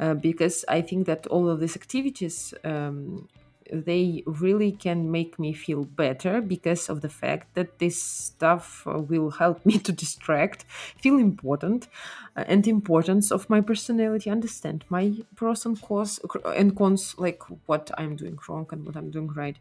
Uh, 0.00 0.14
because 0.14 0.64
i 0.68 0.80
think 0.80 1.06
that 1.06 1.26
all 1.28 1.48
of 1.48 1.60
these 1.60 1.76
activities 1.76 2.54
um, 2.64 3.28
they 3.72 4.22
really 4.26 4.72
can 4.72 5.10
make 5.10 5.38
me 5.38 5.52
feel 5.52 5.84
better 5.84 6.40
because 6.40 6.88
of 6.88 7.00
the 7.00 7.08
fact 7.08 7.54
that 7.54 7.78
this 7.78 8.00
stuff 8.02 8.86
uh, 8.86 8.98
will 8.98 9.30
help 9.30 9.64
me 9.70 9.78
to 9.78 9.92
distract, 9.92 10.64
feel 10.98 11.18
important, 11.18 11.88
uh, 12.36 12.44
and 12.46 12.66
importance 12.66 13.30
of 13.30 13.48
my 13.48 13.60
personality, 13.60 14.30
understand 14.30 14.84
my 14.88 15.12
pros 15.34 15.66
and 15.66 15.80
cons, 15.80 16.20
and 16.44 16.76
cons, 16.76 17.14
like 17.18 17.42
what 17.66 17.90
I'm 17.98 18.16
doing 18.16 18.38
wrong 18.48 18.66
and 18.70 18.84
what 18.84 18.96
I'm 18.96 19.10
doing 19.10 19.28
right, 19.28 19.56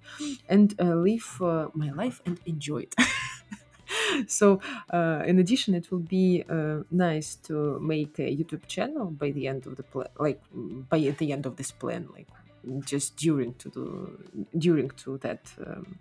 and 0.50 0.74
uh, 0.80 0.96
live 0.96 1.42
uh, 1.42 1.68
my 1.74 1.92
life 1.92 2.22
and 2.26 2.40
enjoy 2.46 2.80
it. 2.80 2.96
so 4.28 4.60
uh, 4.92 5.24
in 5.26 5.40
addition 5.40 5.74
it 5.74 5.92
will 5.92 6.00
be 6.00 6.44
uh, 6.50 6.80
nice 6.92 7.36
to 7.36 7.80
make 7.80 8.18
a 8.20 8.36
youtube 8.36 8.66
channel 8.68 9.08
by 9.08 9.32
the 9.32 9.48
end 9.48 9.66
of 9.68 9.76
the 9.76 9.84
plan 9.84 10.08
like 10.20 10.42
by 10.90 11.00
the 11.18 11.32
end 11.32 11.46
of 11.46 11.56
this 11.58 11.72
plan 11.72 12.08
like 12.14 12.28
just 12.86 13.18
during 13.18 13.54
to 13.56 13.70
the 13.70 14.40
during 14.58 14.90
to 14.92 15.18
that 15.20 15.54
um, 15.66 16.00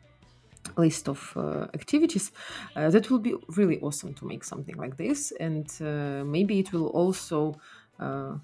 list 0.77 1.09
of 1.09 1.33
uh, 1.37 1.69
activities 1.75 2.33
uh, 2.77 2.91
that 2.91 3.11
will 3.11 3.19
be 3.19 3.35
really 3.57 3.81
awesome 3.81 4.15
to 4.15 4.25
make 4.27 4.45
something 4.45 4.77
like 4.77 4.97
this. 4.97 5.33
And 5.33 5.69
uh, 5.81 6.25
maybe 6.25 6.59
it 6.61 6.73
will 6.73 6.89
also 6.89 7.61
uh, 7.99 8.39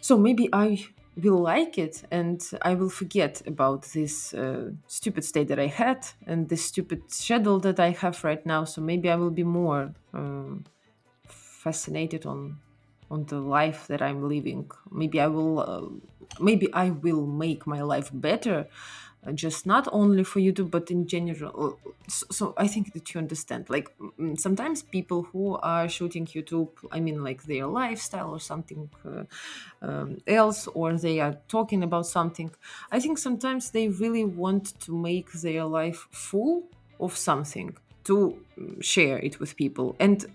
so 0.00 0.18
maybe 0.18 0.48
i 0.52 0.84
will 1.16 1.40
like 1.40 1.78
it 1.78 2.04
and 2.10 2.50
i 2.62 2.74
will 2.74 2.88
forget 2.88 3.42
about 3.46 3.82
this 3.92 4.32
uh, 4.34 4.70
stupid 4.86 5.24
state 5.24 5.48
that 5.48 5.58
i 5.58 5.66
had 5.66 6.06
and 6.26 6.48
this 6.48 6.64
stupid 6.64 7.10
schedule 7.12 7.60
that 7.60 7.78
i 7.78 7.90
have 7.90 8.24
right 8.24 8.44
now. 8.46 8.64
So 8.64 8.80
maybe 8.80 9.10
i 9.10 9.16
will 9.16 9.30
be 9.30 9.44
more 9.44 9.94
um, 10.14 10.64
fascinated 11.26 12.26
on 12.26 12.61
on 13.12 13.24
the 13.26 13.40
life 13.40 13.86
that 13.88 14.00
I'm 14.02 14.20
living. 14.34 14.70
Maybe 14.90 15.20
I 15.20 15.28
will, 15.28 15.54
uh, 15.60 15.88
maybe 16.40 16.66
I 16.72 16.90
will 16.90 17.26
make 17.26 17.66
my 17.66 17.82
life 17.82 18.10
better, 18.12 18.66
uh, 19.24 19.32
just 19.32 19.66
not 19.66 19.86
only 19.92 20.24
for 20.24 20.40
YouTube, 20.40 20.70
but 20.70 20.90
in 20.90 21.06
general. 21.06 21.78
So, 22.08 22.26
so, 22.30 22.54
I 22.56 22.66
think 22.66 22.94
that 22.94 23.04
you 23.12 23.18
understand. 23.18 23.62
Like 23.68 23.88
sometimes 24.36 24.82
people 24.82 25.20
who 25.30 25.56
are 25.56 25.88
shooting 25.88 26.26
YouTube, 26.26 26.70
I 26.90 26.98
mean, 27.00 27.22
like 27.22 27.40
their 27.44 27.66
lifestyle 27.66 28.30
or 28.30 28.40
something 28.40 28.90
uh, 29.04 29.24
um, 29.86 30.18
else, 30.26 30.66
or 30.68 30.88
they 30.96 31.20
are 31.20 31.36
talking 31.48 31.82
about 31.82 32.06
something. 32.06 32.50
I 32.90 32.98
think 32.98 33.18
sometimes 33.18 33.70
they 33.70 33.88
really 33.88 34.24
want 34.24 34.80
to 34.80 34.90
make 34.96 35.28
their 35.32 35.64
life 35.64 36.08
full 36.10 36.64
of 36.98 37.16
something 37.16 37.76
to 38.04 38.38
share 38.80 39.18
it 39.18 39.38
with 39.40 39.56
people. 39.56 39.96
And 40.00 40.26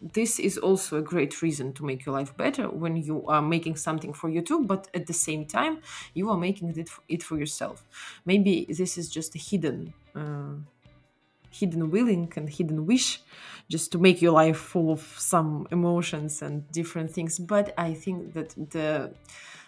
this 0.00 0.38
is 0.38 0.58
also 0.58 0.98
a 0.98 1.02
great 1.02 1.42
reason 1.42 1.72
to 1.74 1.84
make 1.84 2.04
your 2.04 2.14
life 2.14 2.36
better 2.36 2.68
when 2.68 2.96
you 2.96 3.26
are 3.26 3.42
making 3.42 3.76
something 3.76 4.12
for 4.12 4.30
YouTube, 4.30 4.66
but 4.66 4.88
at 4.94 5.06
the 5.06 5.12
same 5.12 5.46
time, 5.46 5.78
you 6.14 6.30
are 6.30 6.36
making 6.36 6.76
it 6.76 6.88
for, 6.88 7.02
it 7.08 7.22
for 7.22 7.38
yourself. 7.38 7.84
Maybe 8.24 8.66
this 8.68 8.98
is 8.98 9.08
just 9.08 9.34
a 9.34 9.38
hidden. 9.38 9.94
Uh, 10.14 10.56
hidden 11.50 11.90
willing 11.90 12.32
and 12.36 12.50
hidden 12.50 12.84
wish 12.84 13.20
just 13.70 13.92
to 13.92 13.98
make 13.98 14.20
your 14.20 14.32
life 14.32 14.56
full 14.56 14.90
of 14.90 15.00
some 15.18 15.68
emotions 15.70 16.42
and 16.42 16.68
different 16.72 17.10
things 17.10 17.38
but 17.38 17.72
i 17.78 17.94
think 17.94 18.34
that 18.34 18.50
the 18.70 19.14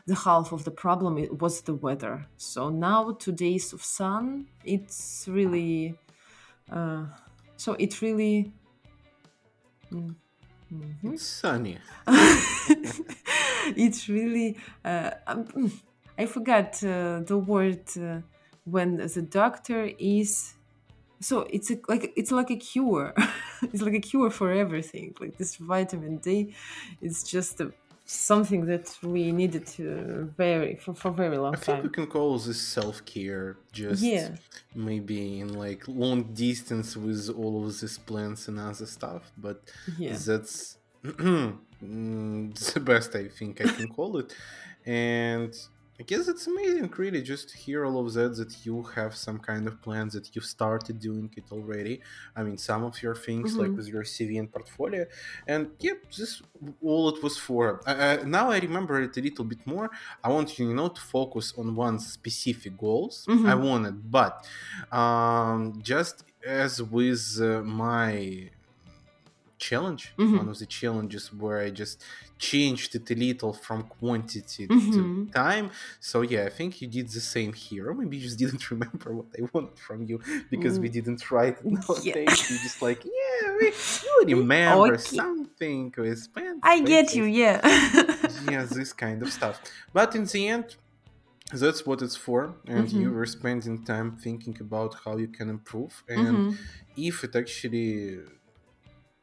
the 0.07 0.15
half 0.15 0.53
of 0.53 0.65
the 0.65 0.71
problem 0.71 1.15
was 1.39 1.61
the 1.63 1.75
weather 1.75 2.27
so 2.37 2.71
now 2.71 3.13
two 3.21 3.33
days 3.33 3.73
of 3.73 3.85
sun 3.85 4.47
it's 4.65 5.27
really 5.29 5.97
uh, 6.73 7.05
so 7.57 7.75
it 7.75 8.01
really. 8.03 8.53
Mm-hmm. 9.93 11.13
It's 11.13 11.25
sunny. 11.25 11.79
it's 13.77 14.09
really. 14.09 14.57
Uh, 14.85 15.11
um, 15.27 15.73
I 16.19 16.27
forgot 16.27 16.83
uh, 16.83 17.21
the 17.21 17.39
word 17.39 17.85
uh, 17.97 18.21
when 18.65 18.97
the 18.97 19.23
doctor 19.23 19.91
is. 19.99 20.55
So 21.21 21.47
it's 21.51 21.71
a, 21.71 21.79
like 21.89 22.13
it's 22.17 22.31
like 22.31 22.51
a 22.51 22.57
cure. 22.57 23.15
it's 23.63 23.83
like 23.83 23.95
a 23.95 24.01
cure 24.01 24.31
for 24.31 24.53
everything. 24.53 25.15
Like 25.21 25.39
this 25.39 25.57
vitamin 25.57 26.19
D, 26.19 26.55
it's 27.01 27.23
just 27.23 27.61
a 27.61 27.73
something 28.07 28.65
that 28.67 28.97
we 29.03 29.33
needed 29.33 29.67
to 29.67 30.33
very 30.37 30.77
for, 30.77 30.95
for 30.95 31.11
very 31.11 31.37
long 31.37 31.55
I 31.55 31.59
time. 31.59 31.65
think 31.65 31.83
we 31.83 31.91
can 31.91 32.07
call 32.07 32.39
this 32.39 32.61
self 32.61 33.05
care. 33.05 33.57
Just 33.73 34.03
yeah. 34.03 34.31
maybe 34.75 35.41
in 35.41 35.55
like 35.55 35.87
long 35.89 36.23
distance 36.33 36.97
with 36.97 37.29
all 37.31 37.67
of 37.67 37.81
these 37.81 37.99
plants 37.99 38.49
and 38.49 38.59
other 38.59 38.87
stuff, 38.87 39.33
but 39.37 39.63
yeah. 39.99 40.17
that's 40.17 40.79
mm, 41.05 42.73
the 42.75 42.81
best 42.81 43.15
I 43.17 43.29
think 43.29 43.61
I 43.61 43.69
can 43.69 43.89
call 43.89 44.19
it. 44.19 44.33
And 44.87 45.53
I 45.99 46.03
guess 46.03 46.29
it's 46.29 46.47
amazing, 46.47 46.93
really, 46.97 47.23
just 47.23 47.51
to 47.51 47.57
hear 47.57 47.87
all 47.87 47.99
of 48.05 48.13
that, 48.15 48.37
that 48.37 48.67
you 48.67 48.83
have 48.95 49.17
some 49.17 49.39
kind 49.39 49.67
of 49.67 49.81
plans, 49.81 50.13
that 50.13 50.35
you 50.35 50.43
started 50.43 51.01
doing 51.01 51.33
it 51.37 51.45
already. 51.51 52.01
I 52.37 52.43
mean, 52.43 52.59
some 52.59 52.85
of 52.85 53.03
your 53.03 53.15
things, 53.15 53.53
mm-hmm. 53.53 53.61
like 53.61 53.77
with 53.77 53.89
your 53.89 54.03
CV 54.03 54.39
and 54.39 54.51
portfolio. 54.53 55.07
And 55.47 55.71
yep, 55.81 55.99
yeah, 56.03 56.11
this 56.19 56.43
all 56.83 57.09
it 57.09 57.23
was 57.23 57.39
for. 57.39 57.81
Uh, 57.87 58.19
now 58.27 58.51
I 58.51 58.59
remember 58.59 59.01
it 59.01 59.17
a 59.17 59.21
little 59.21 59.45
bit 59.45 59.67
more. 59.67 59.91
I 60.23 60.29
want 60.29 60.59
you, 60.59 60.69
you 60.69 60.75
know, 60.75 60.89
to 60.89 61.01
focus 61.01 61.55
on 61.57 61.75
one 61.75 61.99
specific 61.99 62.77
goals. 62.77 63.25
Mm-hmm. 63.29 63.47
I 63.47 63.55
wanted, 63.55 64.11
but 64.11 64.45
um, 64.93 65.81
just 65.83 66.25
as 66.47 66.83
with 66.83 67.41
uh, 67.41 67.63
my 67.63 68.51
challenge, 69.59 70.15
Mhm. 70.19 70.39
one 70.39 70.49
of 70.49 70.59
the 70.59 70.67
challenges 70.67 71.33
where 71.33 71.59
I 71.61 71.71
just 71.71 72.05
changed 72.39 72.95
it 72.95 73.11
a 73.11 73.15
little 73.15 73.53
from 73.53 73.85
quantity 73.89 74.69
Mhm. 74.69 74.93
to 74.93 75.11
time. 75.35 75.71
So 76.01 76.23
yeah, 76.23 76.45
I 76.45 76.51
think 76.51 76.81
you 76.81 76.89
did 76.89 77.09
the 77.11 77.21
same 77.21 77.53
here. 77.53 77.89
Or 77.91 77.95
maybe 77.95 78.17
you 78.17 78.23
just 78.23 78.39
didn't 78.45 78.71
remember 78.71 79.15
what 79.15 79.27
I 79.39 79.43
wanted 79.53 79.79
from 79.79 80.03
you 80.05 80.21
because 80.51 80.79
we 80.81 80.89
didn't 80.89 81.31
write 81.31 81.59
it 81.61 81.71
nowadays. 81.71 82.49
You 82.49 82.59
just 82.59 82.83
like, 82.83 83.05
yeah, 83.05 83.55
we, 83.61 83.73
we 84.27 84.35
remember 84.43 84.99
Okay. 84.99 84.99
something. 84.99 85.93
We 85.97 86.15
spent. 86.17 86.63
I 86.63 86.81
get 86.81 87.15
you, 87.15 87.25
yeah. 87.25 87.61
yeah, 88.23 88.65
this 88.65 88.93
kind 88.93 89.23
of 89.23 89.31
stuff. 89.33 89.61
But 89.93 90.15
in 90.15 90.25
the 90.25 90.49
end, 90.49 90.77
that's 91.53 91.87
what 91.87 92.03
it's 92.03 92.17
for. 92.17 92.61
And 92.67 92.91
you 92.91 93.11
Mhm. 93.11 93.13
were 93.13 93.27
spending 93.27 93.85
time 93.85 94.17
thinking 94.19 94.57
about 94.61 94.97
how 95.05 95.17
you 95.17 95.29
can 95.29 95.49
improve. 95.49 96.03
And 96.09 96.47
Mhm. 96.47 96.57
if 96.97 97.25
it 97.25 97.37
actually 97.37 98.21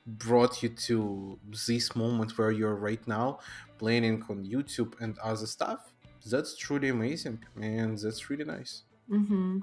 brought 0.06 0.62
you 0.62 0.70
to 0.70 1.40
this 1.68 1.96
moment 1.96 2.38
where 2.38 2.52
you're 2.52 2.76
right 2.76 3.06
now, 3.08 3.40
planning 3.78 4.24
on 4.30 4.46
YouTube 4.46 5.00
and 5.00 5.18
other 5.20 5.48
stuff, 5.48 5.94
that's 6.30 6.56
truly 6.56 6.90
amazing. 6.90 7.44
And 7.60 7.98
that's 7.98 8.30
really 8.30 8.46
nice. 8.46 8.84
Mm-hmm. 9.10 9.60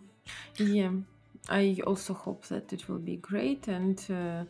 Yeah, 0.57 0.93
I 1.49 1.78
also 1.86 2.14
hope 2.14 2.47
that 2.47 2.72
it 2.72 2.88
will 2.88 2.99
be 2.99 3.16
great. 3.16 3.68
And 3.68 3.99
uh, 4.11 4.45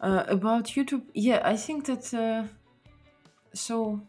uh, 0.00 0.24
about 0.28 0.64
YouTube, 0.66 1.04
yeah, 1.14 1.40
I 1.44 1.56
think 1.56 1.86
that 1.86 2.14
uh, 2.14 2.44
so 3.52 4.00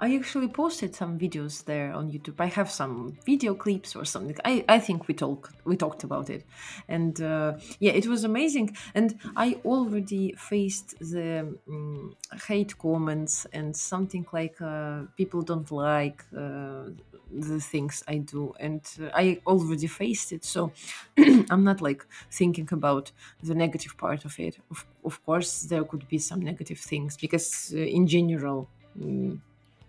I 0.00 0.14
actually 0.14 0.46
posted 0.48 0.94
some 0.94 1.18
videos 1.18 1.64
there 1.64 1.92
on 1.92 2.12
YouTube. 2.12 2.36
I 2.38 2.46
have 2.46 2.70
some 2.70 3.18
video 3.26 3.54
clips 3.54 3.96
or 3.96 4.04
something. 4.04 4.36
I, 4.44 4.64
I 4.68 4.78
think 4.78 5.08
we 5.08 5.14
talk 5.14 5.52
we 5.64 5.76
talked 5.76 6.04
about 6.04 6.30
it, 6.30 6.44
and 6.88 7.20
uh, 7.20 7.54
yeah, 7.80 7.90
it 7.92 8.06
was 8.06 8.22
amazing. 8.22 8.76
And 8.94 9.18
I 9.36 9.58
already 9.64 10.34
faced 10.38 10.96
the 11.00 11.56
um, 11.68 12.14
hate 12.46 12.78
comments 12.78 13.44
and 13.52 13.76
something 13.76 14.24
like 14.32 14.60
uh, 14.60 15.02
people 15.16 15.42
don't 15.42 15.68
like 15.72 16.24
uh, 16.32 16.90
the 17.32 17.58
things 17.60 18.04
I 18.06 18.18
do, 18.18 18.54
and 18.60 18.82
uh, 19.02 19.10
I 19.14 19.40
already 19.48 19.88
faced 19.88 20.30
it. 20.30 20.44
So 20.44 20.72
I'm 21.50 21.64
not 21.64 21.80
like 21.80 22.06
thinking 22.30 22.68
about 22.70 23.10
the 23.42 23.54
negative 23.56 23.96
part 23.96 24.24
of 24.24 24.38
it. 24.38 24.58
Of, 24.70 24.86
of 25.04 25.24
course, 25.24 25.62
there 25.62 25.82
could 25.82 26.06
be 26.06 26.18
some 26.18 26.40
negative 26.40 26.78
things 26.78 27.16
because 27.16 27.72
uh, 27.74 27.78
in 27.78 28.06
general. 28.06 28.70
mm, 28.96 29.40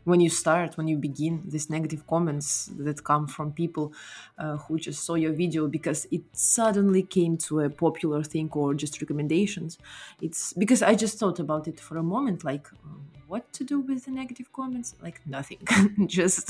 when 0.03 0.19
you 0.19 0.29
start 0.29 0.77
when 0.77 0.87
you 0.87 0.97
begin 0.97 1.41
these 1.45 1.69
negative 1.69 2.05
comments 2.07 2.69
that 2.77 3.03
come 3.03 3.27
from 3.27 3.51
people 3.51 3.93
uh, 4.37 4.57
who 4.57 4.79
just 4.79 5.03
saw 5.03 5.15
your 5.15 5.33
video 5.33 5.67
because 5.67 6.07
it 6.11 6.21
suddenly 6.33 7.03
came 7.03 7.37
to 7.37 7.61
a 7.61 7.69
popular 7.69 8.23
thing 8.23 8.49
or 8.53 8.73
just 8.73 9.01
recommendations. 9.01 9.77
It's 10.21 10.53
because 10.53 10.81
i 10.81 10.95
just 10.95 11.19
thought 11.19 11.39
about 11.39 11.67
it 11.67 11.79
for 11.79 11.97
a 11.97 12.03
moment 12.03 12.43
like 12.43 12.67
um, 12.85 13.05
what 13.29 13.53
to 13.53 13.63
do 13.63 13.79
with 13.79 14.05
the 14.05 14.11
negative 14.11 14.51
comments? 14.51 14.95
Like 15.01 15.21
nothing. 15.25 15.59
Just 16.07 16.49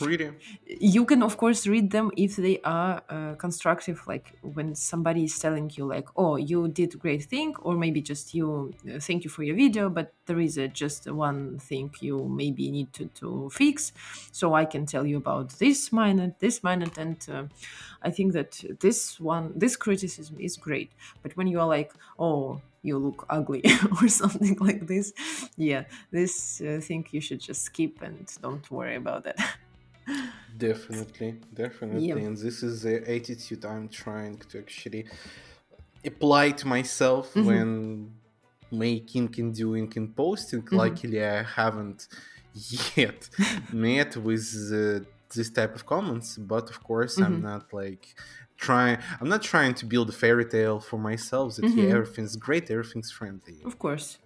Really? 0.00 0.32
you 0.66 1.04
can 1.04 1.22
of 1.22 1.36
course 1.36 1.66
read 1.66 1.90
them 1.90 2.10
if 2.16 2.36
they 2.36 2.60
are 2.64 3.02
uh, 3.08 3.34
constructive 3.36 4.02
like 4.06 4.32
when 4.42 4.74
somebody 4.74 5.24
is 5.24 5.38
telling 5.38 5.70
you 5.74 5.84
like 5.86 6.08
oh 6.16 6.36
you 6.36 6.68
did 6.68 6.98
great 6.98 7.24
thing 7.24 7.54
or 7.62 7.74
maybe 7.74 8.00
just 8.00 8.34
you 8.34 8.72
uh, 8.92 8.98
thank 9.00 9.24
you 9.24 9.30
for 9.30 9.42
your 9.42 9.56
video 9.56 9.88
but 9.88 10.12
there 10.26 10.40
is 10.40 10.58
a, 10.58 10.68
just 10.68 11.10
one 11.10 11.58
thing 11.58 11.90
you 12.00 12.24
maybe 12.28 12.70
need 12.70 12.92
to, 12.92 13.06
to 13.20 13.48
fix. 13.50 13.92
So 14.32 14.54
i 14.54 14.64
can 14.64 14.86
tell 14.86 15.06
you 15.06 15.16
about 15.16 15.50
this 15.58 15.92
minute 15.92 16.38
this 16.38 16.62
minute 16.62 16.98
and 16.98 17.18
uh, 17.32 17.44
i 18.02 18.10
think 18.10 18.32
that 18.32 18.62
this 18.80 19.20
one 19.20 19.52
this 19.56 19.76
criticism 19.76 20.36
is 20.40 20.56
great. 20.56 20.92
But 21.22 21.36
when 21.36 21.46
you 21.46 21.60
are 21.60 21.68
like 21.68 21.92
oh 22.18 22.60
you 22.86 22.94
look 23.06 23.20
ugly 23.36 23.62
or 24.02 24.06
something 24.22 24.56
like 24.68 24.82
this 24.92 25.06
yeah 25.68 25.82
this 26.18 26.34
uh, 26.60 26.78
thing 26.86 27.02
you 27.16 27.20
should 27.26 27.40
just 27.48 27.62
skip 27.70 27.94
and 28.08 28.24
don't 28.44 28.66
worry 28.70 28.96
about 29.02 29.20
that 29.24 29.38
Definitely, 30.56 31.30
definitely. 31.52 32.08
Yeah. 32.08 32.16
And 32.16 32.36
this 32.36 32.62
is 32.62 32.82
the 32.82 32.96
attitude 33.16 33.64
I'm 33.64 33.88
trying 33.88 34.38
to 34.50 34.58
actually 34.64 35.02
apply 36.10 36.46
to 36.60 36.66
myself 36.76 37.26
Mhm. 37.34 37.44
when 37.48 37.70
making 38.70 39.30
and 39.42 39.52
doing 39.64 39.88
and 39.96 40.08
posting. 40.22 40.62
Mhm. 40.62 40.76
Luckily, 40.82 41.20
I 41.24 41.42
haven't 41.42 42.00
yet 42.96 43.20
met 43.72 44.16
with 44.28 44.46
uh, 44.72 45.00
this 45.34 45.50
type 45.58 45.74
of 45.78 45.82
comments, 45.94 46.28
but 46.38 46.64
of 46.72 46.78
course, 46.88 47.14
I'm 47.24 47.36
Mhm. 47.38 47.42
not 47.50 47.64
like 47.72 48.04
trying. 48.56 48.98
I'm 49.20 49.28
not 49.28 49.42
trying 49.42 49.74
to 49.74 49.86
build 49.86 50.08
a 50.08 50.12
fairy 50.12 50.44
tale 50.44 50.80
for 50.80 50.98
myself 50.98 51.56
that 51.56 51.64
yeah, 51.64 51.84
Mhm. 51.86 51.90
everything's 51.98 52.36
great, 52.36 52.70
everything's 52.70 53.10
friendly. 53.10 53.58
Of 53.64 53.78
course. 53.78 54.18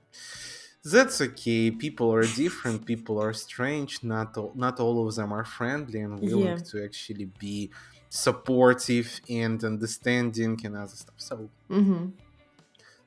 That's 0.84 1.20
okay. 1.20 1.70
People 1.70 2.12
are 2.14 2.26
different. 2.44 2.86
People 2.86 3.20
are 3.20 3.32
strange. 3.32 4.02
Not 4.02 4.36
all, 4.38 4.52
not 4.54 4.78
all 4.80 5.06
of 5.06 5.14
them 5.16 5.32
are 5.32 5.44
friendly 5.44 6.00
and 6.00 6.20
willing 6.20 6.38
Yeah. 6.46 6.56
to 6.70 6.84
actually 6.84 7.26
be 7.38 7.70
supportive 8.10 9.20
and 9.28 9.62
understanding 9.64 10.58
and 10.64 10.76
other 10.76 10.96
stuff. 10.96 11.16
So 11.18 11.50
hmm 11.68 12.06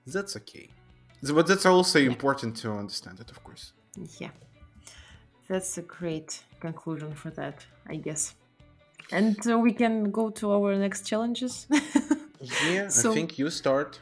that's 0.05 0.35
okay. 0.35 0.69
But 1.23 1.45
that's 1.47 1.65
also 1.65 1.99
important 1.99 2.57
to 2.57 2.71
understand 2.71 3.19
it, 3.19 3.29
of 3.31 3.43
course. 3.43 3.73
Yeah. 4.19 4.31
That's 5.47 5.77
a 5.77 5.81
great 5.83 6.43
conclusion 6.59 7.13
for 7.13 7.29
that, 7.31 7.65
I 7.87 7.95
guess. 7.97 8.35
And 9.11 9.37
uh, 9.47 9.57
we 9.59 9.73
can 9.73 10.11
go 10.11 10.29
to 10.29 10.51
our 10.51 10.75
next 10.75 11.05
challenges. 11.07 11.67
Yeah, 12.73 12.87
So- 12.87 13.11
I 13.11 13.13
think 13.13 13.37
you 13.37 13.49
start. 13.51 13.99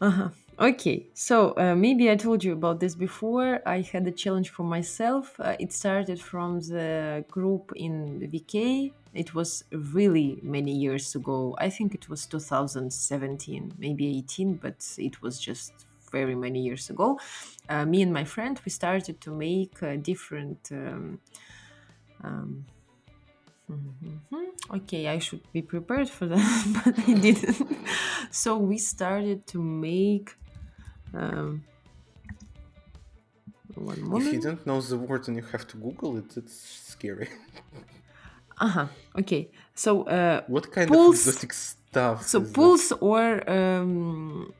uh-huh. 0.00 0.28
Okay, 0.60 1.06
so 1.14 1.54
uh, 1.56 1.74
maybe 1.76 2.10
I 2.10 2.16
told 2.16 2.42
you 2.42 2.52
about 2.52 2.80
this 2.80 2.96
before. 2.96 3.60
I 3.64 3.80
had 3.80 4.06
a 4.08 4.10
challenge 4.10 4.50
for 4.50 4.64
myself. 4.64 5.38
Uh, 5.38 5.54
it 5.60 5.72
started 5.72 6.20
from 6.20 6.60
the 6.60 7.24
group 7.30 7.72
in 7.76 8.18
VK. 8.32 8.92
It 9.14 9.34
was 9.34 9.62
really 9.70 10.40
many 10.42 10.72
years 10.76 11.14
ago. 11.14 11.54
I 11.58 11.70
think 11.70 11.94
it 11.94 12.08
was 12.10 12.26
2017, 12.26 13.74
maybe 13.78 14.18
18, 14.18 14.54
but 14.56 14.84
it 14.98 15.22
was 15.22 15.38
just 15.40 15.72
very 16.10 16.34
many 16.34 16.60
years 16.60 16.90
ago. 16.90 17.20
Uh, 17.68 17.84
me 17.84 18.02
and 18.02 18.12
my 18.12 18.24
friend, 18.24 18.60
we 18.64 18.70
started 18.70 19.20
to 19.20 19.30
make 19.30 19.80
uh, 19.82 19.94
different. 19.96 20.58
Um, 20.72 21.20
um, 22.24 22.64
mhm. 23.70 24.46
Okay, 24.70 25.08
I 25.08 25.18
should 25.18 25.40
be 25.52 25.62
prepared 25.62 26.08
for 26.10 26.26
that, 26.26 26.64
but 26.84 26.98
I 27.08 27.12
didn't. 27.14 27.56
so 28.30 28.56
we 28.58 28.78
started 28.78 29.46
to 29.48 29.62
make. 29.62 30.36
Um, 31.14 31.64
one 33.74 34.22
If 34.22 34.32
you 34.32 34.40
don't 34.40 34.66
know 34.66 34.80
the 34.80 34.96
word 34.98 35.28
and 35.28 35.36
you 35.36 35.44
have 35.52 35.66
to 35.68 35.76
Google 35.76 36.18
it, 36.18 36.36
it's 36.36 36.54
scary. 36.92 37.28
Uh 38.60 38.66
huh. 38.66 38.86
Okay. 39.16 39.50
So 39.74 40.02
uh, 40.02 40.40
What 40.48 40.72
kind 40.72 40.88
Pulse- 40.90 41.26
of 41.28 41.34
exotic 41.34 41.52
stuff? 41.52 42.26
so 42.26 42.40
is 42.42 42.52
that? 42.88 42.96
or 43.00 43.48
um, 43.48 44.52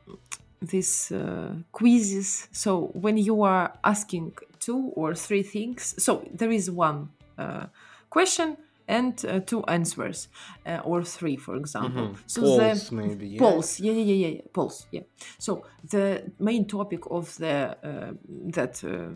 these 0.61 1.11
uh, 1.11 1.53
quizzes 1.73 2.47
so 2.51 2.87
when 2.93 3.17
you 3.17 3.43
are 3.43 3.73
asking 3.83 4.31
two 4.59 4.91
or 4.95 5.13
three 5.15 5.43
things 5.43 5.95
so 6.01 6.23
there 6.33 6.51
is 6.51 6.71
one 6.71 7.09
uh, 7.37 7.65
question 8.09 8.57
and 8.89 9.13
uh, 9.25 9.39
two 9.45 9.61
answers 9.67 10.27
uh, 10.65 10.79
or 10.83 11.03
three 11.03 11.37
for 11.37 11.55
example 11.55 12.01
Mhm. 12.07 12.15
so 12.27 12.41
Pulse, 12.41 12.89
the 12.89 12.95
maybe. 12.95 13.27
Yeah. 13.27 13.39
pulse 13.39 13.79
yeah, 13.83 13.93
yeah 13.93 14.03
yeah 14.11 14.27
yeah 14.27 14.33
yeah 14.35 14.41
pulse 14.53 14.87
yeah 14.91 15.03
so 15.37 15.51
the 15.91 16.05
main 16.39 16.65
topic 16.65 16.99
of 17.11 17.35
the 17.37 17.55
uh, 17.83 18.11
that 18.53 18.83
uh, 18.83 19.11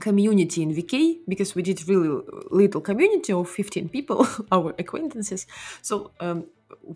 community 0.00 0.62
in 0.62 0.70
VK 0.74 1.18
because 1.28 1.54
we 1.54 1.62
did 1.62 1.86
really 1.88 2.22
little 2.50 2.80
community 2.80 3.32
of 3.32 3.48
15 3.50 3.88
people, 3.90 4.26
our 4.52 4.74
acquaintances. 4.78 5.46
So 5.82 6.10
um, 6.20 6.44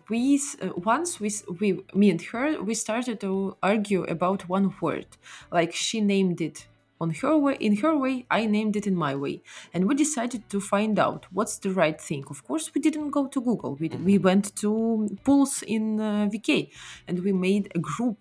we 0.09 0.40
uh, 0.62 0.68
once 0.76 1.20
we, 1.20 1.30
we 1.61 1.84
me 1.95 2.11
and 2.11 2.22
her 2.32 2.62
we 2.62 2.74
started 2.74 3.20
to 3.20 3.57
argue 3.62 4.05
about 4.05 4.49
one 4.49 4.72
word. 4.80 5.07
Like 5.53 5.72
she 5.74 6.01
named 6.01 6.40
it 6.40 6.66
on 7.05 7.11
her 7.22 7.34
way 7.44 7.57
in 7.66 7.74
her 7.82 7.94
way, 8.05 8.14
I 8.38 8.40
named 8.57 8.74
it 8.80 8.86
in 8.90 8.96
my 9.07 9.14
way, 9.24 9.36
and 9.72 9.80
we 9.88 9.94
decided 10.05 10.42
to 10.52 10.59
find 10.72 10.94
out 11.07 11.22
what's 11.36 11.57
the 11.64 11.72
right 11.82 12.00
thing. 12.09 12.24
Of 12.34 12.38
course, 12.48 12.66
we 12.74 12.80
didn't 12.86 13.11
go 13.18 13.22
to 13.34 13.40
Google. 13.48 13.72
We 13.80 13.88
we 14.11 14.16
went 14.28 14.46
to 14.62 14.70
Pulse 15.26 15.59
in 15.76 15.84
uh, 16.00 16.28
VK, 16.32 16.50
and 17.07 17.16
we 17.26 17.32
made 17.48 17.64
a 17.78 17.80
group 17.92 18.18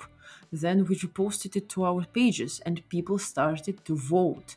then 0.54 0.86
we 0.86 0.96
reposted 0.96 1.56
it 1.56 1.68
to 1.68 1.84
our 1.84 2.06
pages 2.20 2.62
and 2.66 2.88
people 2.90 3.18
started 3.18 3.84
to 3.86 3.96
vote. 3.96 4.50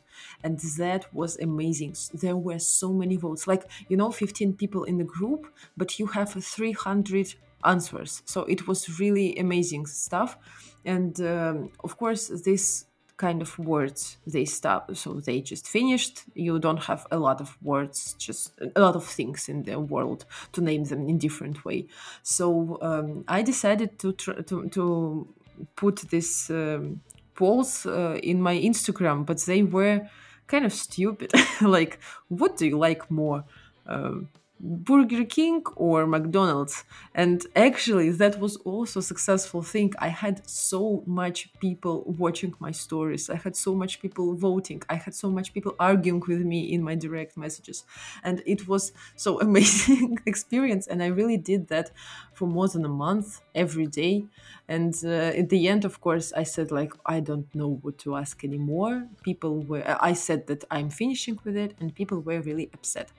And 0.43 0.59
that 0.77 1.03
was 1.13 1.31
amazing. 1.39 1.95
There 2.13 2.37
were 2.37 2.59
so 2.59 2.93
many 2.93 3.15
votes. 3.15 3.47
Like, 3.47 3.63
you 3.89 3.97
know, 3.97 4.11
15 4.11 4.53
people 4.61 4.83
in 4.83 4.97
the 4.99 5.03
group, 5.03 5.47
but 5.75 5.97
you 5.97 6.05
have 6.07 6.31
300 6.31 7.33
answers. 7.63 8.21
So 8.25 8.43
it 8.43 8.67
was 8.67 8.99
really 8.99 9.35
amazing 9.37 9.87
stuff. 9.87 10.37
And 10.85 11.19
um, 11.21 11.71
of 11.83 11.97
course, 11.97 12.27
this 12.45 12.85
kind 13.17 13.41
of 13.41 13.57
words 13.57 14.17
they 14.27 14.45
stop 14.45 14.95
so 14.95 15.13
they 15.13 15.41
just 15.41 15.67
finished 15.67 16.23
you 16.35 16.59
don't 16.59 16.83
have 16.83 17.07
a 17.11 17.17
lot 17.17 17.41
of 17.41 17.57
words 17.63 18.13
just 18.19 18.51
a 18.75 18.79
lot 18.79 18.95
of 18.95 19.03
things 19.03 19.49
in 19.49 19.63
the 19.63 19.79
world 19.79 20.25
to 20.51 20.61
name 20.61 20.83
them 20.83 21.09
in 21.09 21.17
different 21.17 21.65
way 21.65 21.87
so 22.21 22.77
um, 22.81 23.23
i 23.27 23.41
decided 23.41 23.97
to 23.97 24.13
tr- 24.13 24.41
to, 24.43 24.69
to 24.69 25.27
put 25.75 25.97
this 26.09 26.49
um, 26.49 27.01
polls 27.37 27.85
uh, 27.85 28.19
in 28.21 28.41
my 28.41 28.57
Instagram, 28.57 29.25
but 29.25 29.39
they 29.41 29.63
were 29.63 30.01
kind 30.47 30.65
of 30.65 30.73
stupid. 30.73 31.31
like, 31.61 31.99
what 32.27 32.57
do 32.57 32.67
you 32.67 32.77
like 32.77 33.09
more? 33.09 33.45
Um, 33.85 34.29
Burger 34.59 35.23
King 35.25 35.63
or 35.75 36.07
McDonald's. 36.07 36.83
And 37.13 37.45
actually, 37.55 38.09
that 38.11 38.39
was 38.39 38.57
also 38.57 38.99
a 38.99 39.03
successful 39.03 39.61
thing. 39.61 39.93
I 39.99 40.09
had 40.09 40.47
so 40.49 41.03
much 41.05 41.53
people 41.59 42.03
watching 42.17 42.53
my 42.59 42.71
stories. 42.71 43.29
I 43.29 43.35
had 43.35 43.55
so 43.55 43.75
much 43.75 43.99
people 44.01 44.35
voting. 44.35 44.81
I 44.89 44.95
had 44.95 45.13
so 45.13 45.29
much 45.31 45.53
people 45.53 45.75
arguing 45.79 46.21
with 46.27 46.41
me 46.41 46.61
in 46.73 46.81
my 46.83 46.95
direct 46.95 47.37
messages. 47.37 47.83
And 48.23 48.41
it 48.45 48.67
was 48.67 48.91
so 49.15 49.39
amazing 49.47 50.19
experience. 50.25 50.87
And 50.87 51.03
I 51.03 51.07
really 51.07 51.37
did 51.37 51.67
that 51.67 51.91
for 52.33 52.47
more 52.47 52.67
than 52.67 52.85
a 52.85 52.89
month 52.89 53.41
every 53.57 53.87
day. 53.87 54.27
And 54.69 54.93
uh, 55.03 55.39
at 55.41 55.49
the 55.49 55.67
end, 55.67 55.85
of 55.85 56.01
course, 56.01 56.33
I 56.33 56.43
said 56.43 56.71
like, 56.71 56.93
I 57.05 57.19
don't 57.21 57.53
know 57.55 57.79
what 57.83 57.97
to 57.99 58.15
ask 58.15 58.43
anymore. 58.43 59.07
People 59.23 59.63
were, 59.63 59.83
I 60.01 60.13
said 60.13 60.47
that 60.47 60.63
I'm 60.71 60.89
finishing 60.89 61.39
with 61.45 61.57
it 61.57 61.75
and 61.79 61.95
people 61.95 62.19
were 62.21 62.41
really 62.41 62.69
upset. 62.73 63.11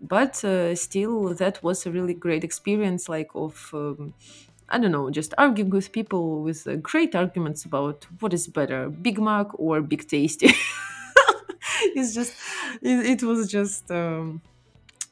But 0.00 0.42
uh, 0.44 0.74
still 0.74 1.34
that 1.34 1.62
was 1.62 1.86
a 1.86 1.90
really 1.92 2.14
great 2.14 2.44
experience 2.44 3.08
like 3.08 3.30
of 3.34 3.70
um, 3.74 4.14
i 4.68 4.78
don't 4.78 4.92
know 4.92 5.10
just 5.10 5.32
arguing 5.38 5.70
with 5.70 5.92
people 5.92 6.42
with 6.42 6.66
uh, 6.66 6.76
great 6.76 7.14
arguments 7.14 7.64
about 7.64 8.04
what 8.20 8.32
is 8.34 8.48
better 8.48 8.90
big 8.90 9.18
mac 9.20 9.46
or 9.58 9.80
big 9.80 10.06
tasty 10.08 10.48
it's 11.94 12.14
just 12.14 12.34
it, 12.82 13.20
it 13.20 13.22
was 13.22 13.50
just 13.50 13.90
um, 13.90 14.42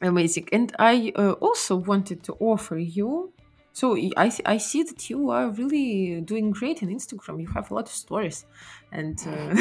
amazing 0.01 0.47
and 0.53 0.75
i 0.79 1.13
uh, 1.17 1.33
also 1.33 1.77
wanted 1.77 2.23
to 2.23 2.33
offer 2.39 2.77
you 2.77 3.33
so 3.75 3.97
I, 4.15 4.31
I 4.45 4.57
see 4.57 4.83
that 4.83 5.09
you 5.09 5.31
are 5.31 5.49
really 5.49 6.21
doing 6.21 6.51
great 6.51 6.81
on 6.81 6.87
Instagram. 6.87 7.41
You 7.41 7.49
have 7.57 7.71
a 7.71 7.73
lot 7.73 7.87
of 7.89 7.95
stories, 8.05 8.45
and 8.89 9.21
uh, 9.27 9.53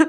uh, 0.00 0.06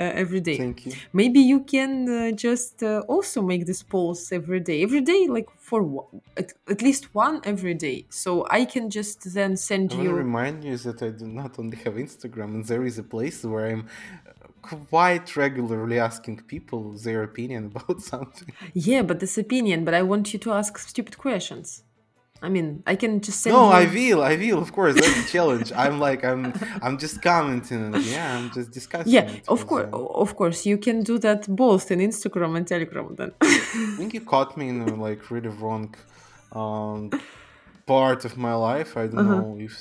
every 0.22 0.40
day. 0.40 0.56
Thank 0.58 0.86
you. 0.86 0.92
Maybe 1.12 1.38
you 1.38 1.60
can 1.60 1.92
uh, 2.08 2.32
just 2.32 2.82
uh, 2.82 3.04
also 3.06 3.40
make 3.40 3.66
these 3.66 3.84
polls 3.84 4.32
every 4.32 4.58
day, 4.58 4.82
every 4.82 5.00
day, 5.00 5.28
like 5.28 5.48
for 5.58 5.80
one, 5.84 6.22
at, 6.36 6.54
at 6.68 6.82
least 6.82 7.14
one 7.14 7.40
every 7.44 7.74
day. 7.74 8.06
So 8.10 8.48
I 8.50 8.64
can 8.64 8.90
just 8.90 9.32
then 9.32 9.56
send 9.56 9.92
I 9.92 10.02
you. 10.02 10.08
to 10.08 10.14
remind 10.14 10.64
you 10.64 10.76
that 10.78 11.00
I 11.02 11.10
do 11.10 11.28
not 11.28 11.60
only 11.60 11.76
have 11.84 11.94
Instagram, 11.94 12.48
and 12.56 12.64
there 12.64 12.84
is 12.84 12.98
a 12.98 13.04
place 13.04 13.44
where 13.44 13.66
I'm 13.70 13.86
quite 14.62 15.36
regularly 15.36 16.00
asking 16.00 16.38
people 16.48 16.94
their 17.04 17.22
opinion 17.22 17.66
about 17.72 18.02
something. 18.02 18.52
Yeah, 18.74 19.02
but 19.02 19.20
this 19.20 19.38
opinion. 19.38 19.84
But 19.84 19.94
I 19.94 20.02
want 20.02 20.32
you 20.32 20.40
to 20.40 20.52
ask 20.52 20.78
stupid 20.78 21.16
questions. 21.16 21.84
I 22.46 22.48
mean, 22.48 22.82
I 22.92 22.94
can 23.02 23.12
just 23.26 23.38
send 23.42 23.54
No, 23.56 23.62
you. 23.66 23.72
I 23.82 23.84
will, 23.96 24.20
I 24.32 24.34
will. 24.42 24.58
Of 24.66 24.70
course, 24.78 24.94
that's 25.00 25.18
a 25.24 25.28
challenge. 25.34 25.68
I'm 25.84 25.96
like, 26.08 26.20
I'm, 26.30 26.42
I'm 26.84 26.96
just 27.04 27.16
commenting. 27.22 27.94
Yeah, 28.14 28.36
I'm 28.36 28.50
just 28.58 28.70
discussing. 28.78 29.12
yeah, 29.16 29.30
of 29.54 29.60
course, 29.70 29.88
them. 29.90 30.06
of 30.24 30.30
course, 30.40 30.58
you 30.70 30.76
can 30.86 30.96
do 31.10 31.14
that 31.26 31.40
both 31.64 31.84
in 31.94 31.98
Instagram 32.10 32.56
and 32.58 32.66
Telegram. 32.74 33.08
Then. 33.18 33.30
I 33.40 33.94
think 33.98 34.12
you 34.16 34.22
caught 34.34 34.56
me 34.60 34.66
in 34.72 34.78
a 34.82 34.94
like 35.08 35.30
really 35.30 35.52
wrong 35.60 35.94
um, 36.60 37.10
part 37.86 38.20
of 38.28 38.32
my 38.46 38.54
life. 38.70 38.90
I 39.02 39.06
don't 39.06 39.20
Uh-huh. 39.26 39.40
know 39.40 39.56
if 39.68 39.74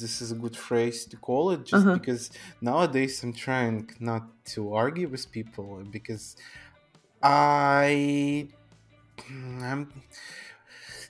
this 0.00 0.14
is 0.22 0.28
a 0.36 0.38
good 0.44 0.56
phrase 0.68 0.98
to 1.10 1.16
call 1.28 1.44
it, 1.54 1.60
just 1.70 1.74
Uh-huh. 1.86 1.94
because 1.98 2.22
nowadays 2.70 3.14
I'm 3.24 3.32
trying 3.46 3.78
not 4.10 4.24
to 4.54 4.60
argue 4.82 5.08
with 5.14 5.24
people 5.38 5.68
because 5.96 6.24
I 7.22 8.48
I'm 9.72 9.82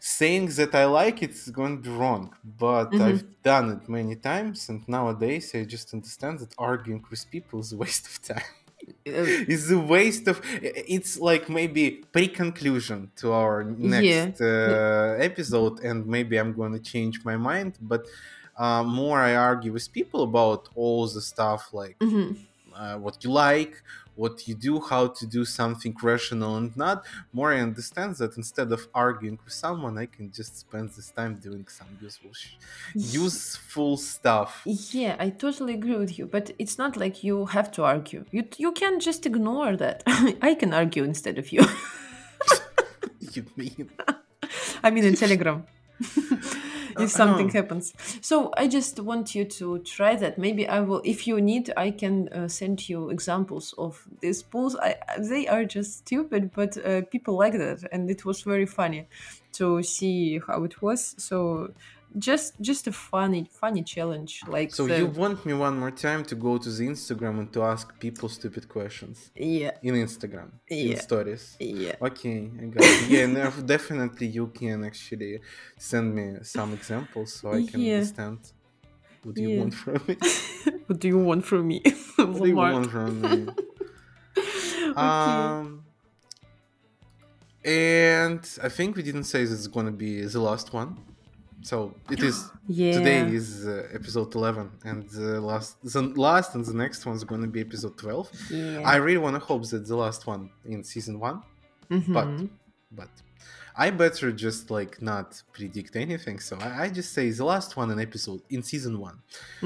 saying 0.05 0.47
that 0.59 0.75
I 0.75 0.85
like 0.85 1.23
it's 1.23 1.49
going 1.59 1.75
to 1.77 1.83
be 1.89 1.95
wrong, 2.03 2.25
but 2.67 2.91
Mhm. 2.93 3.01
I've 3.07 3.25
done 3.43 3.67
it 3.77 3.89
many 3.89 4.17
times, 4.17 4.69
and 4.69 4.81
nowadays 4.87 5.47
I 5.55 5.65
just 5.65 5.89
understand 5.99 6.35
that 6.41 6.53
arguing 6.59 7.03
with 7.11 7.23
people 7.37 7.57
is 7.65 7.73
a 7.73 7.79
waste 7.85 8.07
of 8.11 8.17
time. 8.33 8.51
Uh, 8.87 9.49
it's 9.53 9.71
a 9.71 9.79
waste 9.97 10.27
of 10.33 10.37
it's 10.97 11.13
like 11.31 11.45
maybe 11.49 11.85
pre-conclusion 12.13 13.11
to 13.17 13.33
our 13.33 13.57
next 13.65 14.41
uh, 14.43 15.17
episode 15.31 15.81
and 15.89 16.07
maybe 16.07 16.35
i'm 16.41 16.53
going 16.61 16.73
to 16.79 16.83
change 16.93 17.17
my 17.25 17.37
mind 17.51 17.73
but 17.81 18.03
uh, 18.63 18.83
more 19.01 19.19
i 19.31 19.35
argue 19.51 19.73
with 19.73 19.87
people 19.99 20.21
about 20.31 20.63
all 20.75 21.07
the 21.17 21.23
stuff 21.33 21.63
like 21.73 21.97
mhm. 21.99 22.37
uh, 22.81 22.97
what 23.05 23.15
you 23.25 23.31
like 23.31 23.75
what 24.17 24.47
you 24.49 24.55
do 24.55 24.81
how 24.81 25.07
to 25.09 25.27
do 25.27 25.45
something 25.45 25.95
rational 26.03 26.57
and 26.57 26.77
not 26.77 27.05
more 27.33 27.53
i 27.53 27.59
understand 27.61 28.15
that 28.17 28.37
instead 28.37 28.71
of 28.73 28.87
arguing 28.95 29.39
with 29.45 29.53
someone 29.53 29.99
i 29.99 30.07
can 30.07 30.31
just 30.31 30.59
spend 30.59 30.89
this 30.91 31.11
time 31.11 31.35
doing 31.37 31.67
some 31.69 31.89
useful 32.01 32.33
sh- 32.33 32.55
useful 32.95 33.97
stuff 33.97 34.63
Yeah, 34.93 35.17
I 35.19 35.31
totally 35.31 35.75
agree 35.75 35.97
with 35.97 36.19
you, 36.19 36.27
but 36.27 36.51
it's 36.59 36.79
not 36.79 36.97
like 36.97 37.23
you 37.25 37.47
have 37.57 37.69
to 37.77 37.83
argue. 37.85 38.25
You 38.31 38.43
you 38.65 38.71
can 38.73 38.95
just 39.01 39.27
ignore 39.27 39.77
that. 39.77 40.03
I 40.51 40.55
can 40.61 40.73
argue 40.73 41.05
instead 41.05 41.37
of 41.39 41.47
you. 41.55 41.63
you 43.35 43.45
mean 43.57 43.91
I 44.83 44.91
mean 44.91 45.05
in 45.05 45.15
Telegram. 45.15 45.67
If 46.99 47.11
something 47.11 47.51
Uh-huh. 47.51 47.53
happens. 47.53 47.93
So 48.21 48.53
I 48.57 48.69
just 48.69 48.99
want 49.01 49.35
you 49.35 49.45
to 49.45 49.79
try 49.81 50.17
that. 50.17 50.39
Maybe 50.39 50.67
I 50.69 50.81
will 50.81 51.03
if 51.05 51.27
you 51.27 51.41
need 51.41 51.73
I 51.77 51.91
can 51.91 52.29
uh, 52.29 52.49
send 52.49 52.89
you 52.89 53.11
examples 53.11 53.75
of 53.79 54.07
these 54.21 54.43
pools. 54.43 54.77
I 54.77 54.97
they 55.19 55.47
are 55.49 55.65
just 55.65 55.99
stupid, 55.99 56.53
but 56.53 56.77
uh, 56.85 57.03
people 57.11 57.37
like 57.37 57.55
that 57.59 57.85
and 57.93 58.11
it 58.11 58.25
was 58.25 58.43
very 58.43 58.67
funny 58.67 59.09
to 59.53 59.83
see 59.83 60.41
how 60.47 60.65
it 60.65 60.83
was. 60.83 61.15
So 61.23 61.75
just 62.19 62.61
just 62.61 62.87
a 62.87 62.93
funny 62.93 63.45
funny 63.51 63.83
challenge 63.83 64.41
like 64.47 64.73
so 64.73 64.87
the- 64.87 64.99
you 64.99 65.07
want 65.07 65.45
me 65.45 65.53
one 65.53 65.77
more 65.79 65.91
time 65.91 66.23
to 66.25 66.35
go 66.37 66.57
to 66.59 66.71
the 66.71 66.87
instagram 66.87 67.39
and 67.41 67.53
to 67.53 67.61
ask 67.63 67.99
people 67.99 68.29
stupid 68.29 68.69
questions 68.69 69.31
yeah 69.35 69.73
in 69.83 69.95
Instagram 69.95 70.49
in 70.69 70.97
stories. 70.97 71.57
yeah 71.59 71.97
Okay, 72.01 72.51
I 72.63 72.65
got 72.67 72.85
it. 72.85 73.09
Yeah, 73.09 73.27
no, 73.27 73.51
definitely 73.75 74.29
you 74.29 74.47
can 74.49 74.85
actually 74.85 75.41
send 75.77 76.15
me 76.15 76.27
some 76.43 76.73
examples 76.73 77.33
so 77.35 77.53
I 77.53 77.67
can 77.67 77.81
Yeah. 77.81 77.95
understand 77.97 78.39
what 79.25 79.35
do 79.35 79.43
you 79.43 79.49
Yeah. 79.51 79.61
want 79.61 79.75
from 79.75 80.01
me. 80.07 80.17
what 80.87 80.99
do 81.01 81.09
you 81.09 81.19
want 81.19 81.45
from 81.51 81.63
me 81.73 81.79
what 82.17 82.43
do 82.43 82.49
you 82.49 82.57
want 82.57 82.91
from 82.91 83.13
me? 83.23 83.39
okay. 84.37 84.97
Um, 84.97 85.85
and 87.65 88.43
I 88.63 88.69
think 88.69 88.97
we 88.97 89.03
didn't 89.03 89.25
say 89.25 89.41
this 89.45 89.53
is 89.53 89.69
going 89.69 89.87
to 89.87 89.93
be 89.93 90.23
the 90.25 90.41
last 90.41 90.73
one. 90.73 90.99
So 91.71 91.77
it 92.15 92.23
is. 92.23 92.37
yeah 92.69 92.93
Today 92.99 93.21
is 93.41 93.49
uh, 93.67 93.89
episode 93.99 94.31
11, 94.35 94.71
and 94.85 95.09
the 95.19 95.41
last, 95.51 95.71
the 95.95 96.03
last 96.29 96.55
and 96.55 96.65
the 96.71 96.77
next 96.85 97.01
one 97.09 97.17
is 97.17 97.25
going 97.25 97.43
to 97.47 97.53
be 97.57 97.61
episode 97.69 97.97
12. 97.97 98.31
yeah 98.51 98.81
I 98.93 98.97
really 99.07 99.23
want 99.27 99.35
to 99.39 99.45
hope 99.51 99.63
that 99.71 99.83
the 99.93 99.97
last 100.05 100.27
one 100.27 100.43
in 100.73 100.81
season 100.93 101.17
one 101.29 101.39
but 102.17 102.29
Mhm. 102.29 102.49
but 103.01 103.11
I 103.85 103.91
better 103.91 104.29
just 104.47 104.71
like 104.79 104.93
not 105.03 105.29
predict 105.57 105.93
anything. 106.07 106.39
So 106.49 106.53
I, 106.67 106.71
I 106.85 106.87
just 106.99 107.11
say 107.17 107.25
the 107.41 107.45
last 107.55 107.71
one 107.81 107.89
in 107.95 107.99
episode 108.09 108.41
in 108.57 108.63
season 108.73 108.95
one. 109.09 109.19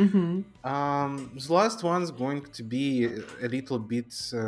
Mhm. 0.04 0.44
Um, 0.74 1.12
the 1.46 1.52
last 1.60 1.78
one's 1.92 2.10
going 2.24 2.42
to 2.58 2.62
be 2.76 2.86
a 3.46 3.48
little 3.56 3.78
bit 3.94 4.10
uh, 4.32 4.40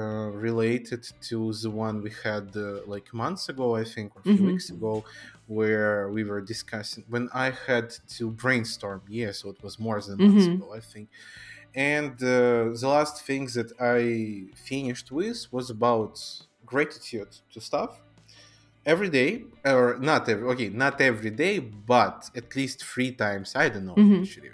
related 0.49 1.03
to 1.29 1.37
the 1.63 1.71
one 1.87 1.97
we 2.07 2.13
had 2.29 2.47
uh, 2.57 2.67
like 2.95 3.07
months 3.23 3.45
ago, 3.53 3.67
I 3.83 3.85
think, 3.93 4.07
or 4.17 4.21
a 4.21 4.25
few 4.37 4.45
Mhm. 4.45 4.51
weeks 4.53 4.69
ago, 4.77 4.93
where 5.59 6.09
we 6.17 6.23
were 6.31 6.43
discussing 6.55 7.05
when 7.15 7.27
I 7.45 7.49
had 7.67 7.87
to 8.17 8.23
brainstorm. 8.43 9.03
Yeah, 9.21 9.33
so 9.39 9.45
it 9.55 9.61
was 9.67 9.75
more 9.89 10.01
than 10.07 10.17
months 10.29 10.47
Mhm. 10.47 10.55
ago, 10.57 10.67
I 10.81 10.83
think. 10.93 11.09
And 11.95 12.15
uh, 12.23 12.37
the 12.83 12.89
last 12.97 13.17
thing 13.29 13.45
that 13.57 13.71
I 13.97 14.03
finished 14.71 15.09
with 15.21 15.39
was 15.57 15.67
about 15.79 16.15
gratitude 16.73 17.33
to 17.53 17.59
stuff 17.71 17.93
every 18.95 19.11
day 19.21 19.33
or 19.75 19.87
not 20.11 20.23
every 20.33 20.47
okay 20.53 20.69
not 20.87 20.97
every 21.11 21.33
day 21.47 21.57
but 21.59 22.19
at 22.41 22.49
least 22.59 22.79
three 22.93 23.13
times 23.25 23.49
i 23.65 23.69
don't 23.73 23.87
know 23.91 23.99
Mhm. 24.03 24.21
actually 24.23 24.51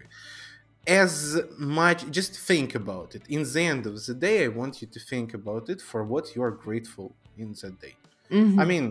as 0.86 1.40
much 1.58 2.00
just 2.10 2.32
think 2.50 2.74
about 2.74 3.14
it 3.14 3.22
in 3.28 3.42
the 3.52 3.60
end 3.72 3.86
of 3.86 3.94
the 4.06 4.14
day 4.14 4.44
i 4.44 4.48
want 4.48 4.80
you 4.82 4.88
to 4.96 5.00
think 5.00 5.34
about 5.34 5.64
it 5.68 5.80
for 5.90 6.00
what 6.12 6.24
you 6.34 6.42
are 6.42 6.50
grateful 6.66 7.08
in 7.42 7.48
that 7.60 7.74
day 7.86 7.94
Mhm. 8.30 8.58
i 8.62 8.64
mean 8.72 8.86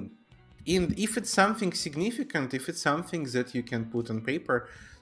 in 0.66 0.93
if 0.97 1.11
it's 1.18 1.30
something 1.41 1.72
significant 1.74 2.53
if 2.53 2.68
it's 2.70 2.82
something 2.82 3.24
that 3.36 3.53
you 3.55 3.63
can 3.72 3.86
put 3.86 4.09
on 4.09 4.22
paper 4.22 4.57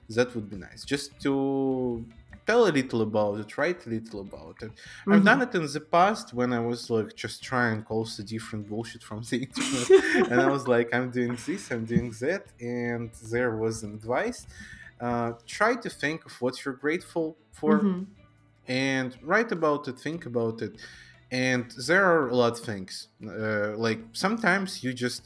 that 0.09 0.33
would 0.35 0.49
be 0.49 0.57
nice 0.57 0.83
just 0.83 1.07
to 1.21 2.05
tell 2.45 2.67
a 2.67 2.71
little 2.79 3.01
about 3.03 3.39
it 3.39 3.57
write 3.57 3.85
a 3.85 3.89
little 3.89 4.19
about 4.29 4.57
it 4.61 4.71
I've 5.07 5.21
Mhm. 5.21 5.25
done 5.29 5.41
it 5.47 5.55
in 5.55 5.65
the 5.75 5.79
past 5.97 6.33
when 6.33 6.51
I 6.59 6.59
was 6.71 6.89
like 6.89 7.15
just 7.15 7.37
trying 7.51 7.79
also 7.95 8.21
different 8.35 8.67
bullshit 8.69 9.01
from 9.09 9.19
the 9.29 9.37
internet, 9.47 9.87
and 10.31 10.37
I 10.41 10.49
was 10.55 10.63
like, 10.75 10.87
I'm 10.95 11.09
doing 11.19 11.37
this, 11.47 11.61
I'm 11.71 11.85
doing 11.93 12.09
that, 12.23 12.43
and 12.79 13.09
there 13.33 13.51
was 13.63 13.75
an 13.85 13.91
advice. 13.99 14.41
Uh, 15.07 15.29
try 15.57 15.71
to 15.85 15.89
think 16.03 16.19
of 16.27 16.33
what 16.43 16.53
you're 16.63 16.79
grateful 16.85 17.27
for, 17.59 17.73
Mhm. 17.79 18.05
and 18.67 19.09
write 19.31 19.51
about 19.59 19.81
it, 19.89 19.95
think 20.07 20.21
about 20.25 20.61
it, 20.67 20.73
and 21.31 21.65
there 21.87 22.03
are 22.11 22.27
a 22.27 22.35
lot 22.35 22.53
of 22.59 22.63
things. 22.71 22.93
Uh, 23.25 23.71
like 23.87 24.01
sometimes 24.25 24.83
you 24.83 24.91
just 25.07 25.23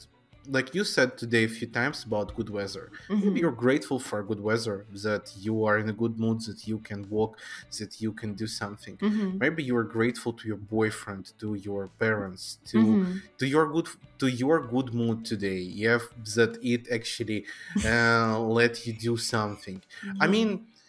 like 0.50 0.74
you 0.74 0.84
said 0.84 1.18
today 1.18 1.44
a 1.44 1.48
few 1.48 1.66
times 1.66 2.04
about 2.04 2.34
good 2.34 2.48
weather. 2.58 2.90
Mhm. 3.08 3.24
Maybe 3.24 3.40
you're 3.40 3.60
grateful 3.66 3.98
for 3.98 4.22
good 4.22 4.40
weather, 4.40 4.86
that 5.06 5.24
you 5.44 5.64
are 5.66 5.76
in 5.78 5.88
a 5.88 5.92
good 5.92 6.18
mood, 6.18 6.40
that 6.48 6.66
you 6.66 6.78
can 6.78 7.00
walk, 7.10 7.32
that 7.78 8.00
you 8.00 8.12
can 8.12 8.34
do 8.34 8.46
something. 8.46 8.96
Mhm. 8.98 9.38
Maybe 9.44 9.62
you 9.62 9.76
are 9.76 9.84
grateful 9.98 10.32
to 10.32 10.44
your 10.50 10.56
boyfriend, 10.56 11.32
to 11.40 11.48
your 11.54 11.88
parents, 12.04 12.58
to 12.70 12.78
Mhm. 12.78 13.22
to 13.40 13.46
your 13.46 13.66
good 13.74 13.88
to 14.22 14.26
your 14.42 14.58
good 14.74 14.88
mood 15.00 15.18
today. 15.32 15.60
Yeah, 15.84 15.98
that 16.36 16.52
it 16.62 16.82
actually 16.98 17.40
uh, 17.84 18.38
let 18.60 18.86
you 18.86 18.92
do 19.08 19.16
something. 19.34 19.78
I 20.24 20.26
mean, 20.34 20.48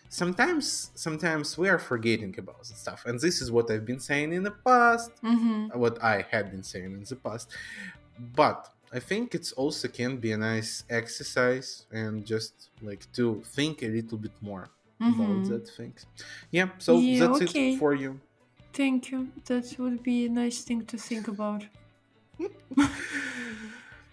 sometimes 0.10 0.92
sometimes 0.96 1.58
we 1.62 1.68
are 1.74 1.80
forgetting 1.92 2.34
about 2.44 2.60
that 2.68 2.78
stuff, 2.86 3.00
and 3.08 3.20
this 3.20 3.42
is 3.44 3.48
what 3.56 3.66
I've 3.72 3.86
been 3.86 4.00
saying 4.10 4.30
in 4.38 4.44
the 4.50 4.56
past 4.70 5.12
Mhm. 5.32 5.76
what 5.84 5.96
I 6.14 6.16
had 6.34 6.46
been 6.54 6.64
saying 6.72 6.92
in 7.00 7.04
the 7.04 7.16
past. 7.28 7.48
But 8.42 8.60
I 8.92 9.00
think 9.00 9.36
it's 9.36 9.52
also 9.54 9.88
can 9.88 10.18
be 10.18 10.32
a 10.32 10.38
nice 10.38 10.84
exercise 10.90 11.86
and 11.92 12.26
just 12.26 12.54
like 12.82 13.06
to 13.14 13.42
think 13.56 13.84
a 13.84 13.88
little 13.88 14.18
bit 14.18 14.32
more 14.42 14.70
about 15.00 15.18
Mhm. 15.44 15.48
that 15.50 15.68
things. 15.78 16.06
Yeah, 16.52 16.70
so 16.80 17.00
Yeah, 17.00 17.28
that's 17.28 17.42
okay. 17.44 17.74
it 17.74 17.80
for 17.80 17.94
you. 17.94 18.20
Thank 18.74 19.12
you. 19.12 19.30
That 19.46 19.66
would 19.80 20.02
be 20.04 20.26
a 20.26 20.30
nice 20.30 20.62
thing 20.64 20.86
to 20.86 20.98
think 20.98 21.28
about. 21.28 21.64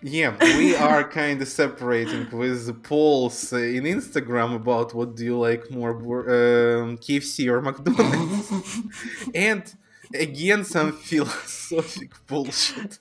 Yeah, 0.03 0.37
we 0.59 0.77
are 0.77 1.09
kind 1.09 1.41
of 1.43 1.49
separating 1.49 2.29
with 2.31 2.67
the 2.67 2.75
polls 2.75 3.53
in 3.53 3.85
Instagram 3.85 4.55
about 4.55 4.95
what 4.95 5.17
do 5.17 5.25
you 5.25 5.39
like 5.39 5.71
more, 5.71 5.91
um, 5.93 6.99
KFC 6.99 7.49
or 7.49 7.61
McDonald's, 7.63 8.53
and 9.35 9.63
again 10.15 10.65
some 10.65 10.93
philosophic 11.09 12.11
bullshit. 12.27 12.99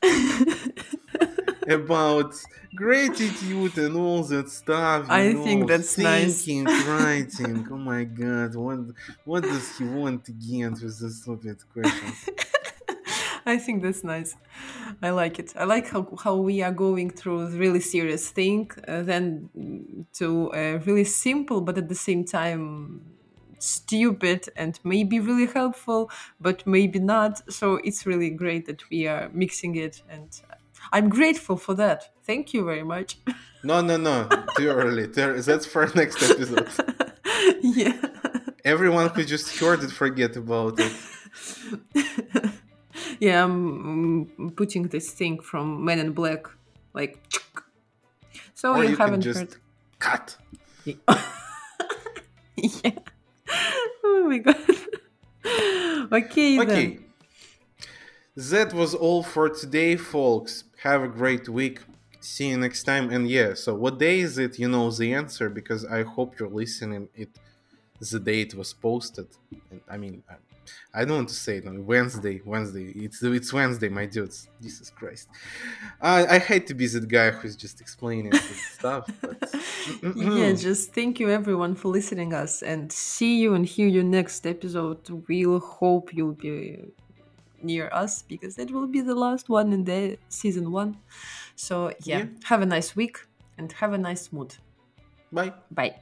About 1.69 2.35
gratitude 2.75 3.77
and 3.77 3.95
all 3.95 4.23
that 4.23 4.49
stuff. 4.49 5.07
I 5.09 5.31
know, 5.31 5.43
think 5.43 5.67
that's 5.67 5.97
nice. 5.97 6.45
thinking, 6.45 6.65
writing. 6.65 7.67
Oh 7.71 7.77
my 7.77 8.03
god, 8.03 8.55
what 8.55 8.79
what 9.23 9.43
does 9.43 9.77
he 9.77 9.85
want 9.85 10.27
again 10.29 10.71
with 10.71 10.99
the 10.99 11.09
stupid 11.09 11.57
questions? 11.71 12.29
I 13.47 13.57
think 13.57 13.83
that's 13.83 14.03
nice. 14.03 14.35
I 15.03 15.11
like 15.11 15.37
it. 15.37 15.53
I 15.55 15.65
like 15.65 15.89
how, 15.89 16.07
how 16.23 16.35
we 16.35 16.63
are 16.63 16.71
going 16.71 17.11
through 17.11 17.47
really 17.49 17.79
serious 17.79 18.29
thing, 18.29 18.71
uh, 18.87 19.03
then 19.03 19.49
to 20.13 20.51
a 20.53 20.77
really 20.77 21.03
simple, 21.03 21.61
but 21.61 21.77
at 21.77 21.87
the 21.87 21.95
same 21.95 22.25
time 22.25 23.01
stupid 23.59 24.49
and 24.55 24.79
maybe 24.83 25.19
really 25.19 25.45
helpful, 25.45 26.09
but 26.39 26.65
maybe 26.65 26.99
not. 26.99 27.51
So 27.51 27.75
it's 27.83 28.05
really 28.05 28.29
great 28.31 28.65
that 28.65 28.89
we 28.89 29.07
are 29.07 29.29
mixing 29.33 29.75
it, 29.75 30.01
and 30.09 30.29
I'm 30.91 31.09
grateful 31.09 31.57
for 31.57 31.73
that. 31.75 32.11
Thank 32.23 32.53
you 32.53 32.65
very 32.65 32.83
much. 32.83 33.17
No, 33.63 33.81
no, 33.81 33.97
no, 33.97 34.27
too 34.57 34.67
early. 34.69 35.07
That's 35.07 35.65
for 35.65 35.87
next 35.95 36.21
episode. 36.21 36.69
yeah. 37.61 37.93
Everyone 38.63 39.09
who 39.09 39.23
just 39.23 39.57
heard 39.59 39.83
it, 39.83 39.91
forget 39.91 40.35
about 40.35 40.79
it. 40.79 40.91
yeah, 43.19 43.43
I'm 43.43 44.53
putting 44.55 44.83
this 44.87 45.11
thing 45.11 45.39
from 45.39 45.83
Men 45.85 45.99
in 45.99 46.11
Black, 46.13 46.47
like. 46.93 47.19
So 48.53 48.73
or 48.75 48.83
you, 48.83 48.91
you 48.91 48.95
haven't 48.95 49.23
heard. 49.25 49.55
cut. 49.99 50.37
yeah. 50.85 50.95
Oh 54.03 54.25
my 54.29 54.37
god. 54.39 54.55
okay, 56.11 56.59
Okay. 56.63 56.85
then. 56.85 57.05
That 58.35 58.73
was 58.73 58.93
all 58.93 59.23
for 59.23 59.49
today, 59.49 59.95
folks. 59.95 60.65
Have 60.85 61.01
a 61.01 61.07
great 61.07 61.49
week. 61.49 61.79
See 62.19 62.49
you 62.49 62.57
next 62.59 62.83
time. 62.83 63.09
And 63.09 63.27
yeah, 63.27 63.55
so 63.55 63.73
what 63.73 63.97
day 63.97 64.19
is 64.19 64.37
it? 64.37 64.59
You 64.59 64.67
know 64.67 64.91
the 64.91 65.15
answer 65.15 65.49
because 65.49 65.83
I 65.83 66.03
hope 66.03 66.37
you're 66.37 66.55
listening 66.63 67.09
it 67.15 67.31
the 67.99 68.19
day 68.19 68.41
it 68.41 68.53
was 68.53 68.71
posted. 68.71 69.25
And 69.71 69.81
I 69.89 69.97
mean, 69.97 70.21
I, 70.29 70.35
I 70.93 71.05
don't 71.05 71.17
want 71.17 71.29
to 71.29 71.33
say 71.33 71.57
it 71.57 71.65
on 71.65 71.87
Wednesday. 71.87 72.39
Wednesday. 72.45 72.91
It's 73.05 73.23
it's 73.23 73.51
Wednesday, 73.51 73.89
my 73.89 74.05
dudes. 74.05 74.47
Jesus 74.61 74.91
Christ. 74.91 75.27
I 75.99 76.35
I 76.35 76.37
hate 76.37 76.67
to 76.67 76.75
be 76.75 76.85
that 76.85 77.07
guy 77.07 77.31
who's 77.31 77.55
just 77.55 77.81
explaining 77.81 78.33
stuff. 78.77 79.09
But 79.21 79.39
Yeah, 80.15 80.53
just 80.53 80.93
thank 80.93 81.19
you 81.19 81.31
everyone 81.31 81.73
for 81.73 81.87
listening 81.87 82.31
us 82.31 82.61
and 82.61 82.91
see 82.91 83.39
you 83.41 83.55
and 83.55 83.65
hear 83.65 83.87
you 83.87 84.03
next 84.03 84.45
episode. 84.45 85.01
We'll 85.27 85.59
hope 85.79 86.13
you'll 86.13 86.39
be 86.47 86.93
near 87.63 87.89
us 87.93 88.21
because 88.23 88.57
it 88.57 88.71
will 88.71 88.87
be 88.87 89.01
the 89.01 89.15
last 89.15 89.49
one 89.49 89.73
in 89.73 89.83
the 89.83 90.17
season 90.29 90.71
one. 90.71 90.97
So 91.55 91.93
yeah, 92.03 92.19
Yeah. 92.19 92.25
have 92.45 92.61
a 92.61 92.65
nice 92.65 92.95
week 92.95 93.17
and 93.57 93.71
have 93.73 93.93
a 93.93 93.97
nice 93.97 94.31
mood. 94.33 94.55
bye. 95.31 95.53
Bye. 95.71 95.95